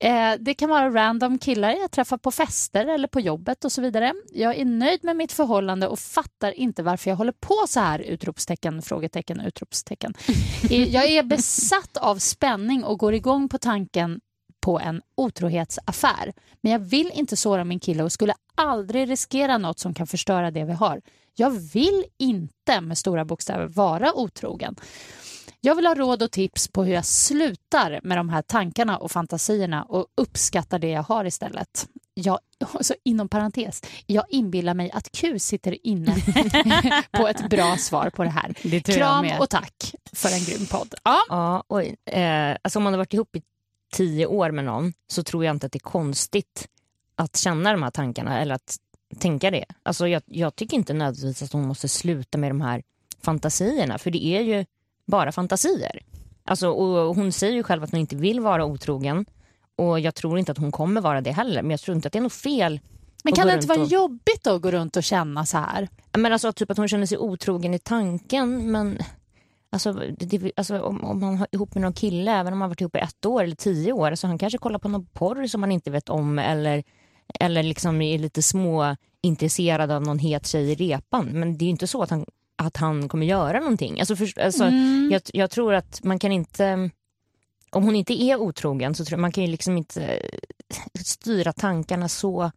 Eh, 0.00 0.32
det 0.40 0.54
kan 0.54 0.70
vara 0.70 0.90
random 0.90 1.38
killar 1.38 1.70
jag 1.70 1.90
träffar 1.90 2.16
på 2.18 2.30
fester 2.30 2.86
eller 2.86 3.08
på 3.08 3.20
jobbet 3.20 3.64
och 3.64 3.72
så 3.72 3.82
vidare. 3.82 4.14
Jag 4.32 4.56
är 4.56 4.64
nöjd 4.64 5.04
med 5.04 5.16
mitt 5.16 5.32
förhållande 5.32 5.88
och 5.88 5.98
fattar 5.98 6.52
inte 6.52 6.82
varför 6.82 7.10
jag 7.10 7.16
håller 7.16 7.32
på 7.32 7.64
så 7.68 7.80
här! 7.80 7.98
Utropstecken, 7.98 8.57
frågetecken, 8.82 9.40
utropstecken. 9.40 10.14
Jag 10.70 11.10
är 11.10 11.22
besatt 11.22 11.96
av 11.96 12.16
spänning 12.16 12.84
och 12.84 12.98
går 12.98 13.14
igång 13.14 13.48
på 13.48 13.58
tanken 13.58 14.20
på 14.60 14.80
en 14.80 15.02
otrohetsaffär. 15.14 16.32
Men 16.60 16.72
jag 16.72 16.78
vill 16.78 17.10
inte 17.14 17.36
såra 17.36 17.64
min 17.64 17.80
kille 17.80 18.02
och 18.02 18.12
skulle 18.12 18.34
aldrig 18.54 19.10
riskera 19.10 19.58
något 19.58 19.78
som 19.78 19.94
kan 19.94 20.06
förstöra 20.06 20.50
det 20.50 20.64
vi 20.64 20.72
har. 20.72 21.00
Jag 21.34 21.50
vill 21.50 22.04
inte, 22.18 22.80
med 22.80 22.98
stora 22.98 23.24
bokstäver, 23.24 23.66
vara 23.66 24.14
otrogen. 24.14 24.76
Jag 25.60 25.74
vill 25.74 25.86
ha 25.86 25.94
råd 25.94 26.22
och 26.22 26.30
tips 26.30 26.68
på 26.68 26.84
hur 26.84 26.94
jag 26.94 27.04
slutar 27.04 28.00
med 28.02 28.18
de 28.18 28.28
här 28.28 28.42
tankarna 28.42 28.98
och 28.98 29.10
fantasierna 29.10 29.84
och 29.84 30.06
uppskattar 30.14 30.78
det 30.78 30.88
jag 30.88 31.02
har 31.02 31.24
istället. 31.24 31.88
Jag, 32.20 32.38
så 32.80 32.94
inom 33.04 33.28
parentes, 33.28 33.82
jag 34.06 34.24
inbillar 34.28 34.74
mig 34.74 34.90
att 34.90 35.12
Q 35.12 35.38
sitter 35.38 35.86
inne 35.86 36.16
på 37.12 37.28
ett 37.28 37.50
bra 37.50 37.76
svar 37.76 38.10
på 38.10 38.24
det 38.24 38.30
här. 38.30 38.54
Det 38.62 38.80
Kram 38.80 39.26
och 39.40 39.50
tack 39.50 39.94
för 40.12 40.28
en 40.28 40.44
grym 40.44 40.66
podd. 40.66 40.94
Ja. 41.04 41.18
Ja, 41.28 41.64
oj. 41.68 41.96
Eh, 42.06 42.56
alltså 42.62 42.78
om 42.78 42.82
man 42.82 42.92
har 42.92 42.98
varit 42.98 43.14
ihop 43.14 43.36
i 43.36 43.42
tio 43.92 44.26
år 44.26 44.50
med 44.50 44.64
någon 44.64 44.92
så 45.08 45.22
tror 45.22 45.44
jag 45.44 45.54
inte 45.54 45.66
att 45.66 45.72
det 45.72 45.76
är 45.76 45.90
konstigt 45.90 46.68
att 47.16 47.36
känna 47.36 47.72
de 47.72 47.82
här 47.82 47.90
tankarna 47.90 48.40
eller 48.40 48.54
att 48.54 48.76
tänka 49.18 49.50
det. 49.50 49.64
Alltså 49.82 50.08
jag, 50.08 50.22
jag 50.26 50.56
tycker 50.56 50.76
inte 50.76 50.92
nödvändigtvis 50.92 51.42
att 51.42 51.52
hon 51.52 51.66
måste 51.66 51.88
sluta 51.88 52.38
med 52.38 52.50
de 52.50 52.60
här 52.60 52.82
fantasierna 53.22 53.98
för 53.98 54.10
det 54.10 54.26
är 54.26 54.40
ju 54.40 54.64
bara 55.06 55.32
fantasier. 55.32 56.02
Alltså, 56.44 56.68
och 56.68 57.16
hon 57.16 57.32
säger 57.32 57.54
ju 57.54 57.62
själv 57.62 57.84
att 57.84 57.90
hon 57.90 58.00
inte 58.00 58.16
vill 58.16 58.40
vara 58.40 58.64
otrogen 58.64 59.26
och 59.78 60.00
jag 60.00 60.14
tror 60.14 60.38
inte 60.38 60.52
att 60.52 60.58
hon 60.58 60.72
kommer 60.72 61.00
vara 61.00 61.20
det 61.20 61.32
heller 61.32 61.62
men 61.62 61.70
jag 61.70 61.80
tror 61.80 61.94
inte 61.96 62.06
att 62.08 62.12
det 62.12 62.18
är 62.18 62.22
något 62.22 62.32
fel. 62.32 62.80
Men 63.24 63.32
kan 63.32 63.46
det 63.46 63.54
inte 63.54 63.66
vara 63.66 63.80
och- 63.80 63.88
jobbigt 63.88 64.44
då 64.44 64.54
att 64.54 64.62
gå 64.62 64.70
runt 64.70 64.96
och 64.96 65.02
känna 65.04 65.46
så 65.46 65.58
här? 65.58 65.88
Men 66.18 66.32
alltså 66.32 66.52
typ 66.52 66.70
att 66.70 66.76
hon 66.76 66.88
känner 66.88 67.06
sig 67.06 67.18
otrogen 67.18 67.74
i 67.74 67.78
tanken 67.78 68.72
men 68.72 68.98
Alltså, 69.72 69.92
det, 70.18 70.52
alltså 70.56 70.80
om, 70.80 71.04
om 71.04 71.20
man 71.20 71.36
har 71.36 71.46
ihop 71.52 71.74
med 71.74 71.82
någon 71.82 71.92
kille, 71.92 72.32
även 72.32 72.52
om 72.52 72.58
man 72.58 72.68
varit 72.68 72.80
ihop 72.80 72.96
i 72.96 72.98
ett 72.98 73.26
år 73.26 73.42
eller 73.44 73.56
tio 73.56 73.92
år, 73.92 74.14
så 74.14 74.26
han 74.26 74.38
kanske 74.38 74.58
kollar 74.58 74.78
på 74.78 74.88
någon 74.88 75.06
porr 75.06 75.46
som 75.46 75.60
man 75.60 75.72
inte 75.72 75.90
vet 75.90 76.08
om 76.08 76.38
eller, 76.38 76.84
eller 77.40 77.62
liksom 77.62 78.02
är 78.02 78.18
lite 78.18 78.42
små 78.42 78.96
intresserad 79.22 79.90
av 79.90 80.02
någon 80.02 80.18
het 80.18 80.46
tjej 80.46 80.70
i 80.70 80.74
repan. 80.74 81.26
Men 81.26 81.58
det 81.58 81.62
är 81.64 81.66
ju 81.66 81.70
inte 81.70 81.86
så 81.86 82.02
att 82.02 82.10
han, 82.10 82.24
att 82.62 82.76
han 82.76 83.08
kommer 83.08 83.26
göra 83.26 83.60
någonting. 83.60 83.98
Alltså, 84.00 84.16
för, 84.16 84.40
alltså, 84.40 84.64
Mm. 84.64 85.08
jag, 85.12 85.22
jag 85.32 85.50
tror 85.50 85.74
att 85.74 86.04
man 86.04 86.18
kan 86.18 86.32
inte, 86.32 86.90
om 87.70 87.84
hon 87.84 87.96
inte 87.96 88.22
är 88.22 88.36
otrogen 88.36 88.94
så 88.94 89.04
tror 89.04 89.16
jag 89.16 89.20
man 89.20 89.32
kan 89.32 89.44
ju 89.44 89.50
liksom 89.50 89.76
inte 89.76 90.04
eh, 90.04 90.30
styra 91.04 91.52
tankarna 91.52 92.08
så 92.08 92.50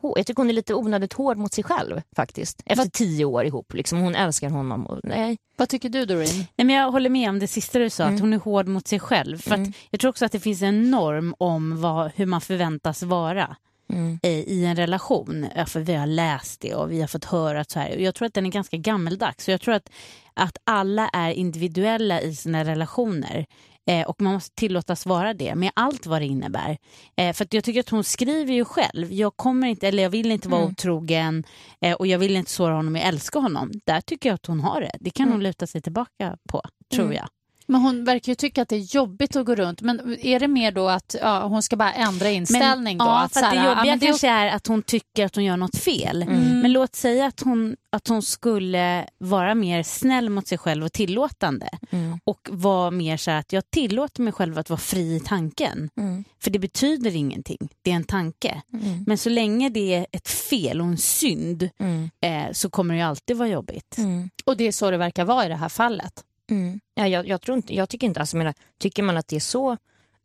hår- 0.00 0.18
jag 0.18 0.26
tycker 0.26 0.36
hon 0.42 0.48
är 0.50 0.54
lite 0.54 0.74
onödigt 0.74 1.12
hård 1.12 1.36
mot 1.36 1.52
sig 1.54 1.64
själv 1.64 2.00
faktiskt. 2.16 2.62
Efter 2.66 2.76
Vad- 2.84 2.92
tio 2.92 3.24
år 3.24 3.44
ihop. 3.44 3.74
Liksom. 3.74 4.00
Hon 4.00 4.14
älskar 4.14 4.50
honom. 4.50 4.86
Och, 4.86 5.00
nej. 5.04 5.36
Vad 5.56 5.68
tycker 5.68 5.88
du 5.88 6.04
Doreen? 6.04 6.36
Nej, 6.56 6.66
men 6.66 6.70
jag 6.76 6.92
håller 6.92 7.10
med 7.10 7.28
om 7.28 7.38
det 7.38 7.48
sista 7.48 7.78
du 7.78 7.90
sa, 7.90 8.02
Mm. 8.02 8.14
att 8.14 8.20
hon 8.20 8.32
är 8.32 8.38
hård 8.38 8.66
mot 8.68 8.88
sig 8.88 9.00
själv. 9.00 9.38
För 9.38 9.54
Mm. 9.54 9.68
att 9.68 9.74
jag 9.90 10.00
tror 10.00 10.08
också 10.08 10.24
att 10.24 10.32
det 10.32 10.40
finns 10.40 10.62
en 10.62 10.90
norm 10.90 11.34
om 11.38 11.80
vad, 11.80 12.10
hur 12.14 12.26
man 12.26 12.40
förväntas 12.40 13.02
vara 13.02 13.56
Mm. 13.92 14.18
i, 14.22 14.64
en 14.64 14.76
relation. 14.76 15.46
För 15.66 15.80
vi 15.80 15.94
har 15.94 16.06
läst 16.06 16.60
det 16.60 16.74
och 16.74 16.92
vi 16.92 17.00
har 17.00 17.08
fått 17.08 17.24
höra 17.24 17.60
att 17.60 17.70
så 17.70 17.78
här. 17.78 17.94
Och 17.94 18.00
Jag 18.02 18.14
tror 18.14 18.26
att 18.26 18.34
den 18.34 18.46
är 18.46 18.50
ganska 18.50 18.76
gammeldags. 18.76 19.44
Så 19.44 19.50
jag 19.50 19.60
tror 19.60 19.74
att, 19.74 19.90
att 20.34 20.58
alla 20.64 21.08
är 21.08 21.30
individuella 21.30 22.20
i 22.20 22.34
sina 22.34 22.64
relationer. 22.64 23.46
Eh, 23.86 24.06
och 24.06 24.20
man 24.22 24.32
måste 24.32 24.54
tillåtas 24.54 25.06
vara 25.06 25.34
det 25.34 25.54
med 25.54 25.70
allt 25.74 26.06
vad 26.06 26.20
det 26.22 26.26
innebär. 26.26 26.78
Eh, 27.16 27.32
för 27.32 27.46
jag 27.50 27.64
tycker 27.64 27.80
att 27.80 27.88
hon 27.88 28.04
skriver 28.04 28.54
ju 28.54 28.64
själv, 28.64 29.12
jag 29.12 29.36
kommer 29.36 29.66
inte, 29.68 29.88
eller 29.88 30.02
jag 30.02 30.10
vill 30.10 30.30
inte 30.30 30.48
vara 30.48 30.60
Mm. 30.60 30.72
otrogen 30.72 31.44
eh, 31.80 31.92
och 31.94 32.06
jag 32.06 32.18
vill 32.18 32.36
inte 32.36 32.50
såra 32.50 32.74
honom, 32.74 32.96
jag 32.96 33.06
älskar 33.06 33.40
honom. 33.40 33.70
Där 33.86 34.00
tycker 34.00 34.28
jag 34.28 34.34
att 34.34 34.46
hon 34.46 34.60
har 34.60 34.80
det. 34.80 34.92
Det 35.00 35.10
kan 35.10 35.24
Mm. 35.26 35.32
hon 35.34 35.42
luta 35.42 35.66
sig 35.66 35.82
tillbaka 35.82 36.36
på, 36.48 36.62
tror 36.94 37.04
Mm. 37.04 37.16
jag. 37.16 37.28
Men 37.66 37.80
hon 37.80 38.04
verkar 38.04 38.32
ju 38.32 38.36
tycka 38.36 38.62
att 38.62 38.68
det 38.68 38.76
är 38.76 38.94
jobbigt 38.96 39.36
att 39.36 39.46
gå 39.46 39.54
runt. 39.54 39.80
Men 39.80 40.18
är 40.20 40.40
det 40.40 40.48
mer 40.48 40.72
då 40.72 40.88
att 40.88 41.16
ja, 41.20 41.46
hon 41.46 41.62
ska 41.62 41.76
bara 41.76 41.92
ändra 41.92 42.30
inställning 42.30 42.98
då? 42.98 43.04
ja, 43.04 43.22
att 43.22 43.32
för 43.32 43.40
att 43.42 43.50
det 43.50 43.56
ja, 43.56 43.64
jobbiga 43.64 43.84
men 43.84 43.98
det 43.98 44.06
är 44.06 44.08
kanske 44.08 44.28
är 44.28 44.46
att 44.48 44.66
hon 44.66 44.82
tycker 44.82 45.24
att 45.26 45.34
hon 45.34 45.44
gör 45.44 45.56
något 45.56 45.76
fel. 45.76 46.22
Mm. 46.22 46.60
Men 46.60 46.72
låt 46.72 46.94
säga 46.94 47.26
att 47.26 47.40
hon, 47.40 47.76
att 47.90 48.08
hon 48.08 48.22
skulle 48.22 49.06
vara 49.18 49.54
mer 49.54 49.82
snäll 49.82 50.30
mot 50.30 50.48
sig 50.48 50.58
själv 50.58 50.84
och 50.84 50.92
tillåtande. 50.92 51.68
Mm. 51.90 52.18
Och 52.24 52.48
vara 52.52 52.90
mer 52.90 53.16
så 53.16 53.30
här 53.30 53.38
att 53.38 53.52
jag 53.52 53.70
tillåter 53.70 54.22
mig 54.22 54.32
själv 54.32 54.58
att 54.58 54.70
vara 54.70 54.80
fri 54.80 55.16
i 55.16 55.20
tanken. 55.20 55.90
Mm. 55.96 56.24
För 56.42 56.50
det 56.50 56.58
betyder 56.58 57.16
ingenting, 57.16 57.68
det 57.82 57.90
är 57.90 57.94
en 57.94 58.04
tanke. 58.04 58.62
Mm. 58.72 59.04
Men 59.06 59.18
så 59.18 59.30
länge 59.30 59.68
det 59.68 59.94
är 59.94 60.06
ett 60.12 60.28
fel 60.28 60.80
och 60.80 60.86
en 60.86 60.98
synd 60.98 61.68
Mm. 61.78 62.10
eh, 62.20 62.52
så 62.52 62.70
kommer 62.70 62.94
det 62.94 62.98
ju 62.98 63.06
alltid 63.06 63.36
vara 63.36 63.48
jobbigt. 63.48 63.98
Mm. 63.98 64.30
Och 64.44 64.56
det 64.56 64.64
är 64.64 64.72
så 64.72 64.90
det 64.90 64.96
verkar 64.96 65.24
vara 65.24 65.46
i 65.46 65.48
det 65.48 65.56
här 65.56 65.68
fallet. 65.68 66.24
Mm. 66.50 66.80
Ja, 66.94 67.08
jag, 67.08 67.28
jag, 67.28 67.40
tror 67.40 67.56
inte, 67.56 67.74
jag 67.74 67.88
tycker 67.88 68.06
inte, 68.06 68.20
alltså, 68.20 68.36
menar, 68.36 68.54
tycker 68.78 69.02
man 69.02 69.16
att 69.16 69.28
det 69.28 69.36
är 69.36 69.40
så 69.40 69.76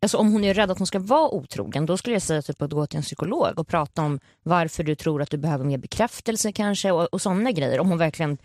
Alltså, 0.02 0.18
om 0.18 0.32
hon 0.32 0.44
är 0.44 0.54
rädd 0.54 0.70
att 0.70 0.78
hon 0.78 0.86
ska 0.86 0.98
vara 0.98 1.28
otrogen 1.30 1.86
då 1.86 1.96
skulle 1.96 2.14
jag 2.14 2.22
säga 2.22 2.42
typ 2.42 2.62
att 2.62 2.70
gå 2.70 2.86
till 2.86 2.96
en 2.96 3.02
psykolog 3.02 3.58
och 3.58 3.68
prata 3.68 4.02
om 4.02 4.20
varför 4.42 4.82
du 4.82 4.94
tror 4.94 5.22
att 5.22 5.30
du 5.30 5.38
behöver 5.38 5.64
mer 5.64 5.78
bekräftelse 5.78 6.52
kanske 6.52 6.90
och, 6.90 7.04
och 7.04 7.22
sådana 7.22 7.52
grejer. 7.52 7.80
Om 7.80 7.88
hon 7.88 7.98
verkligen 7.98 8.38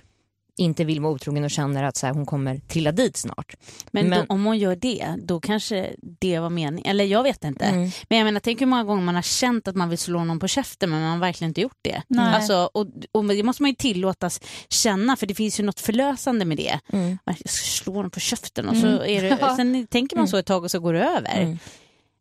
inte 0.58 0.84
vill 0.84 1.02
vara 1.02 1.14
otrogen 1.14 1.44
och 1.44 1.52
känner 1.52 1.84
att 1.84 1.98
så 1.98 2.06
här, 2.08 2.14
hon 2.14 2.26
kommer 2.26 2.58
trilla 2.60 2.92
dit 2.92 3.18
snart. 3.18 3.56
Men, 3.92 4.10
Men- 4.10 4.20
Då, 4.20 4.34
om 4.34 4.46
hon 4.46 4.58
gör 4.58 4.76
det, 4.76 5.16
då 5.24 5.40
kanske 5.40 5.90
det 6.20 6.40
var 6.40 6.50
meningen. 6.50 6.90
Eller 6.90 7.06
jag 7.06 7.24
vet 7.24 7.44
inte. 7.44 7.66
Mm. 7.66 7.90
Men 8.10 8.18
jag 8.18 8.26
menar, 8.26 8.40
tänk 8.40 8.62
hur 8.62 8.66
många 8.66 8.84
gånger 8.84 9.04
man 9.04 9.16
har 9.16 9.22
känt 9.22 9.68
att 9.68 9.76
man 9.76 9.90
vill 9.90 9.98
slå 9.98 10.24
någon 10.24 10.40
på 10.40 10.48
käften 10.48 10.90
men 10.90 11.02
man 11.02 11.12
har 11.12 11.18
verkligen 11.20 11.50
inte 11.50 11.62
gjort 11.62 11.78
det. 11.82 12.02
Nej. 12.08 12.36
Alltså, 12.36 12.70
och, 12.74 12.88
och 13.12 13.26
det 13.26 13.44
måste 13.44 13.64
man 13.64 13.70
ju 13.72 13.76
tillåtas 13.76 14.42
känna 14.70 15.16
för 15.16 15.28
det 15.28 15.36
finns 15.36 15.60
ju 15.60 15.64
något 15.64 15.80
förlösande 15.80 16.46
med 16.46 16.58
det. 16.58 16.80
Mm. 16.94 17.18
Jag 17.26 17.38
ska 17.38 17.48
slå 17.48 17.94
någon 18.02 18.12
på 18.12 18.20
käften 18.20 18.70
och 18.70 18.78
så 18.78 18.88
Mm. 18.88 19.00
är 19.06 19.22
det, 19.22 19.38
Ja. 19.42 19.56
sen 19.56 19.88
tänker 19.88 20.18
man 20.18 20.28
så 20.28 20.38
ett 20.38 20.46
tag 20.46 20.64
och 20.64 20.72
så 20.72 20.80
går 20.80 20.94
det 20.94 21.04
över. 21.06 21.42
Mm. 21.42 21.58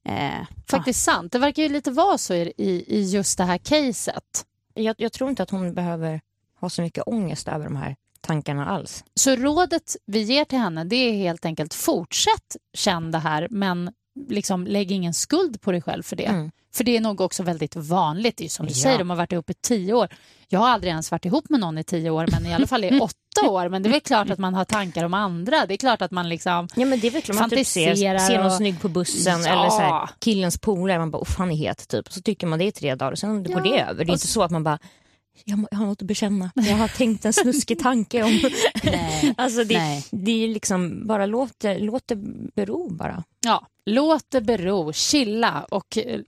Eh, 0.09 0.47
Faktiskt 0.68 1.03
sant. 1.03 1.33
Det 1.33 1.38
verkar 1.38 1.62
ju 1.62 1.68
lite 1.68 1.90
vara 1.90 2.18
så 2.18 2.35
i, 2.35 2.53
i, 2.57 2.85
i 2.99 3.03
just 3.11 3.38
det 3.38 3.44
här 3.44 3.59
caset. 3.59 4.44
Jag, 4.75 4.94
jag 4.99 5.12
tror 5.12 5.31
inte 5.31 5.42
att 5.42 5.51
hon 5.51 5.75
behöver 5.75 6.20
ha 6.61 6.70
så 6.70 6.83
mycket 6.83 7.03
ångest 7.07 7.49
över 7.49 7.64
de 7.64 7.77
här 7.77 7.97
tankarna 8.25 8.67
alls. 8.67 9.05
Så 9.15 9.37
rådet 9.37 9.97
vi 10.07 10.23
ger 10.23 10.45
till 10.45 10.59
henne 10.59 10.85
det 10.85 10.97
är 10.97 11.13
helt 11.13 11.45
enkelt 11.45 11.75
fortsätt 11.75 12.57
känn 12.77 13.11
det 13.11 13.19
här 13.19 13.47
men 13.51 13.91
liksom 14.29 14.67
lägg 14.67 14.93
ingen 14.93 15.15
skuld 15.15 15.61
på 15.61 15.73
dig 15.73 15.83
själv 15.83 16.03
för 16.03 16.17
det. 16.17 16.25
Mm. 16.27 16.51
För 16.75 16.85
det 16.85 16.97
är 16.97 17.01
nog 17.01 17.21
också 17.21 17.43
väldigt 17.43 17.77
vanligt. 17.77 18.37
Det 18.37 18.45
är 18.45 18.49
som 18.49 18.67
du 18.67 18.73
Ja. 18.73 18.83
säger, 18.83 18.99
de 18.99 19.11
har 19.11 19.17
varit 19.17 19.33
ihop 19.33 19.51
i 19.51 19.55
tio 19.55 19.93
år. 19.95 20.09
Jag 20.49 20.61
har 20.61 20.69
aldrig 20.69 20.91
ens 20.91 21.11
varit 21.11 21.25
ihop 21.25 21.51
med 21.51 21.61
någon 21.61 21.79
i 21.79 21.85
tio 21.85 22.11
år 22.11 22.27
men 22.33 22.47
i 22.47 22.55
alla 22.55 22.67
fall 22.67 22.85
i 22.85 23.01
åtta 23.01 23.49
år. 23.51 23.69
Men 23.69 23.83
det 23.83 23.89
är 23.89 23.91
väl 23.91 24.01
klart 24.01 24.31
att 24.31 24.39
man 24.39 24.55
har 24.55 24.65
tankar 24.65 25.05
om 25.05 25.15
andra. 25.15 25.67
Det 25.67 25.75
är 25.75 25.79
klart 25.79 26.03
att 26.03 26.11
man 26.11 26.29
liksom 26.29 26.69
Ja 26.77 26.85
men 26.87 27.01
det 27.01 27.07
är 27.07 27.11
väl 27.11 27.23
klart 27.23 27.39
man 27.41 27.51
typ 27.51 27.67
ser, 27.67 27.95
ser 27.95 28.37
någon 28.37 28.47
och- 28.47 28.53
snygg 28.53 28.81
på 28.81 28.89
bussen 28.89 29.43
Ja. 29.43 29.49
eller 29.53 29.71
så 29.71 29.79
här, 29.81 30.09
killens 30.19 30.59
polare, 30.59 30.99
man 30.99 31.11
bara 31.11 31.23
uff 31.23 31.35
han 31.39 31.51
är 31.51 31.57
het 31.57 31.89
typ. 31.89 32.13
Så 32.13 32.21
tycker 32.23 32.47
man 32.47 32.59
det 32.59 32.65
i 32.65 32.73
tre 32.73 32.95
dagar 32.95 33.13
och 33.13 33.19
sen 33.19 33.43
går 33.45 33.53
Ja, 33.67 33.73
det 33.73 33.81
över. 33.81 33.95
Det 33.95 34.03
är 34.03 34.09
och 34.11 34.15
inte 34.15 34.27
så 34.27 34.43
att 34.43 34.51
man 34.51 34.65
bara 34.65 34.79
jag, 35.44 35.66
jag 35.70 35.79
har 35.79 35.87
något 35.87 36.03
att 36.03 36.09
bekänna. 36.09 36.51
Jag 36.55 36.77
har 36.77 36.88
tänkt 36.88 37.25
en 37.25 37.33
snuskig 37.33 37.79
tanke 37.79 38.23
om... 38.23 38.40
Nej. 38.85 39.35
alltså 39.38 39.64
det, 39.64 39.79
Nej. 39.79 40.05
det 40.11 40.44
är 40.44 40.49
liksom 40.49 41.07
bara 41.07 41.27
låt 41.27 41.61
det, 41.61 41.79
låt 41.79 42.03
det 42.07 42.16
bero 42.55 42.90
bara. 42.90 43.25
Ja, 43.40 43.66
låt 43.87 44.31
det 44.31 44.40
bero, 44.40 44.92
chilla 44.92 45.66
och 45.70 45.99
eh, 45.99 46.20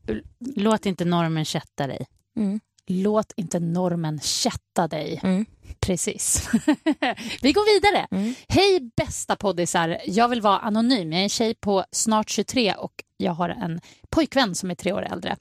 Låt 0.56 0.86
inte 0.86 1.04
normen 1.04 1.44
kätta 1.44 1.86
dig. 1.86 2.06
Mm. 2.38 2.60
låt 2.86 3.32
inte 3.36 3.60
normen 3.60 4.20
kätta 4.20 4.88
dig. 4.88 5.20
Mm. 5.22 5.46
Precis. 5.80 6.48
Vi 7.42 7.52
går 7.52 7.74
vidare. 7.74 8.06
Mm. 8.10 8.34
Hej 8.48 8.90
bästa 8.96 9.36
poddisar. 9.36 9.98
Jag 10.06 10.28
vill 10.28 10.40
vara 10.40 10.58
anonym. 10.58 11.12
Jag 11.12 11.18
är 11.18 11.22
en 11.22 11.28
tjej 11.28 11.54
på 11.54 11.84
snart 11.92 12.30
23 12.30 12.74
och 12.74 12.92
jag 13.16 13.32
har 13.32 13.48
en 13.48 13.80
pojkvän 14.10 14.54
som 14.54 14.70
är 14.70 14.74
tre 14.74 14.92
år 14.92 15.02
äldre. 15.12 15.36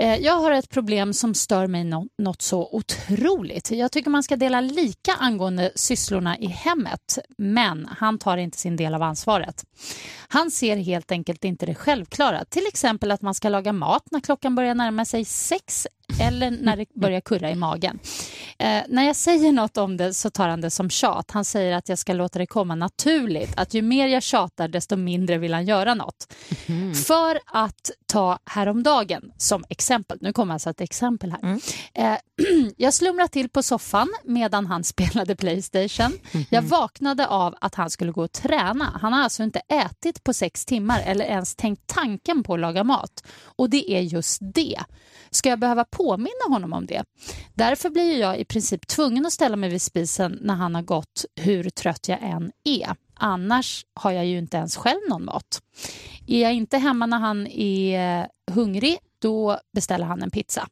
Eh, 0.00 0.16
jag 0.16 0.34
har 0.34 0.50
ett 0.50 0.68
problem 0.68 1.12
som 1.12 1.34
stör 1.34 1.66
mig 1.66 1.84
något 2.18 2.42
så 2.42 2.68
otroligt. 2.72 3.70
Jag 3.70 3.92
tycker 3.92 4.10
man 4.10 4.22
ska 4.22 4.36
dela 4.36 4.60
lika 4.60 5.12
angående 5.12 5.72
sysslorna 5.74 6.38
i 6.38 6.46
hemmet, 6.46 7.18
men 7.38 7.88
han 7.98 8.18
tar 8.18 8.36
inte 8.36 8.58
sin 8.58 8.76
del 8.76 8.94
av 8.94 9.02
ansvaret. 9.02 9.64
Han 10.28 10.50
ser 10.50 10.76
helt 10.76 11.12
enkelt 11.12 11.44
inte 11.44 11.66
det 11.66 11.74
självklara, 11.74 12.44
till 12.44 12.66
exempel 12.68 13.10
att 13.10 13.22
man 13.22 13.34
ska 13.34 13.48
laga 13.48 13.72
mat 13.72 14.02
när 14.10 14.20
klockan 14.20 14.54
börjar 14.54 14.74
närma 14.74 15.04
sig 15.04 15.24
sex 15.24 15.86
eller 16.20 16.50
när 16.50 16.76
det 16.76 16.86
börjar 16.94 17.20
kurra 17.20 17.50
i 17.50 17.54
magen. 17.54 17.98
Eh, 18.60 18.82
när 18.88 19.06
jag 19.06 19.16
säger 19.16 19.52
något 19.52 19.76
om 19.76 19.96
det 19.96 20.14
så 20.14 20.30
tar 20.30 20.48
han 20.48 20.60
det 20.60 20.70
som 20.70 20.90
tjat. 20.90 21.30
Han 21.30 21.44
säger 21.44 21.76
att 21.76 21.88
jag 21.88 21.98
ska 21.98 22.12
låta 22.12 22.38
det 22.38 22.46
komma 22.46 22.74
naturligt. 22.74 23.52
Att 23.56 23.74
ju 23.74 23.82
mer 23.82 24.08
jag 24.08 24.22
tjatar 24.22 24.68
desto 24.68 24.96
mindre 24.96 25.38
vill 25.38 25.54
han 25.54 25.64
göra 25.64 25.94
något. 25.94 26.34
Mm. 26.66 26.94
För 26.94 27.40
att 27.46 27.90
ta 28.06 28.38
häromdagen 28.44 29.32
som 29.36 29.64
exempel. 29.68 30.18
Nu 30.20 30.32
kommer 30.32 30.54
alltså 30.54 30.70
ett 30.70 30.80
exempel 30.80 31.32
här. 31.32 31.42
Mm. 31.42 31.60
Eh, 31.94 32.18
jag 32.76 32.94
slumrade 32.94 33.28
till 33.28 33.48
på 33.48 33.62
soffan 33.62 34.08
medan 34.24 34.66
han 34.66 34.84
spelade 34.94 35.36
Playstation. 35.36 36.12
Jag 36.50 36.62
vaknade 36.62 37.26
av 37.26 37.54
att 37.60 37.74
han 37.74 37.90
skulle 37.90 38.12
gå 38.12 38.24
och 38.24 38.32
träna. 38.32 38.98
Han 39.00 39.12
har 39.12 39.22
alltså 39.22 39.42
inte 39.42 39.60
ätit 39.68 40.24
på 40.24 40.32
sex 40.32 40.64
timmar 40.64 41.02
eller 41.06 41.24
ens 41.24 41.54
tänkt 41.54 41.82
tanken 41.86 42.42
på 42.42 42.54
att 42.54 42.60
laga 42.60 42.84
mat. 42.84 43.24
Och 43.42 43.70
det 43.70 43.90
är 43.90 44.00
just 44.00 44.38
det. 44.54 44.78
Ska 45.30 45.48
jag 45.48 45.58
behöva 45.58 45.84
påminna 45.84 46.44
honom 46.48 46.72
om 46.72 46.86
det? 46.86 47.04
Därför 47.54 47.90
blir 47.90 48.20
jag 48.20 48.38
i 48.38 48.44
princip 48.44 48.86
tvungen 48.86 49.26
att 49.26 49.32
ställa 49.32 49.56
mig 49.56 49.70
vid 49.70 49.82
spisen 49.82 50.38
när 50.40 50.54
han 50.54 50.74
har 50.74 50.82
gått 50.82 51.24
hur 51.40 51.70
trött 51.70 52.08
jag 52.08 52.22
än 52.22 52.52
är. 52.64 52.96
Annars 53.14 53.86
har 53.94 54.10
jag 54.10 54.26
ju 54.26 54.38
inte 54.38 54.56
ens 54.56 54.76
själv 54.76 55.00
någon 55.08 55.24
mat. 55.24 55.62
Är 56.26 56.42
jag 56.42 56.54
inte 56.54 56.78
hemma 56.78 57.06
när 57.06 57.18
han 57.18 57.46
är 57.46 58.28
hungrig, 58.50 58.98
då 59.22 59.58
beställer 59.74 60.04
han 60.04 60.22
en 60.22 60.30
pizza. 60.30 60.68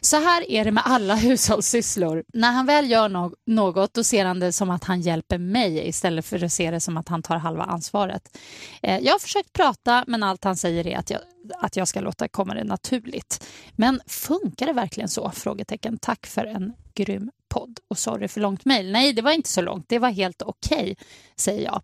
Så 0.00 0.16
här 0.16 0.50
är 0.50 0.64
det 0.64 0.70
med 0.70 0.82
alla 0.86 1.14
hushållssysslor. 1.16 2.24
När 2.34 2.52
han 2.52 2.66
väl 2.66 2.90
gör 2.90 3.08
no 3.08 3.34
något 3.46 3.94
då 3.94 4.04
ser 4.04 4.24
han 4.24 4.40
det 4.40 4.52
som 4.52 4.70
att 4.70 4.84
han 4.84 5.00
hjälper 5.00 5.38
mig 5.38 5.88
istället 5.88 6.26
för 6.26 6.44
att 6.44 6.52
se 6.52 6.70
det 6.70 6.80
som 6.80 6.96
att 6.96 7.08
han 7.08 7.22
tar 7.22 7.36
halva 7.36 7.64
ansvaret. 7.64 8.38
Eh, 8.82 8.98
jag 8.98 9.12
har 9.12 9.18
försökt 9.18 9.52
prata 9.52 10.04
men 10.06 10.22
allt 10.22 10.44
han 10.44 10.56
säger 10.56 10.86
är 10.86 10.98
att 10.98 11.10
jag, 11.10 11.20
att 11.60 11.76
jag 11.76 11.88
ska 11.88 12.00
låta 12.00 12.28
komma 12.28 12.54
det 12.54 12.64
naturligt. 12.64 13.44
Men 13.72 14.00
funkar 14.06 14.66
det 14.66 14.72
verkligen 14.72 15.08
så? 15.08 15.30
Frågetecken. 15.30 15.98
Tack 15.98 16.26
för 16.26 16.44
en 16.44 16.72
grym 16.94 17.30
podd 17.48 17.78
och 17.88 17.98
sorry 17.98 18.28
för 18.28 18.40
långt 18.40 18.64
mejl. 18.64 18.92
Nej, 18.92 19.12
det 19.12 19.22
var 19.22 19.32
inte 19.32 19.48
så 19.48 19.60
långt. 19.60 19.88
Det 19.88 19.98
var 19.98 20.10
helt 20.10 20.42
okej, 20.42 20.78
okay, 20.78 20.94
säger 21.36 21.64
jag. 21.64 21.82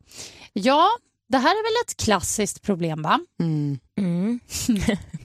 Ja, 0.52 0.88
det 1.28 1.38
här 1.38 1.50
är 1.50 1.62
väl 1.62 1.84
ett 1.86 1.96
klassiskt 1.96 2.62
problem, 2.62 3.02
va? 3.02 3.20
Mm. 3.40 3.78
Mm. 3.98 4.40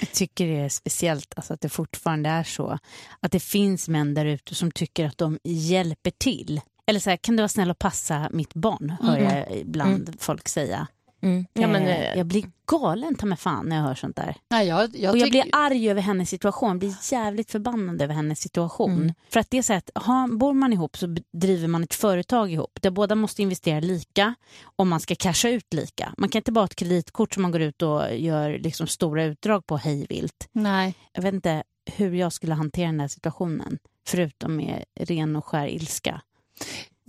Jag 0.00 0.12
tycker 0.12 0.46
det 0.46 0.56
är 0.60 0.68
speciellt 0.68 1.32
alltså, 1.36 1.54
att 1.54 1.60
det 1.60 1.68
fortfarande 1.68 2.28
är 2.30 2.44
så. 2.44 2.78
Att 3.20 3.32
det 3.32 3.40
finns 3.40 3.88
män 3.88 4.14
där 4.14 4.24
ute 4.26 4.54
som 4.54 4.70
tycker 4.70 5.06
att 5.06 5.18
de 5.18 5.38
hjälper 5.44 6.10
till. 6.10 6.60
Eller 6.86 7.00
så 7.00 7.10
här, 7.10 7.16
kan 7.16 7.36
du 7.36 7.40
vara 7.40 7.48
snäll 7.48 7.70
och 7.70 7.78
passa 7.78 8.28
mitt 8.32 8.54
barn? 8.54 8.94
Hör 9.02 9.16
Mm. 9.18 9.34
jag 9.38 9.56
ibland 9.58 10.16
folk 10.20 10.48
säga. 10.48 10.86
Mm. 11.26 11.46
Ja, 11.52 11.66
men, 11.66 11.82
Eh, 11.82 12.00
eh, 12.00 12.16
jag 12.18 12.26
blir 12.26 12.44
galen 12.66 13.14
ta 13.14 13.26
mig 13.26 13.38
fan 13.38 13.66
när 13.66 13.76
jag 13.76 13.82
hör 13.82 13.94
sånt 13.94 14.16
där. 14.16 14.36
Nej, 14.50 14.68
jag, 14.68 14.96
jag 14.96 15.12
och 15.12 15.18
jag 15.18 15.30
blir 15.30 15.44
arg 15.52 15.90
över 15.90 16.02
hennes 16.02 16.30
situation, 16.30 16.68
jag 16.68 16.78
blir 16.78 16.94
jävligt 17.12 17.50
förbannad 17.50 18.02
över 18.02 18.14
hennes 18.14 18.40
situation. 18.40 18.92
Mm. 18.92 19.14
För 19.30 19.40
att 19.40 19.50
det 19.50 19.58
är 19.58 19.62
så 19.62 19.72
att 19.72 19.90
ha, 19.94 20.28
bor 20.30 20.54
man 20.54 20.72
ihop 20.72 20.96
så 20.96 21.16
driver 21.32 21.68
man 21.68 21.82
ett 21.82 21.94
företag 21.94 22.52
ihop 22.52 22.78
där 22.82 22.90
båda 22.90 23.14
måste 23.14 23.42
investera 23.42 23.80
lika 23.80 24.34
och 24.62 24.86
man 24.86 25.00
ska 25.00 25.14
casha 25.14 25.48
ut 25.48 25.74
lika. 25.74 26.14
Man 26.18 26.28
kan 26.28 26.38
inte 26.38 26.52
bara 26.52 26.60
ha 26.60 26.66
ett 26.66 26.76
kreditkort 26.76 27.34
som 27.34 27.42
man 27.42 27.52
går 27.52 27.62
ut 27.62 27.82
och 27.82 28.16
gör 28.16 28.58
liksom 28.58 28.86
stora 28.86 29.24
utdrag 29.24 29.66
på 29.66 29.76
hejvilt. 29.76 30.48
Nej. 30.52 30.94
Jag 31.12 31.22
vet 31.22 31.34
inte 31.34 31.62
hur 31.92 32.14
jag 32.14 32.32
skulle 32.32 32.54
hantera 32.54 32.86
den 32.86 33.00
här 33.00 33.08
situationen 33.08 33.78
förutom 34.08 34.56
med 34.56 34.84
ren 35.00 35.36
och 35.36 35.44
skär 35.46 35.66
ilska. 35.68 36.20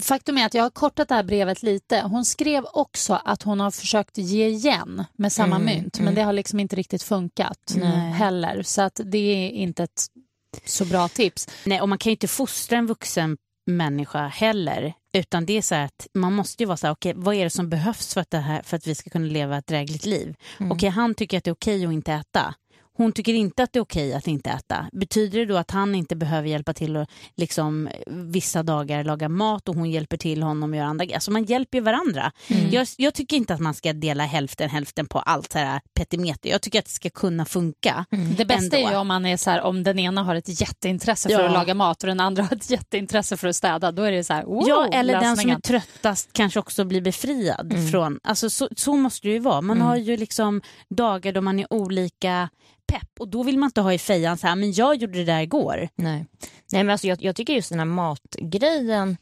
Faktum 0.03 0.37
är 0.37 0.45
att 0.45 0.53
jag 0.53 0.63
har 0.63 0.69
kortat 0.69 1.09
det 1.09 1.15
här 1.15 1.23
brevet 1.23 1.63
lite. 1.63 2.01
Hon 2.01 2.25
skrev 2.25 2.65
också 2.73 3.21
att 3.25 3.43
hon 3.43 3.59
har 3.59 3.71
försökt 3.71 4.17
ge 4.17 4.47
igen 4.47 5.03
med 5.15 5.33
samma 5.33 5.55
Mm, 5.55 5.65
mynt, 5.65 5.99
men 5.99 6.07
mm. 6.07 6.15
det 6.15 6.21
har 6.21 6.33
liksom 6.33 6.59
inte 6.59 6.75
riktigt 6.75 7.03
funkat 7.03 7.73
Nej. 7.75 8.11
heller. 8.11 8.63
Så 8.63 8.81
att 8.81 9.01
det 9.05 9.17
är 9.17 9.49
inte 9.49 9.83
ett 9.83 10.05
så 10.65 10.85
bra 10.85 11.07
tips. 11.07 11.47
Nej, 11.65 11.81
och 11.81 11.89
man 11.89 11.97
kan 11.97 12.09
ju 12.09 12.13
inte 12.13 12.27
fostra 12.27 12.77
en 12.77 12.87
vuxen 12.87 13.37
människa 13.67 14.27
heller. 14.27 14.93
Utan 15.13 15.45
det 15.45 15.57
är 15.57 15.61
så 15.61 15.75
att 15.75 16.07
man 16.13 16.33
måste 16.33 16.63
ju 16.63 16.67
vara 16.67 16.77
så 16.77 16.87
här, 16.87 16.93
okej, 16.93 17.13
vad 17.15 17.35
är 17.35 17.43
det 17.43 17.49
som 17.49 17.69
behövs 17.69 18.13
för 18.13 18.21
att, 18.21 18.31
det 18.31 18.37
här, 18.37 18.61
för 18.61 18.77
att 18.77 18.87
vi 18.87 18.95
ska 18.95 19.09
kunna 19.09 19.25
leva 19.25 19.57
ett 19.57 19.67
drägligt 19.67 20.05
liv? 20.05 20.35
Mm. 20.59 20.71
Okej, 20.71 20.89
han 20.89 21.15
tycker 21.15 21.37
att 21.37 21.43
det 21.43 21.49
är 21.49 21.53
okej 21.53 21.85
att 21.85 21.93
inte 21.93 22.13
äta. 22.13 22.53
Hon 22.97 23.11
tycker 23.11 23.33
inte 23.33 23.63
att 23.63 23.73
det 23.73 23.79
är 23.79 23.81
okej 23.81 24.13
att 24.13 24.27
inte 24.27 24.49
äta. 24.49 24.85
Betyder 24.91 25.39
det 25.39 25.45
då 25.45 25.57
att 25.57 25.71
han 25.71 25.95
inte 25.95 26.15
behöver 26.15 26.47
hjälpa 26.49 26.73
till 26.73 26.95
att 26.97 27.09
liksom, 27.35 27.89
vissa 28.07 28.63
dagar 28.63 29.03
laga 29.03 29.29
mat 29.29 29.69
och 29.69 29.75
hon 29.75 29.91
hjälper 29.91 30.17
till 30.17 30.43
honom 30.43 30.71
att 30.73 30.77
göra 30.77 30.87
andra? 30.87 31.05
Alltså 31.13 31.31
man 31.31 31.43
hjälper 31.43 31.77
ju 31.77 31.83
varandra. 31.83 32.31
Mm. 32.47 32.69
Jag, 32.69 32.87
jag 32.97 33.13
tycker 33.13 33.37
inte 33.37 33.53
att 33.53 33.59
man 33.59 33.73
ska 33.73 33.93
dela 33.93 34.23
hälften 34.25 34.69
hälften 34.69 35.05
på 35.05 35.19
allt 35.19 35.51
så 35.51 35.57
här 35.59 35.81
petimeter. 35.93 36.49
Jag 36.49 36.61
tycker 36.61 36.79
att 36.79 36.85
det 36.85 36.91
ska 36.91 37.09
kunna 37.09 37.45
funka. 37.45 38.05
Det 38.37 38.45
bästa 38.45 38.77
Ändå. 38.77 38.87
är 38.87 38.91
ju 38.91 38.97
om 38.97 39.07
man 39.07 39.25
är 39.25 39.37
så 39.37 39.49
här, 39.49 39.61
om 39.61 39.83
den 39.83 39.99
ena 39.99 40.23
har 40.23 40.35
ett 40.35 40.61
jätteintresse 40.61 41.29
för 41.29 41.35
Ja. 41.39 41.45
att 41.47 41.53
laga 41.53 41.73
mat 41.73 42.03
och 42.03 42.07
den 42.07 42.19
andra 42.19 42.43
har 42.43 42.55
ett 42.55 42.69
jätteintresse 42.69 43.37
för 43.37 43.47
att 43.47 43.55
städa. 43.55 43.91
Då 43.91 44.03
är 44.03 44.11
det 44.11 44.23
så 44.23 44.33
här, 44.33 44.43
wow, 44.43 44.63
Ja, 44.67 44.87
eller 44.93 45.13
den 45.13 45.21
som 45.23 45.29
är 45.29 45.35
lösningen. 45.35 45.61
tröttast 45.61 46.29
kanske 46.33 46.59
också 46.59 46.85
blir 46.85 47.01
befriad 47.01 47.73
Mm. 47.73 47.87
från... 47.91 48.19
Alltså 48.23 48.49
så, 48.49 48.69
så 48.77 48.93
måste 48.93 49.27
det 49.27 49.33
ju 49.33 49.39
vara. 49.39 49.61
Man 49.61 49.77
Mm. 49.77 49.87
har 49.87 49.95
ju 49.95 50.17
liksom 50.17 50.61
dagar 50.89 51.31
då 51.31 51.41
man 51.41 51.59
är 51.59 51.73
olika 51.73 52.49
pepp 52.87 53.09
och 53.19 53.27
då 53.27 53.43
vill 53.43 53.57
man 53.57 53.67
inte 53.67 53.81
ha 53.81 53.93
i 53.93 53.97
fejan 53.97 54.37
så 54.37 54.47
här, 54.47 54.55
men 54.55 54.71
jag 54.71 54.95
gjorde 54.95 55.17
det 55.17 55.23
där 55.23 55.41
igår. 55.41 55.89
Nej, 55.95 56.25
Nej 56.71 56.83
men 56.83 56.89
alltså 56.89 57.07
jag, 57.07 57.23
jag 57.23 57.35
tycker 57.35 57.53
just 57.53 57.69
den 57.69 57.79
här 57.79 57.85
matgrejen, 57.85 59.17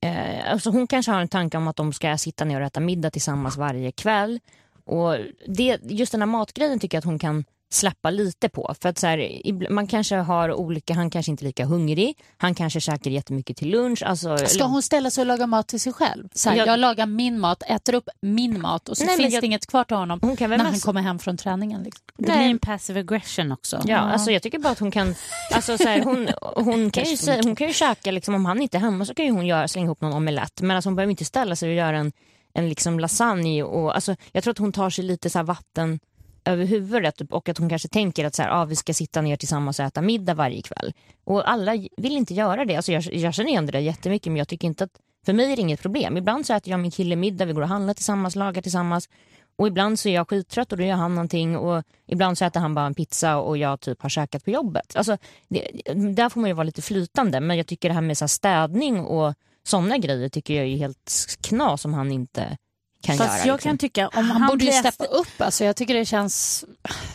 eh, 0.00 0.52
alltså 0.52 0.70
hon 0.70 0.86
kanske 0.86 1.12
har 1.12 1.20
en 1.20 1.28
tanke 1.28 1.56
om 1.56 1.68
att 1.68 1.76
de 1.76 1.92
ska 1.92 2.18
sitta 2.18 2.44
ner 2.44 2.60
och 2.60 2.66
äta 2.66 2.80
middag 2.80 3.10
tillsammans 3.10 3.56
varje 3.56 3.92
kväll. 3.92 4.40
Och 4.84 5.16
det, 5.46 5.78
just 5.82 6.12
den 6.12 6.20
här 6.20 6.26
matgrejen 6.26 6.78
tycker 6.78 6.96
jag 6.96 7.00
att 7.00 7.04
hon 7.04 7.18
kan 7.18 7.44
släppa 7.72 8.10
lite 8.10 8.48
på. 8.48 8.74
För 8.80 8.88
att 8.88 8.98
så 8.98 9.06
här, 9.06 9.70
man 9.70 9.86
kanske 9.86 10.16
har 10.16 10.52
olika, 10.52 10.94
han 10.94 11.10
kanske 11.10 11.30
inte 11.30 11.44
är 11.44 11.46
lika 11.46 11.64
hungrig, 11.64 12.18
han 12.36 12.54
kanske 12.54 12.80
käkar 12.80 13.10
jättemycket 13.10 13.56
till 13.56 13.70
lunch. 13.70 14.02
Alltså, 14.02 14.36
Ska 14.36 14.64
hon 14.64 14.82
ställa 14.82 15.10
sig 15.10 15.22
och 15.22 15.26
laga 15.26 15.46
mat 15.46 15.68
till 15.68 15.80
sig 15.80 15.92
själv? 15.92 16.28
Så 16.34 16.48
här, 16.50 16.56
Jag- 16.56 16.66
jag... 16.68 16.78
lagar 16.80 17.06
min 17.06 17.40
mat, 17.40 17.62
äter 17.66 17.94
upp 17.94 18.08
min 18.22 18.60
mat 18.60 18.88
och 18.88 18.96
så 18.96 19.04
Nej, 19.04 19.16
finns 19.16 19.34
jag- 19.34 19.42
det 19.42 19.46
inget 19.46 19.66
kvar 19.66 19.84
till 19.84 19.96
honom 19.96 20.18
hon 20.22 20.36
kan 20.36 20.50
väl 20.50 20.58
när 20.58 20.64
han 20.70 20.80
kommer 20.80 21.02
hem 21.02 21.18
från 21.18 21.36
träningen. 21.36 21.82
Liksom. 21.82 22.02
Det 22.16 22.22
blir 22.24 22.34
en 22.34 22.58
passive 22.58 23.00
aggression 23.00 23.52
också. 23.52 23.80
Ja, 23.84 23.98
alltså 23.98 24.30
jag 24.30 24.42
tycker 24.42 24.58
bara 24.58 24.72
att 24.72 24.78
hon 24.78 24.90
kan, 24.90 25.14
alltså 25.54 25.78
så 25.78 25.84
här, 25.88 26.02
hon, 26.04 26.28
hon, 26.64 26.90
kan 26.90 27.04
ju, 27.04 27.16
hon 27.44 27.56
kan 27.56 27.66
ju 27.66 27.72
käka, 27.72 28.10
liksom, 28.10 28.34
om 28.34 28.44
han 28.44 28.62
inte 28.62 28.76
är 28.76 28.80
hemma 28.80 29.04
så 29.04 29.14
kan 29.14 29.24
ju 29.24 29.30
hon 29.30 29.46
göra, 29.46 29.68
slänga 29.68 29.84
ihop 29.86 30.00
någon 30.00 30.12
omelett. 30.12 30.60
Men 30.60 30.76
alltså, 30.76 30.88
hon 30.88 30.96
behöver 30.96 31.10
inte 31.10 31.24
ställa 31.24 31.56
sig 31.56 31.68
och 31.68 31.74
göra 31.74 31.98
en, 31.98 32.12
en 32.54 32.68
liksom 32.68 33.00
lasagne. 33.00 33.62
Och, 33.62 33.94
alltså, 33.94 34.16
jag 34.32 34.42
tror 34.44 34.50
att 34.52 34.58
hon 34.58 34.72
tar 34.72 34.90
sig 34.90 35.04
lite 35.04 35.30
så 35.30 35.38
här 35.38 35.44
vatten 35.44 36.00
över 36.44 36.64
huvudet 36.64 37.20
och 37.20 37.48
att 37.48 37.58
hon 37.58 37.68
kanske 37.68 37.88
tänker 37.88 38.24
att 38.24 38.34
så 38.34 38.42
här, 38.42 38.50
ah, 38.50 38.64
vi 38.64 38.76
ska 38.76 38.94
sitta 38.94 39.20
ner 39.20 39.36
tillsammans 39.36 39.78
och 39.78 39.84
äta 39.84 40.02
middag 40.02 40.34
varje 40.34 40.62
kväll. 40.62 40.92
Och 41.24 41.50
alla 41.50 41.72
vill 41.96 42.16
inte 42.16 42.34
göra 42.34 42.64
det. 42.64 42.76
Alltså, 42.76 42.92
jag, 42.92 43.14
jag 43.14 43.34
känner 43.34 43.50
igen 43.50 43.66
det 43.66 43.72
där 43.72 43.78
jättemycket 43.78 44.26
men 44.26 44.36
jag 44.36 44.48
tycker 44.48 44.68
inte 44.68 44.84
att, 44.84 44.90
för 45.26 45.32
mig 45.32 45.52
är 45.52 45.56
det 45.56 45.62
inget 45.62 45.82
problem. 45.82 46.16
Ibland 46.16 46.46
så 46.46 46.54
äter 46.54 46.70
jag 46.70 46.78
och 46.78 46.82
min 46.82 46.90
kille 46.90 47.16
middag, 47.16 47.44
vi 47.44 47.52
går 47.52 47.62
och 47.62 47.68
handlar 47.68 47.94
tillsammans, 47.94 48.36
lagar 48.36 48.62
tillsammans. 48.62 49.08
Och 49.56 49.66
ibland 49.66 49.98
så 49.98 50.08
är 50.08 50.14
jag 50.14 50.28
skittrött 50.28 50.72
och 50.72 50.78
då 50.78 50.84
gör 50.84 50.94
han 50.94 51.14
någonting 51.14 51.56
och 51.56 51.82
ibland 52.06 52.38
så 52.38 52.44
äter 52.44 52.60
han 52.60 52.74
bara 52.74 52.86
en 52.86 52.94
pizza 52.94 53.36
och 53.36 53.58
jag 53.58 53.80
typ 53.80 54.02
har 54.02 54.08
käkat 54.08 54.44
på 54.44 54.50
jobbet. 54.50 54.96
Alltså, 54.96 55.16
det, 55.48 55.70
där 56.14 56.28
får 56.28 56.40
man 56.40 56.50
ju 56.50 56.54
vara 56.54 56.64
lite 56.64 56.82
flytande 56.82 57.40
men 57.40 57.56
jag 57.56 57.66
tycker 57.66 57.88
det 57.88 57.94
här 57.94 58.00
med 58.00 58.18
så 58.18 58.22
här 58.22 58.28
städning 58.28 59.00
och 59.00 59.34
sådana 59.64 59.98
grejer 59.98 60.28
tycker 60.28 60.54
jag 60.54 60.66
är 60.66 60.76
helt 60.76 61.36
knas 61.40 61.84
om 61.84 61.94
han 61.94 62.12
inte 62.12 62.56
kan 63.02 63.18
Fast 63.18 63.30
göra. 63.38 63.46
jag 63.46 63.54
liksom. 63.54 63.68
kan 63.70 63.78
tycka 63.78 64.08
om 64.08 64.24
Han, 64.30 64.42
han, 64.42 64.50
borde 64.50 64.64
ju 64.64 64.72
steppa 64.72 65.04
upp. 65.04 65.28
Alltså, 65.40 65.64
jag 65.64 65.76
tycker 65.76 65.94
det 65.94 66.04
känns 66.04 66.64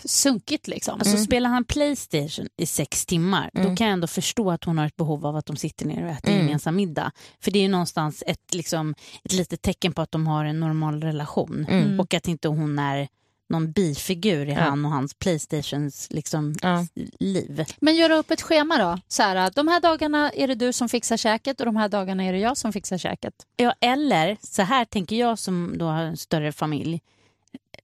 sunkigt. 0.06 0.67
Liksom. 0.67 0.93
Alltså 0.93 1.13
Mm. 1.15 1.26
spelar 1.26 1.50
han 1.50 1.65
Playstation 1.65 2.48
i 2.58 2.65
sex 2.65 3.06
timmar, 3.06 3.50
då 3.54 3.62
Mm. 3.62 3.76
kan 3.76 3.88
jag 3.88 3.93
ändå 3.93 4.08
förstå 4.08 4.52
att 4.52 4.63
hon 4.63 4.78
har 4.78 4.86
ett 4.86 4.95
behov 4.95 5.26
av 5.26 5.36
att 5.36 5.45
de 5.45 5.56
sitter 5.56 5.86
ner 5.86 6.04
och 6.06 6.10
äter 6.12 6.30
Mm. 6.32 6.45
gemensam 6.45 6.76
middag. 6.76 7.12
För 7.41 7.52
det 7.52 7.60
är 7.60 7.63
ju 7.63 7.67
någonstans 7.69 8.24
ett, 8.28 8.54
liksom, 8.54 8.95
ett 9.24 9.34
litet 9.34 9.62
tecken 9.62 9.93
på 9.93 10.02
att 10.02 10.12
de 10.12 10.28
har 10.28 10.45
en 10.45 10.60
normal 10.60 11.02
relation. 11.02 11.65
Mm. 11.69 12.00
Och 12.00 12.13
att 12.13 12.28
inte 12.28 12.48
hon 12.48 12.80
är 12.80 13.08
någon 13.50 13.72
bifigur 13.72 14.50
i 14.50 14.52
Ja. 14.54 14.60
han 14.60 14.86
och 14.86 14.92
hans 14.92 15.14
Playstations 15.14 16.08
liksom, 16.12 16.56
Ja. 16.62 16.86
liv. 17.20 17.66
Men 17.80 17.96
göra 17.96 18.16
upp 18.16 18.32
ett 18.32 18.42
schema 18.42 18.78
då. 18.78 19.00
Så 19.08 19.24
här, 19.24 19.52
de 19.56 19.68
här 19.68 19.80
dagarna 19.80 20.32
är 20.32 20.48
det 20.48 20.56
du 20.56 20.74
som 20.74 20.90
fixar 20.90 21.18
käket 21.18 21.60
och 21.60 21.66
de 21.66 21.76
här 21.76 21.90
dagarna 21.90 22.24
är 22.24 22.34
det 22.34 22.40
jag 22.40 22.58
som 22.58 22.74
fixar 22.74 22.98
käket. 22.98 23.34
Ja, 23.56 23.74
eller 23.82 24.38
så 24.42 24.62
här 24.62 24.86
tänker 24.86 25.16
jag 25.16 25.40
som 25.40 25.74
då 25.78 25.86
har 25.86 26.02
en 26.04 26.18
större 26.18 26.52
familj. 26.52 27.02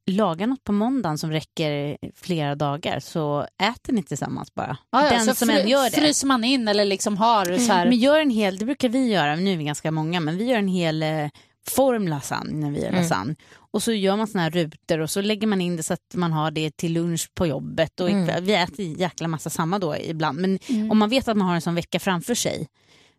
Laga 0.05 0.47
något 0.47 0.63
på 0.63 0.71
måndagen 0.71 1.17
som 1.17 1.31
räcker 1.31 1.97
flera 2.15 2.55
dagar 2.55 2.99
så 2.99 3.47
äter 3.63 3.93
ni 3.93 4.03
tillsammans 4.03 4.53
bara. 4.53 4.77
Ja, 4.91 5.09
Den 5.09 5.25
så 5.25 5.35
som 5.35 5.49
fry- 5.49 5.59
än 5.61 5.67
gör 5.67 5.83
det. 5.89 5.95
Fryser 5.97 6.27
man 6.27 6.43
in 6.43 6.67
eller 6.67 6.85
liksom 6.85 7.17
har 7.17 7.45
så 7.57 7.73
här... 7.73 7.85
Men 7.89 7.97
gör 7.97 8.19
en 8.19 8.29
hel, 8.29 8.57
det 8.57 8.65
brukar 8.65 8.89
vi 8.89 9.07
göra, 9.07 9.35
nu 9.35 9.53
är 9.53 9.57
vi 9.57 9.63
ganska 9.63 9.91
många, 9.91 10.19
men 10.19 10.37
vi 10.37 10.43
gör 10.45 10.57
en 10.57 10.67
hel 10.67 11.03
eh, 11.03 11.27
form 11.67 12.07
lasagne 12.07 12.53
när 12.53 12.71
vi 12.71 12.81
gör 12.81 12.87
Mm. 12.89 13.35
Och 13.73 13.83
så 13.83 13.91
gör 13.93 14.15
man 14.17 14.27
såna 14.27 14.43
här 14.43 14.51
rutor 14.51 14.99
och 14.99 15.09
så 15.09 15.21
lägger 15.21 15.47
man 15.47 15.61
in 15.61 15.77
det 15.77 15.83
så 15.83 15.93
att 15.93 16.13
man 16.15 16.31
har 16.33 16.51
det 16.51 16.77
till 16.77 16.93
lunch 16.93 17.29
på 17.35 17.47
jobbet. 17.47 17.99
Och 17.99 18.09
Mm. 18.09 18.43
Vi 18.43 18.53
äter 18.53 18.85
en 18.85 18.93
jäkla 18.93 19.27
massa 19.27 19.49
samma 19.49 19.79
då 19.79 19.95
ibland. 19.97 20.39
Men 20.41 20.59
Mm. 20.69 20.91
om 20.91 20.97
man 20.97 21.09
vet 21.09 21.27
att 21.27 21.37
man 21.37 21.47
har 21.47 21.55
en 21.55 21.61
sån 21.61 21.75
vecka 21.75 21.99
framför 21.99 22.35
sig 22.35 22.67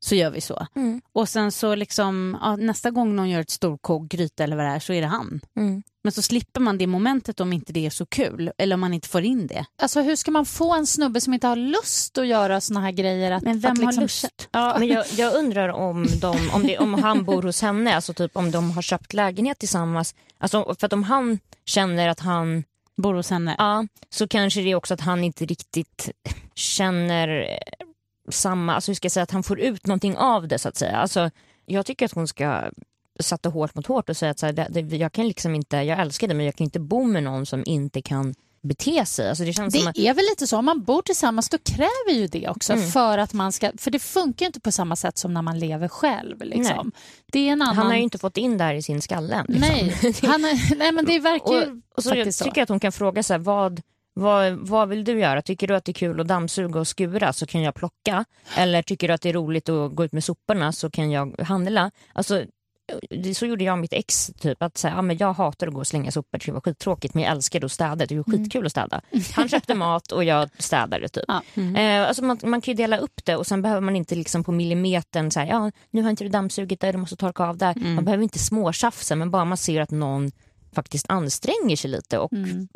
så 0.04 0.14
gör 0.14 0.30
vi 0.30 0.40
så. 0.40 0.66
Mm. 0.76 1.00
Och 1.12 1.28
sen 1.28 1.52
så 1.52 1.74
liksom, 1.74 2.38
ja, 2.40 2.56
nästa 2.56 2.90
gång 2.90 3.16
någon 3.16 3.30
gör 3.30 3.40
ett 3.40 3.50
storkok, 3.50 4.08
gryta 4.08 4.44
eller 4.44 4.56
vad 4.56 4.64
det 4.64 4.70
är 4.70 4.80
så 4.80 4.92
är 4.92 5.00
det 5.00 5.06
han. 5.06 5.40
Mm. 5.56 5.82
Men 6.04 6.12
så 6.12 6.22
slipper 6.22 6.60
man 6.60 6.78
det 6.78 6.86
momentet 6.86 7.40
om 7.40 7.52
inte 7.52 7.72
det 7.72 7.86
är 7.86 7.90
så 7.90 8.06
kul 8.06 8.50
eller 8.58 8.74
om 8.74 8.80
man 8.80 8.94
inte 8.94 9.08
får 9.08 9.22
in 9.24 9.46
det. 9.46 9.64
Alltså 9.82 10.00
hur 10.02 10.16
ska 10.16 10.30
man 10.30 10.46
få 10.46 10.74
en 10.74 10.86
snubbe 10.86 11.20
som 11.20 11.34
inte 11.34 11.46
har 11.46 11.56
lust 11.56 12.18
att 12.18 12.26
göra 12.26 12.60
såna 12.60 12.80
här 12.80 12.92
grejer? 12.92 13.30
Att, 13.32 13.42
Men 13.42 13.60
vem 13.60 13.72
att 13.72 13.78
har 13.78 13.86
liksom- 13.86 14.02
lust? 14.02 14.48
Ja, 14.52 14.76
men 14.78 14.88
jag, 14.88 15.04
jag 15.16 15.34
undrar 15.34 15.68
om, 15.68 16.06
de, 16.20 16.50
om, 16.52 16.62
det, 16.66 16.78
om 16.78 16.94
han 16.94 17.24
bor 17.24 17.42
hos 17.42 17.62
henne, 17.62 17.94
alltså 17.94 18.14
typ 18.14 18.36
om 18.36 18.50
de 18.50 18.70
har 18.70 18.82
köpt 18.82 19.12
lägenhet 19.12 19.58
tillsammans. 19.58 20.14
Alltså, 20.38 20.74
för 20.78 20.86
att 20.86 20.92
om 20.92 21.02
han 21.02 21.38
känner 21.66 22.08
att 22.08 22.20
han, 22.20 22.64
Bor 22.96 23.14
hos 23.14 23.30
henne. 23.30 23.54
ja, 23.58 23.86
så 24.10 24.28
kanske 24.28 24.60
det 24.60 24.70
är 24.70 24.74
också 24.74 24.94
att 24.94 25.00
han 25.00 25.24
inte 25.24 25.44
riktigt 25.44 26.10
känner 26.54 27.58
samma, 28.28 28.74
alltså 28.74 28.90
hur 28.90 28.94
ska 28.94 29.06
jag 29.06 29.12
säga, 29.12 29.24
att 29.24 29.30
han 29.30 29.42
får 29.42 29.60
ut 29.60 29.86
någonting 29.86 30.16
av 30.16 30.48
det 30.48 30.58
så 30.58 30.68
att 30.68 30.76
säga. 30.76 30.96
Alltså, 30.96 31.30
jag 31.66 31.86
tycker 31.86 32.04
att 32.04 32.12
hon 32.12 32.28
ska 32.28 32.70
sätta 33.20 33.48
hårt 33.48 33.74
mot 33.74 33.86
hårt 33.86 34.08
och 34.08 34.16
säga 34.16 34.30
att 34.30 34.38
så 34.38 34.46
här, 34.46 34.52
det, 34.52 34.68
det, 34.70 34.96
jag 34.96 35.12
kan 35.12 35.28
liksom 35.28 35.54
inte, 35.54 35.76
jag 35.76 36.00
älskar 36.00 36.28
dig 36.28 36.36
men 36.36 36.46
jag 36.46 36.54
kan 36.54 36.64
inte 36.64 36.80
bo 36.80 37.04
med 37.04 37.22
någon 37.22 37.46
som 37.46 37.62
inte 37.66 38.02
kan 38.02 38.34
bete 38.62 39.06
sig. 39.06 39.28
Alltså 39.28 39.44
det 39.44 39.52
känns 39.52 39.78
som 39.78 39.88
att, 39.88 39.94
Det 39.94 40.08
är 40.08 40.14
väl 40.14 40.24
lite 40.30 40.46
så, 40.46 40.58
om 40.58 40.64
man 40.64 40.82
bor 40.82 41.02
tillsammans 41.02 41.48
då 41.48 41.58
kräver 41.58 42.12
ju 42.20 42.26
det 42.26 42.48
också 42.48 42.72
Mm. 42.72 42.90
för 42.90 43.18
att 43.18 43.32
man 43.32 43.52
ska, 43.52 43.70
för 43.78 43.90
det 43.90 43.98
funkar 43.98 44.44
ju 44.44 44.46
inte 44.46 44.60
på 44.60 44.72
samma 44.72 44.96
sätt 44.96 45.18
som 45.18 45.34
när 45.34 45.42
man 45.42 45.58
lever 45.58 45.88
själv. 45.88 46.42
Liksom. 46.42 46.92
Det 47.32 47.48
är 47.48 47.52
en 47.52 47.62
annan... 47.62 47.76
han 47.76 47.86
har 47.86 47.94
ju 47.94 48.02
inte 48.02 48.18
fått 48.18 48.36
in 48.36 48.58
det 48.58 48.64
här 48.64 48.74
i 48.74 48.82
sin 48.82 49.02
skalle. 49.02 49.44
Liksom. 49.48 49.68
Nej, 49.70 49.80
är, 50.22 50.78
nej, 50.78 50.92
men 50.92 51.04
det 51.04 51.18
verkar 51.18 51.52
ju 51.52 51.62
och, 51.62 51.96
och 51.96 52.02
så 52.02 52.14
jag 52.14 52.34
så. 52.34 52.44
tycker 52.44 52.62
att 52.62 52.68
hon 52.68 52.80
kan 52.80 52.92
fråga 52.92 53.22
så 53.22 53.32
här, 53.32 53.38
vad, 53.38 53.80
vad, 54.14 54.52
vad 54.52 54.88
vill 54.88 55.04
du 55.04 55.20
göra? 55.20 55.42
Tycker 55.42 55.68
du 55.68 55.74
att 55.74 55.84
det 55.84 55.90
är 55.90 55.94
kul 55.94 56.20
att 56.20 56.28
dammsuga 56.28 56.80
och 56.80 56.88
skura 56.88 57.32
så 57.32 57.46
kan 57.46 57.62
jag 57.62 57.74
plocka. 57.74 58.24
Eller 58.56 58.82
tycker 58.82 59.08
du 59.08 59.14
att 59.14 59.22
det 59.22 59.28
är 59.28 59.32
roligt 59.32 59.68
att 59.68 59.94
gå 59.94 60.04
ut 60.04 60.12
med 60.12 60.24
soporna 60.24 60.72
så 60.72 60.90
kan 60.90 61.10
jag 61.10 61.40
handla. 61.40 61.90
Alltså, 62.12 62.44
det, 63.10 63.34
så 63.34 63.46
gjorde 63.46 63.64
jag 63.64 63.72
och 63.72 63.78
mitt 63.78 63.92
ex. 63.92 64.30
Typ, 64.40 64.62
att 64.62 64.78
säga, 64.78 64.94
ja, 64.94 65.02
men 65.02 65.16
jag 65.16 65.32
hatar 65.32 65.66
att 65.66 65.74
gå 65.74 65.80
och 65.80 65.86
slänga 65.86 66.10
sopor, 66.10 66.40
det 66.46 66.52
var 66.52 66.60
skittråkigt 66.60 67.14
men 67.14 67.22
jag 67.22 67.32
älskade 67.32 67.66
att 67.66 67.72
städa. 67.72 68.06
Det 68.06 68.16
var 68.16 68.24
skitkul 68.24 68.66
att 68.66 68.72
städa. 68.72 69.00
Han 69.34 69.48
köpte 69.48 69.74
mat 69.74 70.12
och 70.12 70.24
jag 70.24 70.48
städade. 70.58 71.08
Typ. 71.08 71.24
Ja. 71.28 71.42
Eh, 71.80 72.08
alltså 72.08 72.24
man, 72.24 72.38
man 72.44 72.60
kan 72.60 72.72
ju 72.72 72.76
dela 72.76 72.96
upp 72.96 73.24
det 73.24 73.36
och 73.36 73.46
sen 73.46 73.62
behöver 73.62 73.80
man 73.80 73.96
inte 73.96 74.14
liksom 74.14 74.44
på 74.44 74.52
millimetern 74.52 75.30
säga 75.30 75.46
ja 75.46 75.70
nu 75.90 76.02
har 76.02 76.10
inte 76.10 76.24
du 76.24 76.30
dammsugit 76.30 76.80
där, 76.80 76.92
du 76.92 76.98
måste 76.98 77.16
torka 77.16 77.44
av 77.44 77.56
där. 77.56 77.74
Man 77.94 78.04
behöver 78.04 78.22
inte 78.22 78.38
småtjafsa 78.38 79.16
men 79.16 79.30
bara 79.30 79.44
man 79.44 79.56
ser 79.56 79.80
att 79.80 79.90
någon 79.90 80.32
faktiskt 80.74 81.06
anstränger 81.08 81.76
sig 81.76 81.90
lite. 81.90 82.18
Och, 82.18 82.32
Mm. 82.32 82.68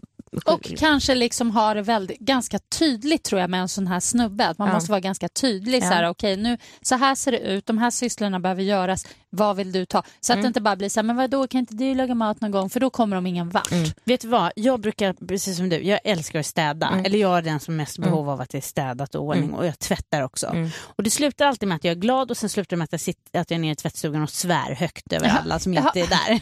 Och 0.47 0.63
kanske 0.79 1.15
liksom 1.15 1.51
ha 1.51 1.75
det 1.75 1.83
väldigt, 1.83 2.19
ganska 2.19 2.59
tydligt 2.59 3.23
tror 3.25 3.41
jag 3.41 3.51
med 3.51 3.61
en 3.61 3.69
sån 3.69 3.87
här 3.87 4.01
snubbe. 4.01 4.47
Att 4.49 4.59
man 4.59 4.69
Ja. 4.69 4.75
måste 4.75 4.91
vara 4.91 5.01
ganska 5.01 5.29
tydlig. 5.29 5.83
Så, 5.83 5.87
Ja. 5.89 5.93
här, 5.95 6.09
okej, 6.09 6.37
nu, 6.37 6.59
så 6.83 6.95
här 6.95 7.15
ser 7.15 7.33
det 7.33 7.39
ut, 7.39 7.67
de 7.67 7.79
här 7.79 7.91
sysslorna 7.91 8.41
behöver 8.41 8.63
göras. 8.63 9.07
Vad 9.37 9.57
vill 9.57 9.73
du 9.73 9.85
ta? 9.87 10.03
Så 10.21 10.33
att 10.33 10.37
Mm. 10.37 10.43
det 10.43 10.47
inte 10.49 10.61
bara 10.61 10.77
blir 10.77 10.89
så 10.89 11.01
här, 11.01 11.05
men 11.05 11.17
vadå 11.17 11.47
kan 11.47 11.59
inte 11.61 11.75
du 11.75 11.95
laga 11.95 12.15
mat 12.15 12.41
någon 12.41 12.51
gång? 12.51 12.71
För 12.71 12.81
då 12.81 12.91
kommer 12.91 13.17
de 13.17 13.27
ingen 13.27 13.51
vart. 13.51 13.73
Mm. 13.73 13.89
Vet 14.05 14.21
du 14.21 14.29
vad, 14.29 14.53
jag 14.57 14.81
brukar, 14.81 15.13
precis 15.13 15.57
som 15.57 15.69
du, 15.69 15.83
jag 15.83 16.01
älskar 16.05 16.39
att 16.41 16.47
städa. 16.47 16.89
Mm. 16.89 17.05
Eller 17.05 17.19
jag 17.19 17.39
är 17.39 17.43
den 17.43 17.61
som 17.61 17.77
mest 17.77 17.99
Mm. 17.99 18.11
behov 18.11 18.31
av 18.31 18.41
att 18.41 18.51
det 18.51 18.59
är 18.59 18.63
städat 18.63 19.15
och 19.15 19.23
ordning 19.23 19.45
Mm. 19.45 19.55
och 19.57 19.67
jag 19.67 19.79
tvättar 19.79 20.23
också. 20.23 20.47
Mm. 20.47 20.71
Och 20.79 21.03
det 21.03 21.11
slutar 21.11 21.47
alltid 21.47 21.69
med 21.69 21.77
att 21.77 21.85
jag 21.85 21.93
är 21.93 22.01
glad 22.01 22.31
och 22.31 22.37
sen 22.37 22.49
slutar 22.51 22.71
det 22.71 22.79
med 22.79 22.85
att 22.85 22.93
jag, 22.93 23.01
sitter, 23.01 23.41
att 23.41 23.51
jag 23.51 23.57
är 23.59 23.61
nere 23.61 23.73
i 23.73 23.77
tvättstugan 23.77 24.23
och 24.23 24.31
svär 24.31 24.75
högt 24.75 25.13
över 25.13 25.29
alla 25.29 25.59
som 25.59 25.75
inte 25.75 26.01
är 26.01 26.07
där. 26.07 26.41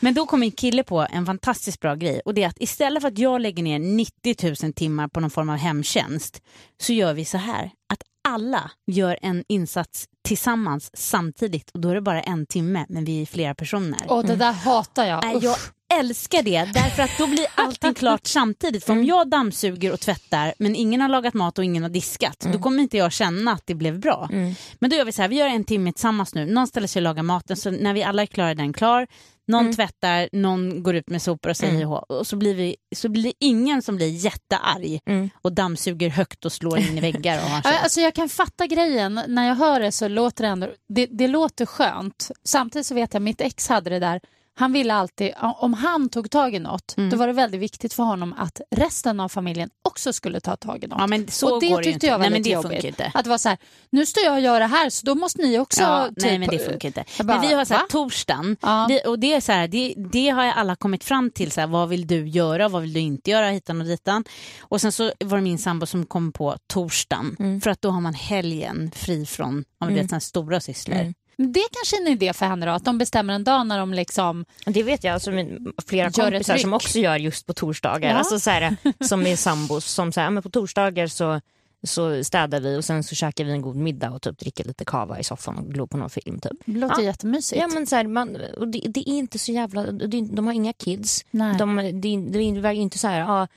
Men 0.00 0.14
då 0.14 0.26
kom 0.26 0.40
min 0.40 0.50
kille 0.52 0.82
på 0.82 1.06
en 1.10 1.26
fantastiskt 1.26 1.80
bra 1.80 1.94
grej 1.94 2.20
och 2.24 2.34
det 2.34 2.42
är 2.42 2.48
att 2.48 2.60
istället 2.60 3.00
för 3.02 3.08
att 3.08 3.18
jag 3.18 3.40
lägger 3.40 3.62
ner 3.62 3.78
90 3.78 4.64
000 4.64 4.72
timmar 4.72 5.08
på 5.08 5.20
någon 5.20 5.30
form 5.30 5.50
av 5.50 5.56
hemtjänst 5.56 6.40
så 6.80 6.92
gör 6.92 7.14
vi 7.14 7.24
så 7.24 7.38
här 7.38 7.70
att 7.92 8.02
alla 8.26 8.70
gör 8.86 9.18
en 9.22 9.44
insats 9.48 10.08
tillsammans 10.24 10.90
samtidigt 10.94 11.70
och 11.70 11.80
då 11.80 11.88
är 11.88 11.94
det 11.94 12.00
bara 12.00 12.22
en 12.22 12.46
timme 12.46 12.86
men 12.88 13.04
vi 13.04 13.22
är 13.22 13.26
flera 13.26 13.54
personer. 13.54 14.00
Och 14.08 14.24
det 14.24 14.36
där 14.36 14.52
hatar 14.52 15.04
jag. 15.04 15.36
Usch. 15.36 15.42
jag 15.44 15.56
älskar 15.98 16.42
det 16.42 16.64
därför 16.74 17.02
att 17.02 17.18
då 17.18 17.26
blir 17.26 17.46
allting 17.54 17.94
klart 17.94 18.20
samtidigt. 18.26 18.84
För 18.84 18.92
om 18.92 19.04
jag 19.04 19.28
dammsuger 19.28 19.92
och 19.92 20.00
tvättar 20.00 20.54
men 20.58 20.76
ingen 20.76 21.00
har 21.00 21.08
lagat 21.08 21.34
mat 21.34 21.58
och 21.58 21.64
ingen 21.64 21.82
har 21.82 21.90
diskat 21.90 22.46
då 22.52 22.58
kommer 22.58 22.82
inte 22.82 22.96
jag 22.96 23.12
känna 23.12 23.52
att 23.52 23.66
det 23.66 23.74
blev 23.74 24.00
bra. 24.00 24.28
Mm. 24.32 24.54
Men 24.78 24.90
då 24.90 24.96
gör 24.96 25.04
vi 25.04 25.12
så 25.12 25.22
här, 25.22 25.28
vi 25.28 25.36
gör 25.36 25.46
en 25.46 25.64
timme 25.64 25.92
tillsammans 25.92 26.34
nu. 26.34 26.46
Någon 26.46 26.66
ställer 26.66 26.86
sig 26.86 27.00
och 27.00 27.04
lagar 27.04 27.22
maten 27.22 27.56
så 27.56 27.70
när 27.70 27.94
vi 27.94 28.02
alla 28.02 28.22
är 28.22 28.26
klara 28.26 28.50
är 28.50 28.54
den 28.54 28.72
klar. 28.72 29.06
Någon 29.48 29.60
Mm. 29.60 29.74
tvättar, 29.76 30.28
någon 30.32 30.82
går 30.82 30.94
ut 30.96 31.10
med 31.10 31.22
sopor 31.22 31.50
och 31.50 31.56
säger 31.56 31.74
Mm. 31.82 31.88
och 31.88 32.26
så 32.26 32.36
blir, 32.36 32.54
vi, 32.54 32.76
så 32.96 33.08
blir 33.08 33.22
det 33.22 33.32
ingen 33.40 33.82
som 33.82 33.96
blir 33.96 34.08
jättearg 34.08 35.00
Mm. 35.06 35.30
och 35.42 35.52
dammsuger 35.52 36.08
högt 36.10 36.44
och 36.44 36.52
slår 36.52 36.78
in 36.78 36.98
i 36.98 37.00
väggar. 37.00 37.38
Och. 37.38 37.48
Ja, 37.64 37.78
Alltså 37.78 38.00
jag 38.00 38.14
kan 38.14 38.28
fatta 38.28 38.66
grejen. 38.66 39.20
När 39.28 39.48
jag 39.48 39.54
hör 39.54 39.80
det 39.80 39.92
så 39.92 40.08
låter 40.08 40.44
det 40.44 40.50
ändå... 40.50 40.68
Det, 40.88 41.06
det 41.06 41.28
låter 41.28 41.66
skönt. 41.66 42.30
Samtidigt 42.44 42.86
så 42.86 42.94
vet 42.94 43.14
jag 43.14 43.22
mitt 43.22 43.40
ex 43.40 43.68
hade 43.68 43.90
det 43.90 43.98
där. 43.98 44.20
Han 44.58 44.72
ville 44.72 44.94
alltid, 44.94 45.32
om 45.40 45.74
han 45.74 46.08
tog 46.08 46.30
tag 46.30 46.54
i 46.54 46.58
något, 46.58 46.94
Mm. 46.96 47.10
då 47.10 47.16
var 47.16 47.26
det 47.26 47.32
väldigt 47.32 47.60
viktigt 47.60 47.92
för 47.94 48.02
honom 48.02 48.34
att 48.38 48.60
resten 48.76 49.20
av 49.20 49.28
familjen 49.28 49.70
också 49.88 50.12
skulle 50.12 50.40
ta 50.40 50.56
tag 50.56 50.84
i 50.84 50.86
något. 50.86 50.98
Ja, 51.00 51.06
men 51.06 51.28
så 51.28 51.54
och 51.54 51.60
det 51.60 51.68
går 51.68 51.76
tyckte 51.76 51.90
inte. 51.90 52.06
jag 52.06 52.12
var 52.12 52.18
Nej, 52.18 52.30
men 52.30 52.38
lite 52.38 52.48
det 52.50 52.54
jobbigt. 52.54 52.70
funkar 52.72 52.88
inte. 52.88 53.10
Att 53.14 53.24
det 53.24 53.30
var 53.30 53.38
så 53.38 53.48
här, 53.48 53.58
nu 53.90 54.06
står 54.06 54.24
jag 54.24 54.32
och 54.34 54.40
gör 54.40 54.60
det 54.60 54.66
här 54.66 54.90
så 54.90 55.06
då 55.06 55.14
måste 55.14 55.42
ni 55.42 55.58
också... 55.58 55.82
Ja, 55.82 56.06
typ, 56.08 56.16
nej 56.24 56.38
men 56.38 56.48
det 56.48 56.58
funkar 56.58 56.86
inte. 56.88 57.04
Bara, 57.18 57.26
men 57.40 57.48
vi 57.48 57.54
har 57.54 57.64
så 57.64 57.74
här, 57.74 57.80
va? 57.80 57.86
torsdagen 57.90 58.56
Ja. 58.62 58.86
det, 58.88 59.00
och 59.00 59.18
det 59.18 59.32
är 59.34 59.40
så 59.40 59.52
här, 59.52 59.68
det, 59.68 59.94
det 60.12 60.28
har 60.28 60.44
alla 60.44 60.76
kommit 60.76 61.04
fram 61.04 61.30
till. 61.30 61.50
Så 61.52 61.60
här, 61.60 61.68
vad 61.68 61.88
vill 61.88 62.06
du 62.06 62.28
göra? 62.28 62.68
Vad 62.68 62.82
vill 62.82 62.92
du 62.92 63.00
inte 63.00 63.30
göra? 63.30 63.50
Hitan 63.50 63.80
och 63.80 63.86
ditan. 63.86 64.24
Och 64.60 64.80
sen 64.80 64.92
så 64.92 65.12
var 65.24 65.36
det 65.38 65.42
min 65.42 65.58
sambo 65.58 65.86
som 65.86 66.06
kom 66.06 66.32
på 66.32 66.56
torsdagen. 66.66 67.36
Mm. 67.38 67.60
För 67.60 67.70
att 67.70 67.82
då 67.82 67.90
har 67.90 68.00
man 68.00 68.14
helgen 68.14 68.90
fri 68.94 69.26
från 69.26 69.64
av 69.80 69.90
Mm. 69.90 70.08
såna 70.08 70.20
stora 70.20 70.60
sysslor. 70.60 70.96
Mm. 70.96 71.14
Det 71.38 71.60
är 71.60 71.68
kanske 71.72 71.96
är 71.96 72.00
en 72.00 72.12
idé 72.12 72.32
för 72.32 72.46
henne 72.46 72.66
då, 72.66 72.72
att 72.72 72.84
de 72.84 72.98
bestämmer 72.98 73.34
en 73.34 73.44
dag 73.44 73.66
när 73.66 73.78
de 73.78 73.94
liksom... 73.94 74.44
Det 74.66 74.82
vet 74.82 75.04
jag, 75.04 75.14
alltså, 75.14 75.30
min, 75.30 75.72
flera 75.86 76.10
kompisar 76.10 76.56
som 76.56 76.72
också 76.72 76.98
gör 76.98 77.16
just 77.16 77.46
på 77.46 77.52
torsdagar. 77.52 78.10
Ja. 78.10 78.16
Alltså, 78.16 78.40
så 78.40 78.50
här, 78.50 78.76
som 79.04 79.26
är 79.26 79.36
sambos 79.36 79.84
som 79.84 80.12
säger 80.12 80.30
men 80.30 80.42
på 80.42 80.50
torsdagar 80.50 81.06
så, 81.06 81.40
så 81.86 82.24
städar 82.24 82.60
vi 82.60 82.76
och 82.76 82.84
sen 82.84 83.04
så 83.04 83.14
käkar 83.14 83.44
vi 83.44 83.52
en 83.52 83.62
god 83.62 83.76
middag 83.76 84.10
och 84.10 84.22
typ 84.22 84.38
dricker 84.38 84.64
lite 84.64 84.84
kava 84.84 85.18
i 85.18 85.24
soffan 85.24 85.58
och 85.58 85.72
glor 85.72 85.86
på 85.86 85.96
någon 85.96 86.10
film. 86.10 86.40
Typ. 86.40 86.52
Låter 86.64 87.02
Ja. 87.02 87.04
jättemysigt. 87.04 87.60
Ja, 87.60 87.68
men 87.68 87.86
så 87.86 87.96
här, 87.96 88.06
man, 88.06 88.36
och 88.56 88.68
det, 88.68 88.78
det 88.88 89.10
är 89.10 89.14
inte 89.18 89.38
så 89.38 89.52
jävla... 89.52 89.82
det 89.82 90.20
De 90.20 90.46
har 90.46 90.52
inga 90.52 90.72
kids. 90.72 91.24
Nej. 91.30 91.56
De, 91.58 91.76
det, 91.76 92.16
det 92.16 92.38
är 92.38 92.72
inte 92.72 92.98
så 92.98 93.08
här, 93.08 93.42
ah, 93.42 93.48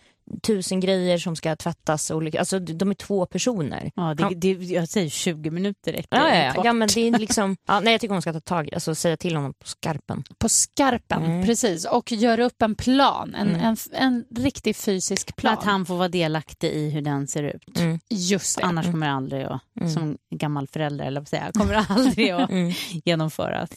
tusen 0.44 0.80
grejer 0.80 1.18
som 1.18 1.36
ska 1.36 1.56
tvättas. 1.56 2.10
Och, 2.12 2.36
alltså, 2.36 2.60
de 2.60 2.90
är 2.90 2.94
två 2.96 3.26
personer. 3.26 3.92
Ja, 3.96 4.14
det, 4.14 4.36
det, 4.36 4.52
jag 4.66 4.90
säger 4.90 5.10
20 5.10 5.52
minuter 5.52 5.92
räcker. 5.94 6.08
Ja, 6.18 6.36
ja, 6.36 6.54
ja. 6.56 6.62
ja 6.66 6.74
men 6.74 6.88
det 6.96 7.08
är 7.08 7.20
liksom, 7.20 7.58
ja, 7.68 7.80
nej, 7.80 7.92
jag 7.94 8.02
tycker 8.02 8.14
hon 8.14 8.22
ska 8.22 8.34
ta 8.34 8.40
tag 8.40 8.74
alltså 8.74 8.96
säga 8.96 9.18
till 9.18 9.36
honom 9.36 9.54
på 9.54 9.68
skarpen. 9.68 10.24
På 10.38 10.50
skarpen, 10.50 11.24
Mm. 11.26 11.46
precis. 11.46 11.86
Och 11.86 12.12
göra 12.12 12.46
upp 12.46 12.62
en 12.62 12.76
plan, 12.76 13.36
en, 13.36 13.48
Mm. 13.50 13.62
en, 13.62 13.78
en 13.94 14.26
riktig 14.44 14.76
fysisk 14.76 15.36
plan. 15.36 15.54
Att 15.54 15.64
han 15.64 15.86
får 15.86 15.96
vara 15.98 16.08
delaktig 16.10 16.70
i 16.72 16.90
hur 16.90 17.02
den 17.02 17.28
ser 17.28 17.44
ut. 17.44 17.78
Mm. 17.80 18.00
Just 18.10 18.58
det. 18.58 18.64
Annars 18.64 18.86
kommer 18.86 19.08
det 19.08 19.14
aldrig 19.14 19.44
att, 19.46 19.62
Mm. 19.82 19.94
som 19.94 20.18
gammal 20.36 20.68
förälder, 20.68 21.06
eller 21.06 21.22
vad 21.22 21.28
säga, 21.28 21.52
kommer 21.54 21.74
det 21.74 21.86
aldrig 21.90 22.30
att 22.32 22.50
Mm. 22.50 22.72
genomföras. 23.06 23.70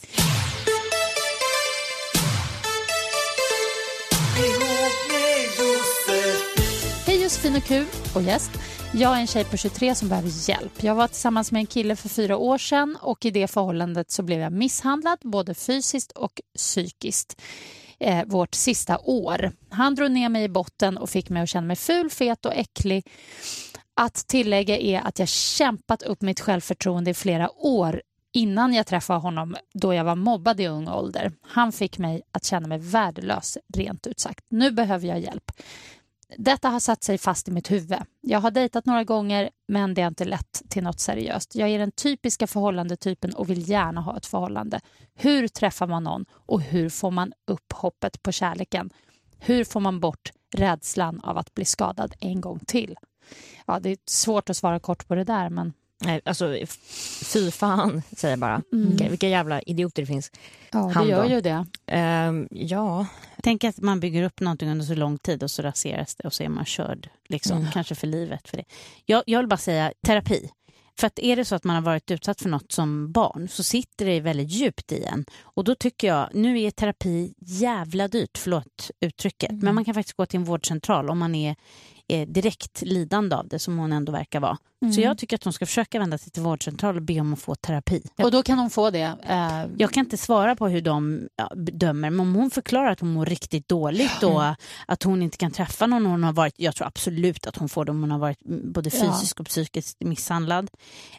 Josefin 7.32 7.56
och 7.56 7.64
Q 7.64 7.84
och 8.14 8.22
gäst. 8.22 8.50
Jag 8.94 9.16
är 9.16 9.20
en 9.20 9.26
tjej 9.26 9.44
på 9.44 9.56
23 9.56 9.94
som 9.94 10.08
behöver 10.08 10.48
hjälp. 10.50 10.82
Jag 10.82 10.94
var 10.94 11.08
tillsammans 11.08 11.52
med 11.52 11.60
en 11.60 11.66
kille 11.66 11.96
för 11.96 12.08
fyra 12.08 12.36
år 12.36 12.58
sedan 12.58 12.98
och 13.00 13.24
i 13.24 13.30
det 13.30 13.48
förhållandet 13.48 14.10
så 14.10 14.22
blev 14.22 14.40
jag 14.40 14.52
misshandlad 14.52 15.18
både 15.22 15.54
fysiskt 15.54 16.12
och 16.12 16.40
psykiskt. 16.56 17.40
Eh, 18.00 18.24
vårt 18.26 18.54
sista 18.54 18.98
år. 18.98 19.52
Han 19.70 19.94
drog 19.94 20.10
ner 20.10 20.28
mig 20.28 20.44
i 20.44 20.48
botten 20.48 20.98
och 20.98 21.10
fick 21.10 21.30
mig 21.30 21.42
att 21.42 21.48
känna 21.48 21.66
mig 21.66 21.76
ful, 21.76 22.10
fet 22.10 22.46
och 22.46 22.54
äcklig. 22.54 23.06
Att 23.94 24.14
tillägga 24.14 24.78
är 24.78 25.00
att 25.00 25.18
jag 25.18 25.28
kämpat 25.28 26.02
upp 26.02 26.22
mitt 26.22 26.40
självförtroende 26.40 27.10
i 27.10 27.14
flera 27.14 27.50
år 27.56 28.02
innan 28.32 28.74
jag 28.74 28.86
träffade 28.86 29.20
honom 29.20 29.56
då 29.74 29.94
jag 29.94 30.04
var 30.04 30.16
mobbad 30.16 30.60
i 30.60 30.66
ung 30.66 30.88
ålder. 30.88 31.32
Han 31.42 31.72
fick 31.72 31.98
mig 31.98 32.22
att 32.32 32.44
känna 32.44 32.68
mig 32.68 32.78
värdelös, 32.78 33.58
rent 33.74 34.06
ut 34.06 34.20
sagt. 34.20 34.44
Nu 34.48 34.70
behöver 34.70 35.08
jag 35.08 35.20
hjälp. 35.20 35.52
Detta 36.38 36.68
har 36.68 36.80
satt 36.80 37.04
sig 37.04 37.18
fast 37.18 37.48
i 37.48 37.50
mitt 37.50 37.70
huvud. 37.70 37.98
Jag 38.20 38.40
har 38.40 38.50
dejtat 38.50 38.86
några 38.86 39.04
gånger 39.04 39.50
men 39.68 39.94
det 39.94 40.02
har 40.02 40.08
inte 40.08 40.24
lett 40.24 40.62
till 40.68 40.82
något 40.82 41.00
seriöst. 41.00 41.54
Jag 41.54 41.68
är 41.68 41.78
den 41.78 41.92
typiska 41.92 42.46
förhållandetypen 42.46 43.34
och 43.34 43.50
vill 43.50 43.68
gärna 43.68 44.00
ha 44.00 44.16
ett 44.16 44.26
förhållande. 44.26 44.80
Hur 45.14 45.48
träffar 45.48 45.86
man 45.86 46.04
någon 46.04 46.24
och 46.32 46.60
hur 46.60 46.88
får 46.88 47.10
man 47.10 47.32
upp 47.46 47.72
hoppet 47.72 48.22
på 48.22 48.32
kärleken? 48.32 48.90
Hur 49.38 49.64
får 49.64 49.80
man 49.80 50.00
bort 50.00 50.32
rädslan 50.54 51.20
av 51.20 51.38
att 51.38 51.54
bli 51.54 51.64
skadad 51.64 52.14
en 52.20 52.40
gång 52.40 52.60
till? 52.66 52.96
Ja, 53.66 53.80
det 53.80 53.90
är 53.90 53.98
svårt 54.06 54.50
att 54.50 54.56
svara 54.56 54.80
kort 54.80 55.08
på 55.08 55.14
det 55.14 55.24
där 55.24 55.50
men 55.50 55.72
Nej, 56.05 56.20
alltså, 56.24 56.57
fy 57.32 57.50
fan, 57.50 58.03
säger 58.16 58.32
jag 58.32 58.38
bara. 58.38 58.62
Vilka, 58.70 59.09
vilka 59.09 59.28
jävla 59.28 59.62
idioter 59.62 60.03
det 60.03 60.07
finns. 60.07 60.30
ja, 60.72 60.78
det 60.78 60.92
Han 60.94 61.09
gör 61.09 61.22
då? 61.22 61.28
ju 61.30 61.40
det. 61.40 61.66
Ehm, 61.86 62.48
ja, 62.50 63.07
Tänk 63.42 63.64
att 63.64 63.78
man 63.80 64.00
bygger 64.00 64.22
upp 64.22 64.40
någonting 64.40 64.70
under 64.70 64.84
så 64.84 64.94
lång 64.94 65.18
tid 65.18 65.42
och 65.42 65.50
så 65.50 65.62
raseras 65.62 66.14
det 66.16 66.24
och 66.24 66.32
så 66.34 66.42
är 66.42 66.48
man 66.48 66.64
körd. 66.64 67.09
Liksom, 67.28 67.59
Mm. 67.59 67.70
Kanske 67.72 67.94
för 67.94 68.07
livet. 68.07 68.48
För 68.48 68.57
det. 68.57 68.64
Jag, 69.07 69.22
jag 69.26 69.38
vill 69.38 69.48
bara 69.48 69.57
säga 69.57 69.92
terapi. 70.07 70.50
För 71.00 71.07
att 71.07 71.18
är 71.18 71.36
det 71.36 71.44
så 71.44 71.55
att 71.55 71.64
man 71.64 71.76
har 71.76 71.82
varit 71.82 72.11
utsatt 72.11 72.40
för 72.42 72.48
något 72.48 72.72
som 72.72 73.12
barn 73.12 73.48
så 73.48 73.62
sitter 73.62 74.07
det 74.07 74.20
väldigt 74.20 74.50
djupt 74.50 74.92
i 74.92 75.05
en. 75.05 75.24
Och 75.42 75.64
då 75.64 75.74
tycker 75.74 76.09
jag, 76.09 76.28
nu 76.34 76.61
är 76.61 76.70
terapi 76.70 77.34
jävla 77.38 78.09
dyrt, 78.09 78.38
förlåt 78.38 78.90
uttrycket, 79.00 79.50
Mm. 79.50 79.64
men 79.64 79.74
man 79.74 79.84
kan 79.84 79.94
faktiskt 79.94 80.16
gå 80.16 80.26
till 80.26 80.38
en 80.40 80.44
vårdcentral 80.44 81.11
om 81.11 81.18
man 81.18 81.34
är, 81.34 81.57
är 82.14 82.26
direkt 82.26 82.82
lidande 82.82 83.36
av 83.36 83.48
det 83.48 83.58
som 83.58 83.78
hon 83.78 83.92
ändå 83.92 84.12
verkar 84.12 84.40
vara. 84.40 84.58
Mm. 84.82 84.92
Så 84.94 85.00
jag 85.00 85.18
tycker 85.18 85.36
att 85.36 85.44
hon 85.44 85.52
ska 85.52 85.66
försöka 85.66 85.98
vända 85.98 86.18
sig 86.18 86.30
till 86.32 86.42
vårdcentral 86.42 86.96
och 86.96 87.02
be 87.02 87.20
om 87.20 87.32
att 87.32 87.40
få 87.40 87.54
terapi. 87.54 88.02
Och 88.22 88.30
då 88.30 88.42
kan 88.42 88.58
hon 88.58 88.70
få 88.70 88.90
det. 88.90 89.16
Eh, 89.28 89.64
Jag 89.76 89.90
kan 89.90 90.04
inte 90.04 90.16
svara 90.16 90.56
på 90.56 90.68
hur 90.68 90.80
de 90.80 91.28
ja, 91.36 91.52
bedömer, 91.56 92.10
men 92.10 92.20
om 92.20 92.34
hon 92.34 92.50
förklarar 92.50 92.90
att 92.90 93.00
hon 93.00 93.12
mår 93.12 93.26
riktigt 93.26 93.68
dåligt 93.68 94.22
och 94.22 94.42
att 94.86 95.02
hon 95.02 95.22
inte 95.22 95.36
kan 95.36 95.50
träffa 95.50 95.86
någon 95.86 96.06
hon 96.06 96.24
har 96.24 96.32
varit, 96.32 96.54
jag 96.56 96.74
tror 96.76 96.86
absolut 96.86 97.46
att 97.46 97.56
hon 97.56 97.68
får 97.68 97.84
det 97.84 97.90
om 97.90 98.00
hon 98.00 98.10
har 98.10 98.18
varit 98.18 98.44
mm, 98.46 98.72
både 98.72 98.90
Ja. 98.94 99.00
fysiskt 99.00 99.40
och 99.40 99.46
psykiskt 99.46 100.00
misshandlad. 100.00 100.70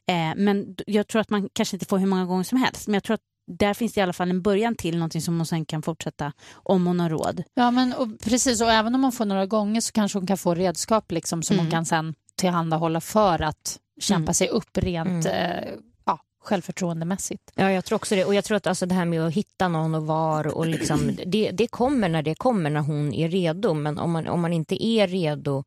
Eh, 0.07 0.15
men 0.37 0.75
jag 0.87 1.07
tror 1.07 1.21
att 1.21 1.29
man 1.29 1.49
kanske 1.53 1.75
inte 1.75 1.85
får 1.85 1.97
hur 1.97 2.07
många 2.07 2.25
gånger 2.25 2.43
som 2.43 2.57
helst, 2.57 2.87
men 2.87 2.93
jag 2.93 3.03
tror 3.03 3.13
att 3.13 3.21
där 3.47 3.73
finns 3.73 3.93
det 3.93 3.99
i 3.99 4.01
alla 4.03 4.13
fall 4.13 4.29
en 4.29 4.41
början 4.41 4.75
till 4.75 4.97
någonting 4.97 5.21
som 5.21 5.37
hon 5.37 5.45
sen 5.45 5.65
kan 5.65 5.81
fortsätta 5.81 6.31
om 6.53 6.87
hon 6.87 6.99
har 6.99 7.09
råd. 7.09 7.43
Ja, 7.53 7.71
men 7.71 7.93
och, 7.93 8.19
precis. 8.19 8.61
Och 8.61 8.71
även 8.71 8.95
om 8.95 9.03
hon 9.03 9.11
får 9.11 9.25
några 9.25 9.45
gånger 9.45 9.81
så 9.81 9.91
kanske 9.91 10.17
hon 10.19 10.27
kan 10.27 10.37
få 10.37 10.53
redskap 10.55 11.11
liksom, 11.11 11.43
som 11.43 11.53
Mm. 11.53 11.65
hon 11.65 11.71
kan 11.71 11.85
sen 11.85 12.15
tillhandahålla 12.35 13.01
för 13.01 13.41
att 13.41 13.79
kämpa 14.01 14.23
Mm. 14.29 14.33
sig 14.33 14.47
upp 14.49 14.77
rent 14.77 15.25
eh, 15.25 15.69
ja, 16.05 16.19
självförtroendemässigt. 16.43 17.51
Ja, 17.55 17.71
jag 17.71 17.85
tror 17.85 17.95
också 17.95 18.15
det. 18.15 18.25
Och 18.25 18.35
jag 18.35 18.43
tror 18.43 18.57
att 18.57 18.67
alltså 18.67 18.85
det 18.85 18.95
här 18.95 19.05
med 19.05 19.21
att 19.27 19.33
hitta 19.33 19.67
någon 19.67 19.95
och 19.95 20.05
var 20.05 20.47
och 20.47 20.65
liksom, 20.65 21.11
det, 21.25 21.51
det 21.51 21.67
kommer 21.67 22.09
när 22.09 22.21
det 22.23 22.35
kommer 22.35 22.69
när 22.69 22.79
hon 22.81 23.13
är 23.13 23.29
redo. 23.29 23.73
Men 23.73 23.97
om 23.99 24.11
man, 24.11 24.27
om 24.27 24.41
man 24.41 24.53
inte 24.53 24.85
är 24.85 25.07
redo 25.07 25.63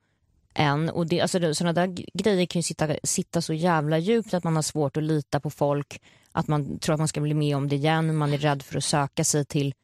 än, 0.54 0.90
och 0.90 1.06
det, 1.06 1.20
alltså 1.20 1.38
det, 1.38 1.54
sådana 1.54 1.72
där 1.72 1.96
grejer 2.14 2.46
kan 2.46 2.58
ju 2.58 2.62
sitta, 2.62 2.88
sitta 3.04 3.42
så 3.42 3.52
jävla 3.52 3.98
djupt 3.98 4.34
att 4.34 4.44
man 4.44 4.54
har 4.56 4.62
svårt 4.62 4.96
att 4.96 5.02
lita 5.02 5.40
på 5.40 5.50
folk, 5.50 6.00
att 6.36 6.48
man 6.48 6.78
tror 6.78 6.94
att 6.94 6.98
man 6.98 7.08
ska 7.08 7.20
bli 7.20 7.34
med 7.34 7.56
om 7.56 7.68
det 7.68 7.76
igen, 7.76 8.16
man 8.16 8.32
är 8.32 8.38
rädd 8.38 8.62
för 8.62 8.78
att 8.78 8.84
söka 8.84 9.24
sig 9.24 9.44
till 9.44 9.74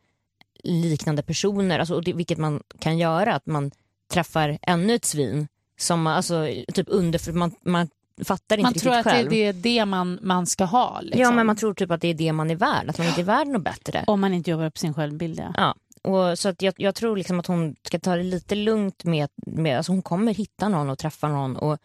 liknande 0.62 1.22
personer, 1.22 1.78
alltså, 1.78 2.00
det, 2.00 2.12
vilket 2.12 2.38
man 2.38 2.62
kan 2.78 2.98
göra, 2.98 3.34
att 3.34 3.46
man 3.46 3.70
träffar 4.12 4.58
ännu 4.62 4.94
ett 4.94 5.04
svin 5.04 5.48
som 5.78 6.06
alltså, 6.06 6.48
typ 6.74 6.86
under, 6.90 7.18
för 7.18 7.32
man, 7.32 7.52
man 7.64 7.88
fattar 8.24 8.56
inte 8.56 8.62
Man 8.62 8.72
riktigt 8.72 8.82
tror 8.82 8.94
att 8.94 9.04
det, 9.04 9.10
själv. 9.10 9.30
det 9.30 9.44
är 9.44 9.52
det 9.52 9.84
man, 9.84 10.18
man 10.22 10.46
ska 10.46 10.64
ha. 10.64 11.00
Liksom. 11.00 11.20
Ja, 11.20 11.30
men 11.30 11.46
man 11.46 11.56
tror 11.56 11.74
typ 11.74 11.90
att 11.90 12.00
det 12.00 12.08
är 12.08 12.14
det 12.14 12.32
man 12.32 12.50
är 12.50 12.56
värd, 12.56 12.88
att 12.88 12.98
man 12.98 13.06
inte 13.06 13.20
är 13.20 13.24
värd 13.24 13.46
något 13.46 13.64
bättre. 13.64 14.04
Om 14.06 14.20
man 14.20 14.34
inte 14.34 14.50
jobbar 14.50 14.70
på 14.70 14.78
sin 14.78 14.94
självbild. 14.94 15.38
Ja. 15.38 15.52
Ja, 15.56 15.74
och 16.10 16.38
så 16.38 16.48
att 16.48 16.62
jag, 16.62 16.74
jag 16.76 16.94
tror 16.94 17.16
liksom 17.16 17.40
att 17.40 17.46
hon 17.46 17.76
ska 17.82 17.98
ta 17.98 18.16
det 18.16 18.22
lite 18.22 18.54
lugnt 18.54 19.04
med, 19.04 19.28
med 19.36 19.76
alltså 19.76 19.92
hon 19.92 20.02
kommer 20.02 20.34
hitta 20.34 20.68
någon 20.68 20.90
och 20.90 20.98
träffa 20.98 21.28
någon. 21.28 21.56
Och, 21.56 21.78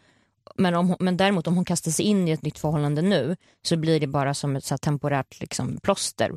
men, 0.56 0.76
om, 0.76 0.96
men 1.00 1.18
däremot 1.18 1.48
om 1.48 1.56
hon 1.56 1.66
kastar 1.66 1.92
sig 1.92 2.06
in 2.06 2.28
i 2.28 2.32
ett 2.32 2.42
nytt 2.42 2.60
förhållande 2.60 3.02
nu 3.02 3.36
så 3.68 3.78
blir 3.78 4.00
det 4.00 4.08
bara 4.08 4.34
som 4.34 4.56
ett 4.56 4.64
så 4.64 4.78
temporärt 4.78 5.40
liksom, 5.40 5.78
plåster. 5.84 6.32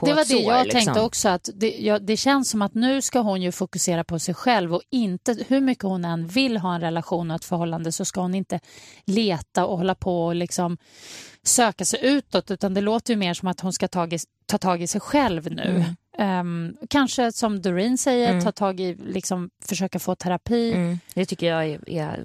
Det 0.00 0.12
var 0.12 0.16
det 0.16 0.24
sår, 0.24 0.52
jag 0.52 0.64
liksom. 0.64 0.80
tänkte 0.84 1.00
också. 1.00 1.28
att 1.28 1.50
det, 1.54 1.76
ja, 1.78 1.98
det 1.98 2.16
känns 2.16 2.50
som 2.50 2.62
att 2.62 2.74
nu 2.74 3.02
ska 3.02 3.20
hon 3.20 3.42
ju 3.42 3.52
fokusera 3.52 4.04
på 4.04 4.18
sig 4.18 4.34
själv 4.34 4.74
och 4.74 4.82
inte 4.90 5.36
hur 5.48 5.60
mycket 5.60 5.84
hon 5.84 6.04
än 6.04 6.26
vill 6.26 6.56
ha 6.56 6.74
en 6.74 6.80
relation 6.80 7.30
och 7.30 7.36
ett 7.36 7.44
förhållande 7.44 7.92
så 7.92 8.04
ska 8.04 8.20
hon 8.20 8.34
inte 8.34 8.60
leta 9.06 9.66
och 9.66 9.78
hålla 9.78 9.94
på 9.94 10.26
och 10.26 10.34
liksom 10.34 10.78
söka 11.42 11.84
sig 11.84 12.00
utåt 12.02 12.50
utan 12.50 12.74
det 12.74 12.80
låter 12.80 13.12
ju 13.12 13.16
mer 13.18 13.34
som 13.34 13.48
att 13.48 13.60
hon 13.60 13.72
ska 13.72 13.88
tag 13.88 14.12
i, 14.12 14.18
ta 14.46 14.58
tag 14.58 14.82
i 14.82 14.86
sig 14.86 15.00
själv 15.00 15.52
nu. 15.52 15.84
Ehm, 16.18 16.76
kanske 16.90 17.32
som 17.32 17.62
Doreen 17.62 17.98
säger, 17.98 18.30
Mm. 18.30 18.44
ta 18.44 18.52
tag 18.52 18.80
i, 18.80 18.94
liksom, 18.94 19.50
försöka 19.64 19.98
få 19.98 20.14
terapi. 20.14 20.72
Mm, 20.72 20.98
det 21.14 21.26
tycker 21.26 21.46
jag 21.46 21.66
är, 21.66 21.90
är 21.90 22.24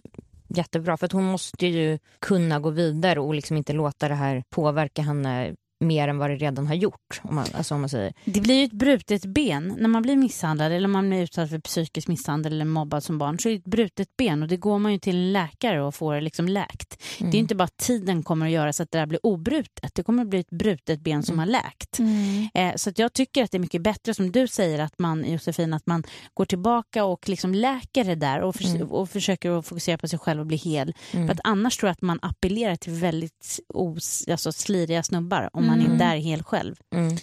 jättebra. 0.57 0.97
För 0.97 1.05
att 1.05 1.11
hon 1.11 1.23
måste 1.23 1.67
ju 1.67 1.99
kunna 2.19 2.59
gå 2.59 2.69
vidare 2.69 3.19
och 3.19 3.33
liksom 3.33 3.57
inte 3.57 3.73
låta 3.73 4.07
det 4.07 4.15
här 4.15 4.43
påverka 4.49 5.01
henne 5.01 5.55
mer 5.79 6.07
än 6.07 6.17
vad 6.17 6.29
det 6.29 6.35
redan 6.35 6.67
har 6.67 6.75
gjort. 6.75 7.21
Om 7.21 7.35
man, 7.35 7.45
alltså 7.53 7.75
om 7.75 7.81
man 7.81 7.89
säger. 7.89 8.13
Det 8.25 8.41
blir 8.41 8.55
ju 8.55 8.65
ett 8.65 8.71
brutet 8.71 9.25
ben 9.25 9.75
när 9.79 9.87
man 9.87 10.01
blir 10.01 10.15
misshandlad 10.15 10.71
eller 10.71 10.87
man 10.87 11.09
blir 11.09 11.21
utsatt 11.23 11.49
för 11.49 11.59
psykisk 11.59 12.07
misshandel 12.07 12.53
eller 12.53 12.65
mobbad 12.65 13.03
som 13.03 13.17
barn. 13.17 13.39
Så 13.39 13.49
är 13.49 13.53
det 13.53 13.59
ett 13.59 13.65
brutet 13.65 14.07
ben 14.17 14.41
och 14.41 14.47
det 14.47 14.57
går 14.57 14.79
man 14.79 14.91
ju 14.91 14.99
till 14.99 15.15
en 15.15 15.33
läkare 15.33 15.83
och 15.83 15.95
får 15.95 16.21
liksom 16.21 16.47
läkt. 16.47 17.03
Det 17.19 17.37
är 17.37 17.39
inte 17.39 17.55
bara 17.55 17.63
att 17.63 17.77
tiden 17.77 18.23
kommer 18.23 18.45
att 18.45 18.51
göra 18.51 18.73
så 18.73 18.83
att 18.83 18.91
det 18.91 18.97
där 18.97 19.05
blir 19.05 19.25
obrutet. 19.25 19.91
Det 19.95 20.03
kommer 20.03 20.23
att 20.23 20.29
bli 20.29 20.39
ett 20.39 20.49
brutet 20.49 20.99
ben 20.99 21.23
som 21.23 21.39
har 21.39 21.45
läkt. 21.45 21.99
Mm. 21.99 22.49
Eh, 22.53 22.75
så 22.75 22.89
att 22.89 22.99
jag 22.99 23.13
tycker 23.13 23.43
att 23.43 23.51
det 23.51 23.57
är 23.57 23.59
mycket 23.59 23.81
bättre 23.81 24.13
som 24.13 24.31
du 24.31 24.47
säger 24.47 24.79
att 24.79 24.99
man, 24.99 25.31
Josefin, 25.31 25.73
att 25.73 25.85
man 25.85 26.03
går 26.33 26.45
tillbaka 26.45 27.05
och 27.05 27.29
liksom 27.29 27.53
läker 27.53 28.03
det 28.03 28.15
där 28.15 28.41
och, 28.41 28.55
förs- 28.55 28.81
och 28.89 29.09
försöker 29.09 29.59
att 29.59 29.67
fokusera 29.67 29.97
på 29.97 30.07
sig 30.07 30.19
själv 30.19 30.39
och 30.39 30.47
bli 30.47 30.57
hel. 30.57 30.93
Mm. 31.11 31.27
För 31.27 31.33
att 31.33 31.39
annars 31.43 31.77
tror 31.77 31.87
jag 31.87 31.91
att 31.91 32.01
man 32.01 32.19
appellerar 32.21 32.75
till 32.75 32.93
väldigt 32.93 33.59
os, 33.73 34.27
alltså 34.27 34.51
sliriga 34.51 35.03
snubbar 35.03 35.49
om 35.53 35.67
man 35.67 35.72
Mm. 35.79 35.91
inte 35.91 36.03
är 36.05 36.15
hel 36.15 36.43
själv. 36.43 36.75
Mm. 36.95 37.17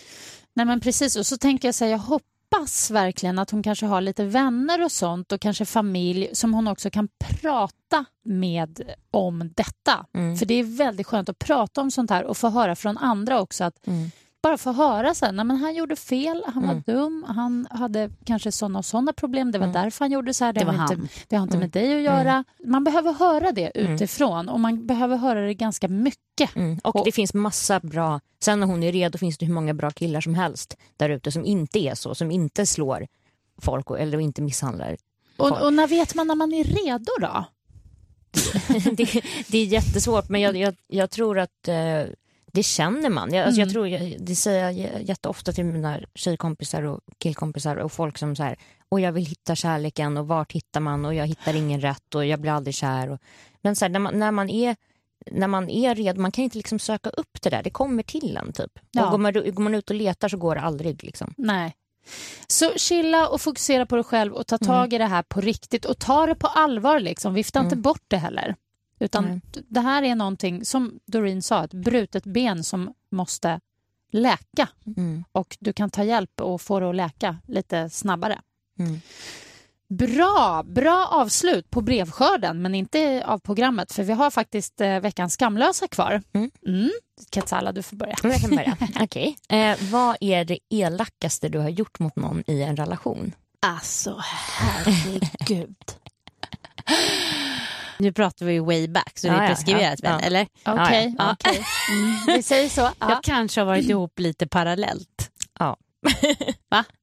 Nej 0.54 0.66
men 0.66 0.80
precis, 0.80 1.16
och 1.16 1.26
så 1.26 1.36
tänker 1.36 1.68
jag 1.68 1.74
säga, 1.74 1.90
jag 1.90 1.98
hoppas 1.98 2.90
verkligen 2.90 3.38
att 3.38 3.50
hon 3.50 3.62
kanske 3.62 3.86
har 3.86 4.00
lite 4.00 4.24
vänner 4.24 4.84
och 4.84 4.92
sånt 4.92 5.32
och 5.32 5.40
kanske 5.40 5.64
familj 5.64 6.28
som 6.32 6.54
hon 6.54 6.68
också 6.68 6.90
kan 6.90 7.08
prata 7.18 8.04
med 8.24 8.82
om 9.10 9.50
detta. 9.56 10.06
Mm. 10.14 10.36
För 10.36 10.46
det 10.46 10.54
är 10.54 10.64
väldigt 10.64 11.06
skönt 11.06 11.28
att 11.28 11.38
prata 11.38 11.80
om 11.80 11.90
sånt 11.90 12.10
här 12.10 12.24
och 12.24 12.36
få 12.36 12.48
höra 12.48 12.76
från 12.76 12.98
andra 12.98 13.40
också 13.40 13.64
att 13.64 13.86
Mm. 13.86 14.10
Bara 14.42 14.58
få 14.58 14.72
höra 14.72 15.14
sen, 15.14 15.36
nej 15.36 15.44
men 15.44 15.56
han 15.56 15.74
gjorde 15.74 15.96
fel, 15.96 16.44
han 16.46 16.62
var 16.62 16.70
Mm. 16.72 16.82
dum, 16.86 17.24
han 17.28 17.66
hade 17.70 18.10
kanske 18.24 18.52
sådana 18.52 18.78
och 18.78 18.84
sådana 18.84 19.12
problem, 19.12 19.52
det 19.52 19.58
var 19.58 19.66
Mm. 19.66 19.82
därför 19.82 20.04
han 20.04 20.12
gjorde 20.12 20.34
så 20.34 20.44
här, 20.44 20.52
det, 20.52 20.60
Det 20.60 20.66
var 20.66 20.72
har, 20.72 20.82
inte, 20.82 20.94
han. 20.94 21.08
det 21.28 21.36
har 21.36 21.42
inte 21.42 21.56
Mm. 21.56 21.60
med 21.60 21.70
dig 21.70 21.96
att 21.96 22.02
göra. 22.02 22.44
Man 22.64 22.84
behöver 22.84 23.12
höra 23.12 23.52
det 23.52 23.66
Mm. 23.66 23.92
utifrån 23.94 24.48
och 24.48 24.60
man 24.60 24.86
behöver 24.86 25.16
höra 25.16 25.40
det 25.40 25.54
ganska 25.54 25.88
mycket. 25.88 26.56
Mm. 26.56 26.78
Och, 26.84 26.96
Och- 26.96 27.04
det 27.04 27.12
finns 27.12 27.34
massa 27.34 27.80
bra, 27.80 28.20
sen 28.42 28.60
när 28.60 28.66
hon 28.66 28.82
är 28.82 28.92
redo 28.92 29.18
finns 29.18 29.38
det 29.38 29.46
hur 29.46 29.54
många 29.54 29.74
bra 29.74 29.90
killar 29.90 30.20
som 30.20 30.34
helst 30.34 30.76
där 30.96 31.08
ute 31.10 31.32
som 31.32 31.44
inte 31.44 31.78
är 31.78 31.94
så, 31.94 32.14
som 32.14 32.30
inte 32.30 32.66
slår 32.66 33.06
folk 33.62 33.90
och, 33.90 34.00
eller 34.00 34.20
inte 34.20 34.42
misshandlar. 34.42 34.96
Och, 35.36 35.62
och 35.62 35.72
när 35.72 35.86
vet 35.86 36.14
man 36.14 36.26
när 36.26 36.34
man 36.34 36.52
är 36.52 36.64
redo 36.64 37.12
då? 37.20 37.44
det, 38.96 39.22
det 39.48 39.58
är 39.58 39.64
jättesvårt 39.64 40.28
men 40.28 40.40
jag, 40.40 40.56
jag, 40.56 40.74
jag 40.86 41.10
tror 41.10 41.38
att 41.38 41.68
eh, 41.68 42.02
det 42.52 42.62
känner 42.62 43.10
man. 43.10 43.34
Jag, 43.34 43.46
alltså, 43.46 43.60
jag 43.60 43.66
Mm. 43.66 43.72
tror, 43.72 43.88
jag, 43.88 44.16
det 44.20 44.34
säger 44.36 44.70
jag 44.70 45.02
jätteofta 45.02 45.52
till 45.52 45.64
mina 45.64 46.00
tjejkompisar 46.14 46.82
och 46.82 47.00
killkompisar 47.18 47.76
och 47.76 47.92
folk 47.92 48.18
som 48.18 48.36
så 48.36 48.42
här, 48.42 48.56
och 48.88 49.00
jag 49.00 49.12
vill 49.12 49.26
hitta 49.26 49.54
kärleken 49.54 50.16
och 50.16 50.28
vart 50.28 50.52
hittar 50.52 50.80
man 50.80 51.04
och 51.04 51.14
jag 51.14 51.26
hittar 51.26 51.54
ingen 51.56 51.80
rätt 51.80 52.14
och 52.14 52.26
jag 52.26 52.40
blir 52.40 52.52
aldrig 52.52 52.74
kär. 52.74 53.10
Och, 53.10 53.18
men 53.62 53.76
så 53.76 53.84
här, 53.84 53.90
när, 53.90 54.00
man, 54.00 54.18
när, 54.18 54.30
man 54.30 54.50
är, 54.50 54.76
när 55.30 55.46
man 55.48 55.70
är 55.70 55.94
redo, 55.94 56.20
man 56.20 56.32
kan 56.32 56.44
inte 56.44 56.56
liksom 56.56 56.78
söka 56.78 57.10
upp 57.10 57.42
det 57.42 57.50
där, 57.50 57.62
det 57.62 57.70
kommer 57.70 58.02
till 58.02 58.36
en 58.36 58.52
typ. 58.52 58.78
Ja. 58.90 59.04
Och 59.04 59.10
går, 59.10 59.18
man, 59.18 59.32
går 59.32 59.62
man 59.62 59.74
ut 59.74 59.90
och 59.90 59.96
letar 59.96 60.28
så 60.28 60.36
går 60.36 60.54
det 60.54 60.60
aldrig. 60.60 61.04
Liksom. 61.04 61.34
Nej. 61.36 61.74
Så 62.46 62.72
chilla 62.76 63.28
och 63.28 63.40
fokusera 63.40 63.86
på 63.86 63.94
dig 63.96 64.04
själv 64.04 64.32
och 64.32 64.46
ta 64.46 64.58
tag 64.58 64.92
i 64.92 64.98
det 64.98 65.06
här 65.06 65.22
på 65.22 65.40
riktigt 65.40 65.84
och 65.84 65.98
ta 65.98 66.26
det 66.26 66.34
på 66.34 66.46
allvar. 66.46 67.00
Liksom. 67.00 67.34
Vifta 67.34 67.60
inte 67.60 67.74
Mm. 67.74 67.82
bort 67.82 68.02
det 68.08 68.16
heller. 68.16 68.54
Utan 69.00 69.40
d- 69.52 69.60
det 69.68 69.80
här 69.80 70.02
är 70.02 70.14
någonting, 70.14 70.64
som 70.64 71.00
Doreen 71.06 71.42
sa, 71.42 71.64
ett 71.64 71.74
brutet 71.74 72.24
ben 72.24 72.64
som 72.64 72.94
måste 73.10 73.60
läka. 74.12 74.68
Mm. 74.96 75.24
Och 75.32 75.56
du 75.60 75.72
kan 75.72 75.90
ta 75.90 76.04
hjälp 76.04 76.40
och 76.40 76.60
få 76.60 76.80
det 76.80 76.88
att 76.88 76.96
läka 76.96 77.36
lite 77.46 77.90
snabbare. 77.90 78.40
Mm. 78.78 79.00
Bra, 79.88 80.62
bra 80.66 81.06
avslut 81.10 81.70
på 81.70 81.80
brevskörden, 81.80 82.62
men 82.62 82.74
inte 82.74 83.24
av 83.26 83.38
programmet, 83.38 83.92
för 83.92 84.02
vi 84.02 84.12
har 84.12 84.30
faktiskt 84.30 84.80
eh, 84.80 85.00
veckans 85.00 85.34
skamlösa 85.36 85.88
kvar. 85.88 86.22
Mm. 86.32 86.50
Mm. 86.66 86.90
Katsala, 87.30 87.72
du 87.72 87.82
får 87.82 87.96
börja. 87.96 88.14
Jag 88.22 88.40
kan 88.40 88.50
börja. 88.50 88.76
Okej. 89.00 89.36
Eh, 89.48 89.76
vad 89.90 90.16
är 90.20 90.44
det 90.44 90.58
elakaste 90.70 91.48
du 91.48 91.58
har 91.58 91.68
gjort 91.68 91.98
mot 91.98 92.16
någon 92.16 92.42
i 92.46 92.62
en 92.62 92.76
relation? 92.76 93.32
Alltså 93.60 94.20
herregud. 94.22 95.76
nu 98.00 98.12
pratar 98.12 98.46
vi 98.46 98.58
way 98.58 98.88
back 98.88 99.18
så 99.18 99.26
det 99.26 99.32
Ja, 99.32 99.38
är 99.38 99.42
ja, 99.42 99.48
preskriberat 99.48 100.00
ja, 100.02 100.10
väl? 100.10 100.20
ja. 100.20 100.26
Eller? 100.26 100.46
Okej, 100.66 101.14
ja. 101.18 101.36
okej. 101.40 101.64
Mm, 101.92 102.36
vi 102.36 102.42
säger 102.42 102.68
så. 102.68 102.80
Ja. 102.98 103.10
Jag 103.10 103.22
kanske 103.22 103.60
har 103.60 103.66
varit 103.66 103.88
ihop 103.88 104.18
lite 104.18 104.46
parallellt. 104.46 105.30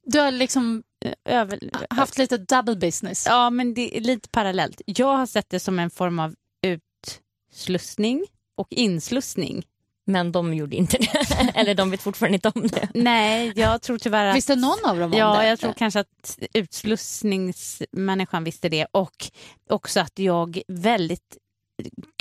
Du 0.06 0.20
har 0.20 0.32
liksom 0.32 0.84
Över, 1.26 1.60
haft 1.90 2.18
lite 2.18 2.38
double 2.38 2.76
business. 2.76 3.26
Ja, 3.26 3.50
men 3.50 3.74
det 3.74 3.98
är 3.98 4.02
lite 4.02 4.30
parallellt. 4.30 4.82
Jag 4.86 5.18
har 5.18 5.26
sett 5.26 5.50
det 5.50 5.60
som 5.60 5.80
en 5.80 5.90
form 5.90 6.20
av 6.20 6.36
utslussning 7.52 8.26
och 8.58 8.68
inslussning. 8.70 9.64
Men 10.10 10.32
de 10.32 10.54
gjorde 10.54 10.76
inte 10.76 10.98
det. 10.98 11.52
Eller 11.56 11.76
de 11.76 11.92
vet 11.92 12.02
fortfarande 12.02 12.36
inte 12.36 12.52
om 12.56 12.68
det. 12.68 12.90
Nej, 12.94 13.54
jag 13.56 13.82
tror 13.82 13.98
tyvärr 13.98 14.26
att... 14.26 14.36
Visste 14.36 14.56
någon 14.56 14.86
av 14.86 15.00
dem 15.00 15.12
om 15.12 15.18
Ja, 15.18 15.38
det? 15.40 15.48
jag 15.48 15.60
tror 15.60 15.74
kanske 15.74 16.00
att 16.00 16.40
utslussningsmänniskan 16.54 18.44
visste 18.44 18.70
det 18.70 18.88
och 18.92 19.32
också 19.70 20.00
att 20.00 20.20
jag 20.20 20.62
väldigt 20.68 21.38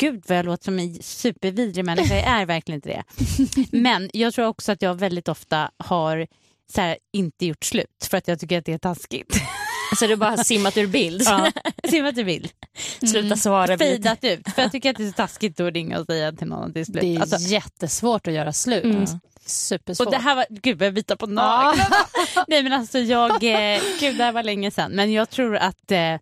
Gud 0.01 0.25
vad 0.29 0.39
jag 0.39 0.45
låter 0.47 0.65
som 0.65 0.79
en 0.79 1.03
supervidrig 1.03 1.85
människa, 1.85 2.15
jag 2.15 2.25
är 2.25 2.47
verkligen 2.47 2.77
inte 2.79 2.89
det. 2.89 3.05
Men 3.79 4.11
jag 4.13 4.35
tror 4.35 4.47
också 4.47 4.73
att 4.73 4.83
jag 4.83 4.95
väldigt 4.95 5.29
ofta 5.29 5.71
har 5.77 6.27
så 6.73 6.81
här, 6.81 6.99
inte 7.13 7.47
gjort 7.47 7.65
slut 7.65 8.07
för 8.11 8.17
att 8.17 8.29
jag 8.29 8.41
tycker 8.41 8.59
att 8.59 8.65
det 8.65 8.73
är 8.73 8.79
taskigt. 8.79 9.37
Så 9.99 10.07
du 10.07 10.17
bara 10.17 10.31
har 10.31 10.45
simmat 10.45 10.77
ur 10.77 10.87
bild? 10.87 11.23
Ja, 11.25 11.53
se 11.89 12.03
vad 12.03 12.15
du 12.15 12.23
vill. 12.23 12.49
Sluta 13.11 13.37
svara. 13.37 13.79
Fejdat 13.79 14.25
ut. 14.25 14.49
För 14.55 14.63
jag 14.63 14.73
tycker 14.73 14.91
att 14.91 14.97
det 14.97 15.05
är 15.05 15.09
så 15.09 15.13
taskigt 15.15 15.61
att 15.61 15.73
ringa 15.75 16.01
och 16.01 16.07
säga 16.07 16.33
till 16.33 16.47
någon 16.47 16.73
till 16.73 16.87
slut. 16.87 17.01
Det 17.01 17.17
är 17.17 17.21
Alltså, 17.21 17.37
jättesvårt 17.39 18.27
att 18.27 18.35
göra 18.35 18.53
slut. 18.53 18.85
Mm. 18.85 19.07
Supersvårt. 19.47 20.07
och 20.07 20.13
det 20.13 20.19
här 20.19 20.37
var, 20.37 20.47
gud 20.51 20.83
jag 20.83 20.95
byta 20.95 21.17
på 21.17 21.27
naglarna. 21.27 21.97
Nej 22.49 22.63
men 22.63 22.73
alltså 22.73 22.99
jag, 22.99 23.31
eh, 23.31 23.81
gud 24.01 24.17
det 24.17 24.25
här 24.25 24.33
var 24.33 24.43
länge 24.43 24.71
sedan. 24.71 24.93
Men 24.93 25.13
jag 25.13 25.31
tror 25.31 25.57
att 25.57 25.91
eh, 25.91 26.17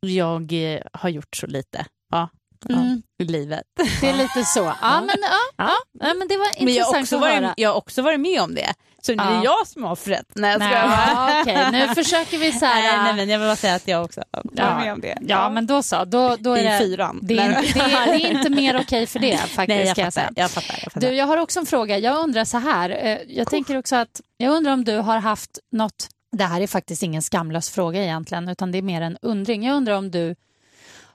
jag 0.00 0.52
eh, 0.74 0.80
har 0.92 1.08
gjort 1.08 1.36
så 1.36 1.46
lite. 1.46 1.86
Ja, 2.10 2.28
Mm. 2.72 3.02
i 3.18 3.24
livet. 3.24 3.62
Det 4.00 4.08
är 4.08 4.16
lite 4.16 4.44
så. 4.44 4.72
Ja, 4.82 5.00
men, 5.00 5.16
ja, 5.56 5.70
ja. 6.00 6.14
men 6.14 6.28
det 6.28 6.36
var 6.36 6.64
Men 6.64 6.74
jag 6.74 6.86
intressant 6.86 7.02
också 7.02 7.14
att 7.16 7.20
varit, 7.20 7.34
höra. 7.34 7.54
jag 7.56 7.70
har 7.70 7.76
också 7.76 8.02
varit 8.02 8.20
med 8.20 8.40
om 8.40 8.54
det. 8.54 8.74
Så 9.02 9.12
nu 9.14 9.22
är 9.22 9.44
jag 9.44 9.66
som 9.66 9.84
har 9.84 9.92
offret. 9.92 10.26
Nej 10.34 10.50
jag 10.52 10.58
Nej, 10.58 10.72
ja, 10.74 11.40
okej, 11.40 11.68
nu 11.72 11.94
försöker 11.94 12.38
vi 12.38 12.52
så 12.52 12.64
här... 12.66 12.82
Nej, 12.82 13.04
nej 13.04 13.14
men 13.16 13.28
jag 13.28 13.38
vill 13.38 13.48
bara 13.48 13.56
säga 13.56 13.74
att 13.74 13.88
jag 13.88 14.04
också 14.04 14.22
har 14.32 14.42
Ja. 14.54 14.78
med 14.78 14.92
om 14.92 15.00
det. 15.00 15.18
Ja, 15.26 15.50
men 15.50 15.66
då 15.66 15.82
så. 15.82 16.04
Då, 16.04 16.36
då 16.38 16.52
är 16.52 16.60
I 16.60 16.62
det, 16.62 16.78
fyran. 16.78 17.18
det, 17.22 17.38
är, 17.38 17.48
det, 17.48 17.80
är, 17.80 18.06
det 18.18 18.24
är 18.26 18.30
inte 18.30 18.50
mer 18.50 18.80
okej 18.80 19.06
för 19.06 19.18
det 19.18 19.36
faktiskt. 19.38 19.68
Nej 19.68 19.78
jag 19.78 19.86
jag 19.88 19.96
fattar, 19.96 20.10
säga. 20.10 20.30
jag 20.36 20.50
fattar. 20.50 20.78
Jag 20.82 20.92
fattar. 20.92 21.00
Du, 21.08 21.14
jag 21.14 21.26
har 21.26 21.36
också 21.36 21.60
en 21.60 21.66
fråga. 21.66 21.98
Jag 21.98 22.16
undrar 22.18 22.44
så 22.44 22.58
här. 22.58 22.90
eh, 22.90 23.18
Jag 23.28 23.50
tänker 23.50 23.78
också 23.78 23.96
att 23.96 24.20
jag 24.36 24.52
undrar 24.54 24.72
om 24.72 24.84
du 24.84 24.96
har 24.96 25.18
haft 25.18 25.58
något. 25.72 26.08
Det 26.36 26.44
här 26.44 26.60
är 26.60 26.66
faktiskt 26.66 27.02
ingen 27.02 27.22
skamlös 27.22 27.70
fråga 27.70 28.02
egentligen, 28.04 28.48
utan 28.48 28.72
det 28.72 28.78
är 28.78 28.82
mer 28.82 29.00
en 29.02 29.16
undring. 29.22 29.66
Jag 29.66 29.76
undrar 29.76 29.94
om 29.94 30.10
du 30.10 30.34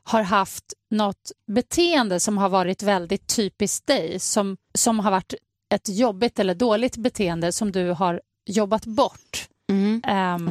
har 0.09 0.21
haft 0.23 0.73
något 0.91 1.31
beteende 1.47 2.19
som 2.19 2.37
har 2.37 2.49
varit 2.49 2.83
väldigt 2.83 3.35
typiskt 3.35 3.87
dig, 3.87 4.19
som, 4.19 4.57
som 4.73 4.99
har 4.99 5.11
varit 5.11 5.33
ett 5.73 5.89
jobbigt 5.89 6.39
eller 6.39 6.55
dåligt 6.55 6.97
beteende 6.97 7.51
som 7.51 7.71
du 7.71 7.89
har 7.89 8.21
jobbat 8.45 8.85
bort 8.85 9.47
mm, 9.71 10.01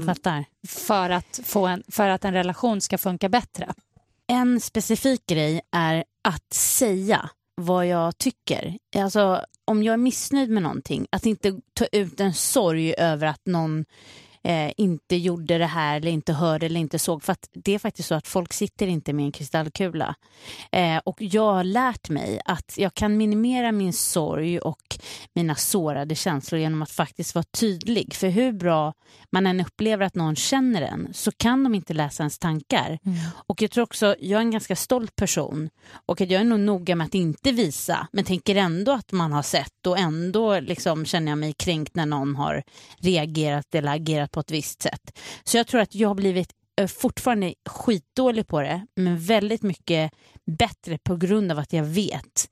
fattar. 0.07 0.45
för, 0.69 1.11
att 1.11 1.41
få 1.45 1.67
en, 1.67 1.83
för 1.89 2.09
att 2.09 2.25
en 2.25 2.33
relation 2.35 2.81
ska 2.81 2.99
funka 2.99 3.29
bättre. 3.29 3.75
En 4.27 4.61
specifik 4.61 5.27
grej 5.27 5.61
är 5.73 6.05
att 6.25 6.53
säga 6.53 7.31
vad 7.55 7.87
jag 7.87 8.19
tycker. 8.19 8.79
Alltså, 8.97 9.45
om 9.65 9.83
jag 9.83 9.93
är 9.93 9.97
missnöjd 9.97 10.51
med 10.51 10.63
någonting, 10.63 11.07
att 11.11 11.27
inte 11.27 11.61
ta 11.75 11.87
ut 11.93 12.21
en 12.21 12.35
sorg 12.35 12.95
över 12.99 13.27
att 13.27 13.47
någon 13.47 13.85
eh, 14.45 14.73
inte 14.77 15.17
gjorde 15.17 15.59
det 15.59 15.67
här 15.67 15.97
eller 15.97 16.11
inte 16.11 16.33
hörde 16.33 16.67
eller 16.67 16.81
inte 16.81 16.99
såg. 16.99 17.23
För 17.23 17.33
att 17.33 17.49
det 17.53 17.75
är 17.75 17.79
faktiskt 17.79 18.09
så 18.09 18.15
att 18.15 18.29
folk 18.29 18.53
sitter 18.53 18.87
inte 18.87 19.13
med 19.13 19.25
en 19.25 19.33
kristallkula. 19.33 20.15
Eh, 20.73 20.97
och 21.05 21.17
jag 21.23 21.53
har 21.53 21.65
lärt 21.65 22.09
mig 22.09 22.41
att 22.45 22.75
jag 22.77 22.95
kan 22.95 23.17
minimera 23.17 23.73
min 23.73 23.93
sorg 23.93 24.59
och 24.59 24.99
mina 25.35 25.55
sårade 25.55 26.15
känslor 26.15 26.61
genom 26.61 26.83
att 26.83 26.91
faktiskt 26.91 27.35
vara 27.35 27.45
tydlig. 27.61 28.15
För 28.15 28.29
hur 28.29 28.53
bra 28.53 28.95
man 29.31 29.47
än 29.47 29.61
upplever 29.61 30.07
att 30.07 30.15
någon 30.15 30.37
känner 30.37 30.83
en 30.83 31.09
så 31.13 31.33
kan 31.33 31.65
de 31.65 31.75
inte 31.75 31.95
läsa 31.95 32.23
ens 32.23 32.39
tankar. 32.39 32.99
Och 33.47 33.63
jag 33.63 33.71
tror 33.71 33.85
också, 33.85 34.17
jag 34.21 34.39
är 34.39 34.45
en 34.45 34.51
ganska 34.51 34.77
stolt 34.77 35.17
person 35.17 35.71
och 36.07 36.21
att 36.21 36.31
jag 36.31 36.41
är 36.41 36.45
nog 36.45 36.61
noga 36.61 36.97
med 36.97 37.05
att 37.05 37.15
inte 37.15 37.53
visa 37.53 38.09
men 38.13 38.25
tänker 38.25 38.57
ändå 38.57 38.93
att 38.93 39.13
man 39.13 39.33
har 39.33 39.43
sett 39.43 39.87
och 39.87 39.99
ändå 39.99 40.61
liksom 40.61 41.05
känner 41.05 41.33
jag 41.33 41.39
mig 41.39 41.53
kränkt 41.53 41.95
när 41.95 42.07
någon 42.07 42.37
har 42.37 42.63
reagerat 42.99 43.75
eller 43.75 43.95
agerat 43.95 44.28
på 44.29 44.41
ett 44.41 44.51
visst 44.51 44.83
sätt. 44.83 45.19
Så 45.45 45.57
jag 45.57 45.67
tror 45.67 45.81
att 45.81 45.95
jag 45.95 46.09
har 46.09 46.15
blivit 46.15 46.53
eh, 46.81 46.87
fortfarande 46.87 47.55
skitdålig 47.69 48.47
på 48.47 48.61
det 48.61 48.87
men 48.97 49.19
väldigt 49.19 49.63
mycket 49.63 50.13
bättre 50.45 50.99
på 50.99 51.17
grund 51.17 51.53
av 51.53 51.59
att 51.59 51.73
jag 51.73 51.85
vet 51.85 52.51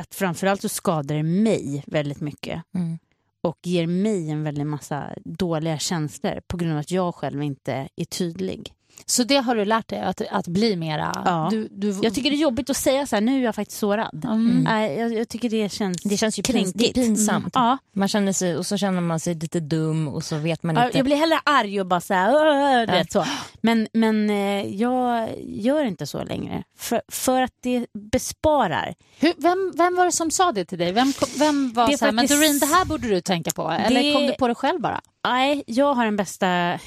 att 0.00 0.14
framförallt 0.14 0.62
så 0.62 0.68
skadar 0.68 1.14
det 1.16 1.22
mig 1.22 1.84
väldigt 1.86 2.20
mycket 2.20 2.62
Mm. 2.74 2.98
och 3.42 3.58
ger 3.62 3.86
mig 3.86 4.30
en 4.30 4.42
väldigt 4.44 4.66
massa 4.66 5.12
dåliga 5.24 5.78
känslor 5.78 6.40
på 6.46 6.56
grund 6.56 6.72
av 6.72 6.78
att 6.78 6.90
jag 6.90 7.14
själv 7.14 7.42
inte 7.42 7.88
är 7.96 8.04
tydlig. 8.04 8.72
Så 9.06 9.24
det 9.24 9.36
har 9.36 9.54
du 9.56 9.64
lärt 9.64 9.88
dig, 9.88 10.00
att, 10.00 10.22
att 10.30 10.46
bli 10.48 10.76
mera... 10.76 11.22
Ja. 11.24 11.48
Du, 11.50 11.68
du, 11.70 11.98
Jag 12.02 12.14
tycker 12.14 12.30
det 12.30 12.36
är 12.36 12.40
jobbigt 12.40 12.70
att 12.70 12.76
säga 12.76 13.06
så 13.06 13.16
här, 13.16 13.20
nu 13.20 13.38
är 13.40 13.44
jag 13.44 13.54
faktiskt 13.54 13.78
sårad. 13.80 14.24
Mm. 14.24 14.62
Nej, 14.64 14.98
jag, 14.98 15.12
jag 15.14 15.28
tycker 15.28 15.50
det 15.50 15.72
känns, 15.72 16.02
Det 16.02 16.16
känns 16.16 16.38
ju 16.38 16.42
pins, 16.42 16.72
det 16.72 16.84
är 16.84 16.92
kränkigt. 16.92 16.94
pinsamt. 17.06 17.56
Mm. 17.56 17.66
Ja. 17.68 17.78
Man 17.92 18.08
känner 18.08 18.32
sig, 18.32 18.56
och 18.56 18.66
så 18.66 18.76
känner 18.76 19.00
man 19.00 19.20
sig 19.20 19.34
lite 19.34 19.60
dum 19.60 20.08
och 20.08 20.24
så 20.24 20.36
vet 20.36 20.62
man 20.62 20.76
inte. 20.84 20.98
jag 20.98 21.04
blir 21.04 21.16
hellre 21.16 21.38
arg 21.44 21.80
och 21.80 21.86
bara 21.86 22.00
så 22.00 22.14
här, 22.14 22.86
vet 22.86 23.12
så. 23.12 23.24
Men, 23.60 23.88
men 23.92 24.30
eh, 24.30 24.74
jag 24.74 25.28
gör 25.44 25.84
inte 25.84 26.06
så 26.06 26.24
längre. 26.24 26.62
För, 26.78 27.02
för 27.08 27.42
att 27.42 27.52
det 27.62 27.86
besparar. 28.12 28.94
Hur, 29.20 29.32
vem, 29.38 29.72
vem 29.76 29.96
var 29.96 30.04
det 30.04 30.12
som 30.12 30.30
sa 30.30 30.52
det 30.52 30.64
till 30.64 30.78
dig? 30.78 30.92
Vem, 30.92 31.12
vem 31.38 31.72
var 31.72 31.90
Det 31.90 31.98
så 31.98 32.04
här, 32.04 32.12
men 32.12 32.26
Doreen, 32.26 32.58
det 32.58 32.66
här 32.66 32.84
borde 32.84 33.08
du 33.08 33.20
tänka 33.20 33.50
på? 33.50 33.70
Eller 33.70 34.02
Det- 34.02 34.12
kom 34.12 34.26
du 34.26 34.32
på 34.32 34.48
det 34.48 34.54
själv 34.54 34.80
bara? 34.80 35.00
Nej, 35.28 35.64
jag 35.66 35.94
har 35.94 36.06
en 36.06 36.16
bästa 36.16 36.78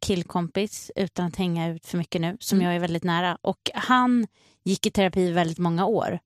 killkompis 0.00 0.90
utan 0.96 1.26
att 1.26 1.36
hänga 1.36 1.68
ut 1.68 1.86
för 1.86 1.98
mycket 1.98 2.20
nu 2.20 2.36
som 2.40 2.58
Mm. 2.58 2.66
jag 2.66 2.76
är 2.76 2.80
väldigt 2.80 3.04
nära. 3.04 3.38
Och 3.40 3.70
han 3.74 4.26
gick 4.64 4.86
i 4.86 4.90
terapi 4.90 5.30
väldigt 5.32 5.58
många 5.58 5.86
år. 5.86 6.18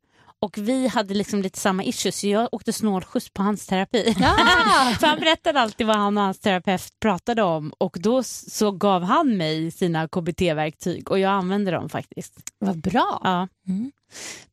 Och 0.43 0.59
vi 0.59 0.87
hade 0.89 1.15
liksom 1.15 1.43
lite 1.43 1.59
samma 1.59 1.85
issues 1.85 2.19
så 2.21 2.27
jag 2.27 2.49
åkte 2.53 2.73
snålskjuts 2.73 3.31
på 3.31 3.43
hans 3.43 3.67
terapi. 3.67 4.15
Ja. 4.21 4.37
För 5.01 5.07
han 5.07 5.19
berättade 5.21 5.61
alltid 5.61 5.87
vad 5.87 5.97
han 5.97 6.19
och 6.19 6.25
hans 6.25 6.41
terapeut 6.41 6.83
pratade 7.01 7.43
om 7.43 7.73
och 7.79 7.97
då 8.01 8.23
så 8.23 8.71
gav 8.71 9.03
han 9.03 9.37
mig 9.37 9.71
sina 9.71 10.09
KBT-verktyg 10.09 11.11
och 11.11 11.19
jag 11.19 11.31
använder 11.33 11.73
dem 11.73 11.89
faktiskt. 11.89 12.33
Vad 12.59 12.81
bra. 12.81 13.21
Ja. 13.25 13.49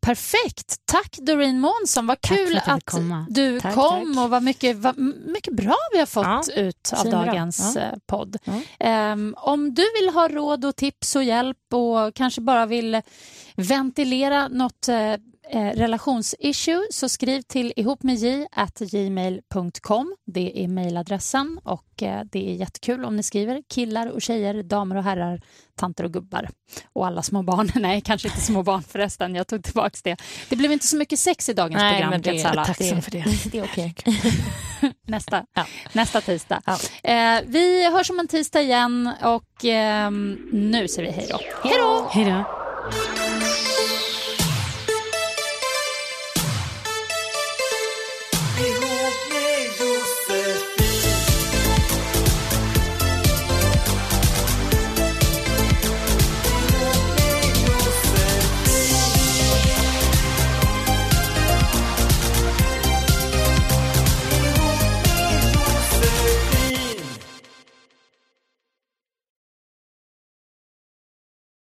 Perfekt. 0.01 0.75
Tack 0.85 1.17
Doreen 1.17 1.59
Månsson. 1.59 2.07
Vad 2.07 2.21
Tack 2.21 2.37
kul 2.37 2.61
att 2.65 2.85
komma. 2.85 3.25
du 3.29 3.59
Tack, 3.59 3.75
kom 3.75 4.13
tack. 4.15 4.23
och 4.23 4.29
vad 4.29 4.43
mycket, 4.43 4.77
vad 4.77 4.97
mycket 5.25 5.53
bra 5.53 5.75
vi 5.93 5.99
har 5.99 6.05
fått 6.05 6.25
Ja, 6.25 6.43
ut 6.61 6.93
av 6.97 7.09
dagens 7.11 7.73
Ja. 7.75 7.81
eh, 7.81 7.93
podd. 8.07 8.37
Ja. 8.43 8.53
Ehm, 8.79 9.35
om 9.37 9.73
du 9.73 9.83
vill 10.01 10.09
ha 10.13 10.27
råd 10.27 10.65
och 10.65 10.75
tips 10.75 11.15
och 11.15 11.23
hjälp 11.23 11.57
och 11.73 12.15
kanske 12.15 12.41
bara 12.41 12.65
vill 12.65 13.01
ventilera 13.55 14.47
något 14.47 14.87
eh, 15.51 15.65
relationsissue 15.65 16.81
så 16.91 17.09
skriv 17.09 17.41
till 17.41 17.73
ihopmedj@gmail.com. 17.75 20.15
Det 20.25 20.63
är 20.63 20.67
mejladressen 20.67 21.59
och 21.63 22.03
eh, 22.03 22.21
det 22.31 22.49
är 22.49 22.53
jättekul 22.53 23.05
om 23.05 23.15
ni 23.15 23.23
skriver 23.23 23.61
killar 23.73 24.07
och 24.07 24.21
tjejer, 24.21 24.63
damer 24.63 24.95
och 24.95 25.03
herrar, 25.03 25.41
tanter 25.79 26.03
och 26.03 26.13
gubbar 26.13 26.49
och 26.93 27.07
alla 27.07 27.21
små 27.21 27.43
barn. 27.43 27.71
Nej, 27.81 28.01
kanske 28.01 28.27
inte 28.27 28.41
små 28.41 28.63
barn 28.63 28.83
förresten. 28.83 29.35
Jag 29.35 29.47
tog 29.47 29.63
tillbaks 29.63 30.01
det. 30.01 30.17
Det 30.49 30.55
blev 30.55 30.71
inte 30.71 30.87
så 30.87 30.97
mycket 30.97 31.19
sex 31.19 31.49
i 31.49 31.53
dagens 31.53 31.81
Nej, 31.81 31.93
program, 31.93 32.09
men 32.09 32.21
det, 32.21 32.31
Katsala. 32.31 32.65
tacksam 32.65 33.01
för 33.01 33.11
det. 33.11 33.25
Det 33.51 33.57
är 33.57 33.63
okej. 33.63 33.95
Nästa, 35.07 35.45
Ja. 35.53 35.65
nästa 35.93 36.21
tisdag. 36.21 36.61
Ja. 36.65 36.77
Eh, 37.11 37.41
vi 37.45 37.91
hörs 37.91 38.09
om 38.09 38.19
en 38.19 38.27
tisdag 38.27 38.61
igen 38.61 39.09
och 39.23 39.65
ehm, 39.65 40.47
nu 40.51 40.87
säger 40.87 41.09
vi 41.09 41.15
hej 41.15 41.27
då. 41.29 41.39
Hej 41.63 41.77
då! 41.79 42.07
Hej 42.11 42.25
då. 42.25 42.43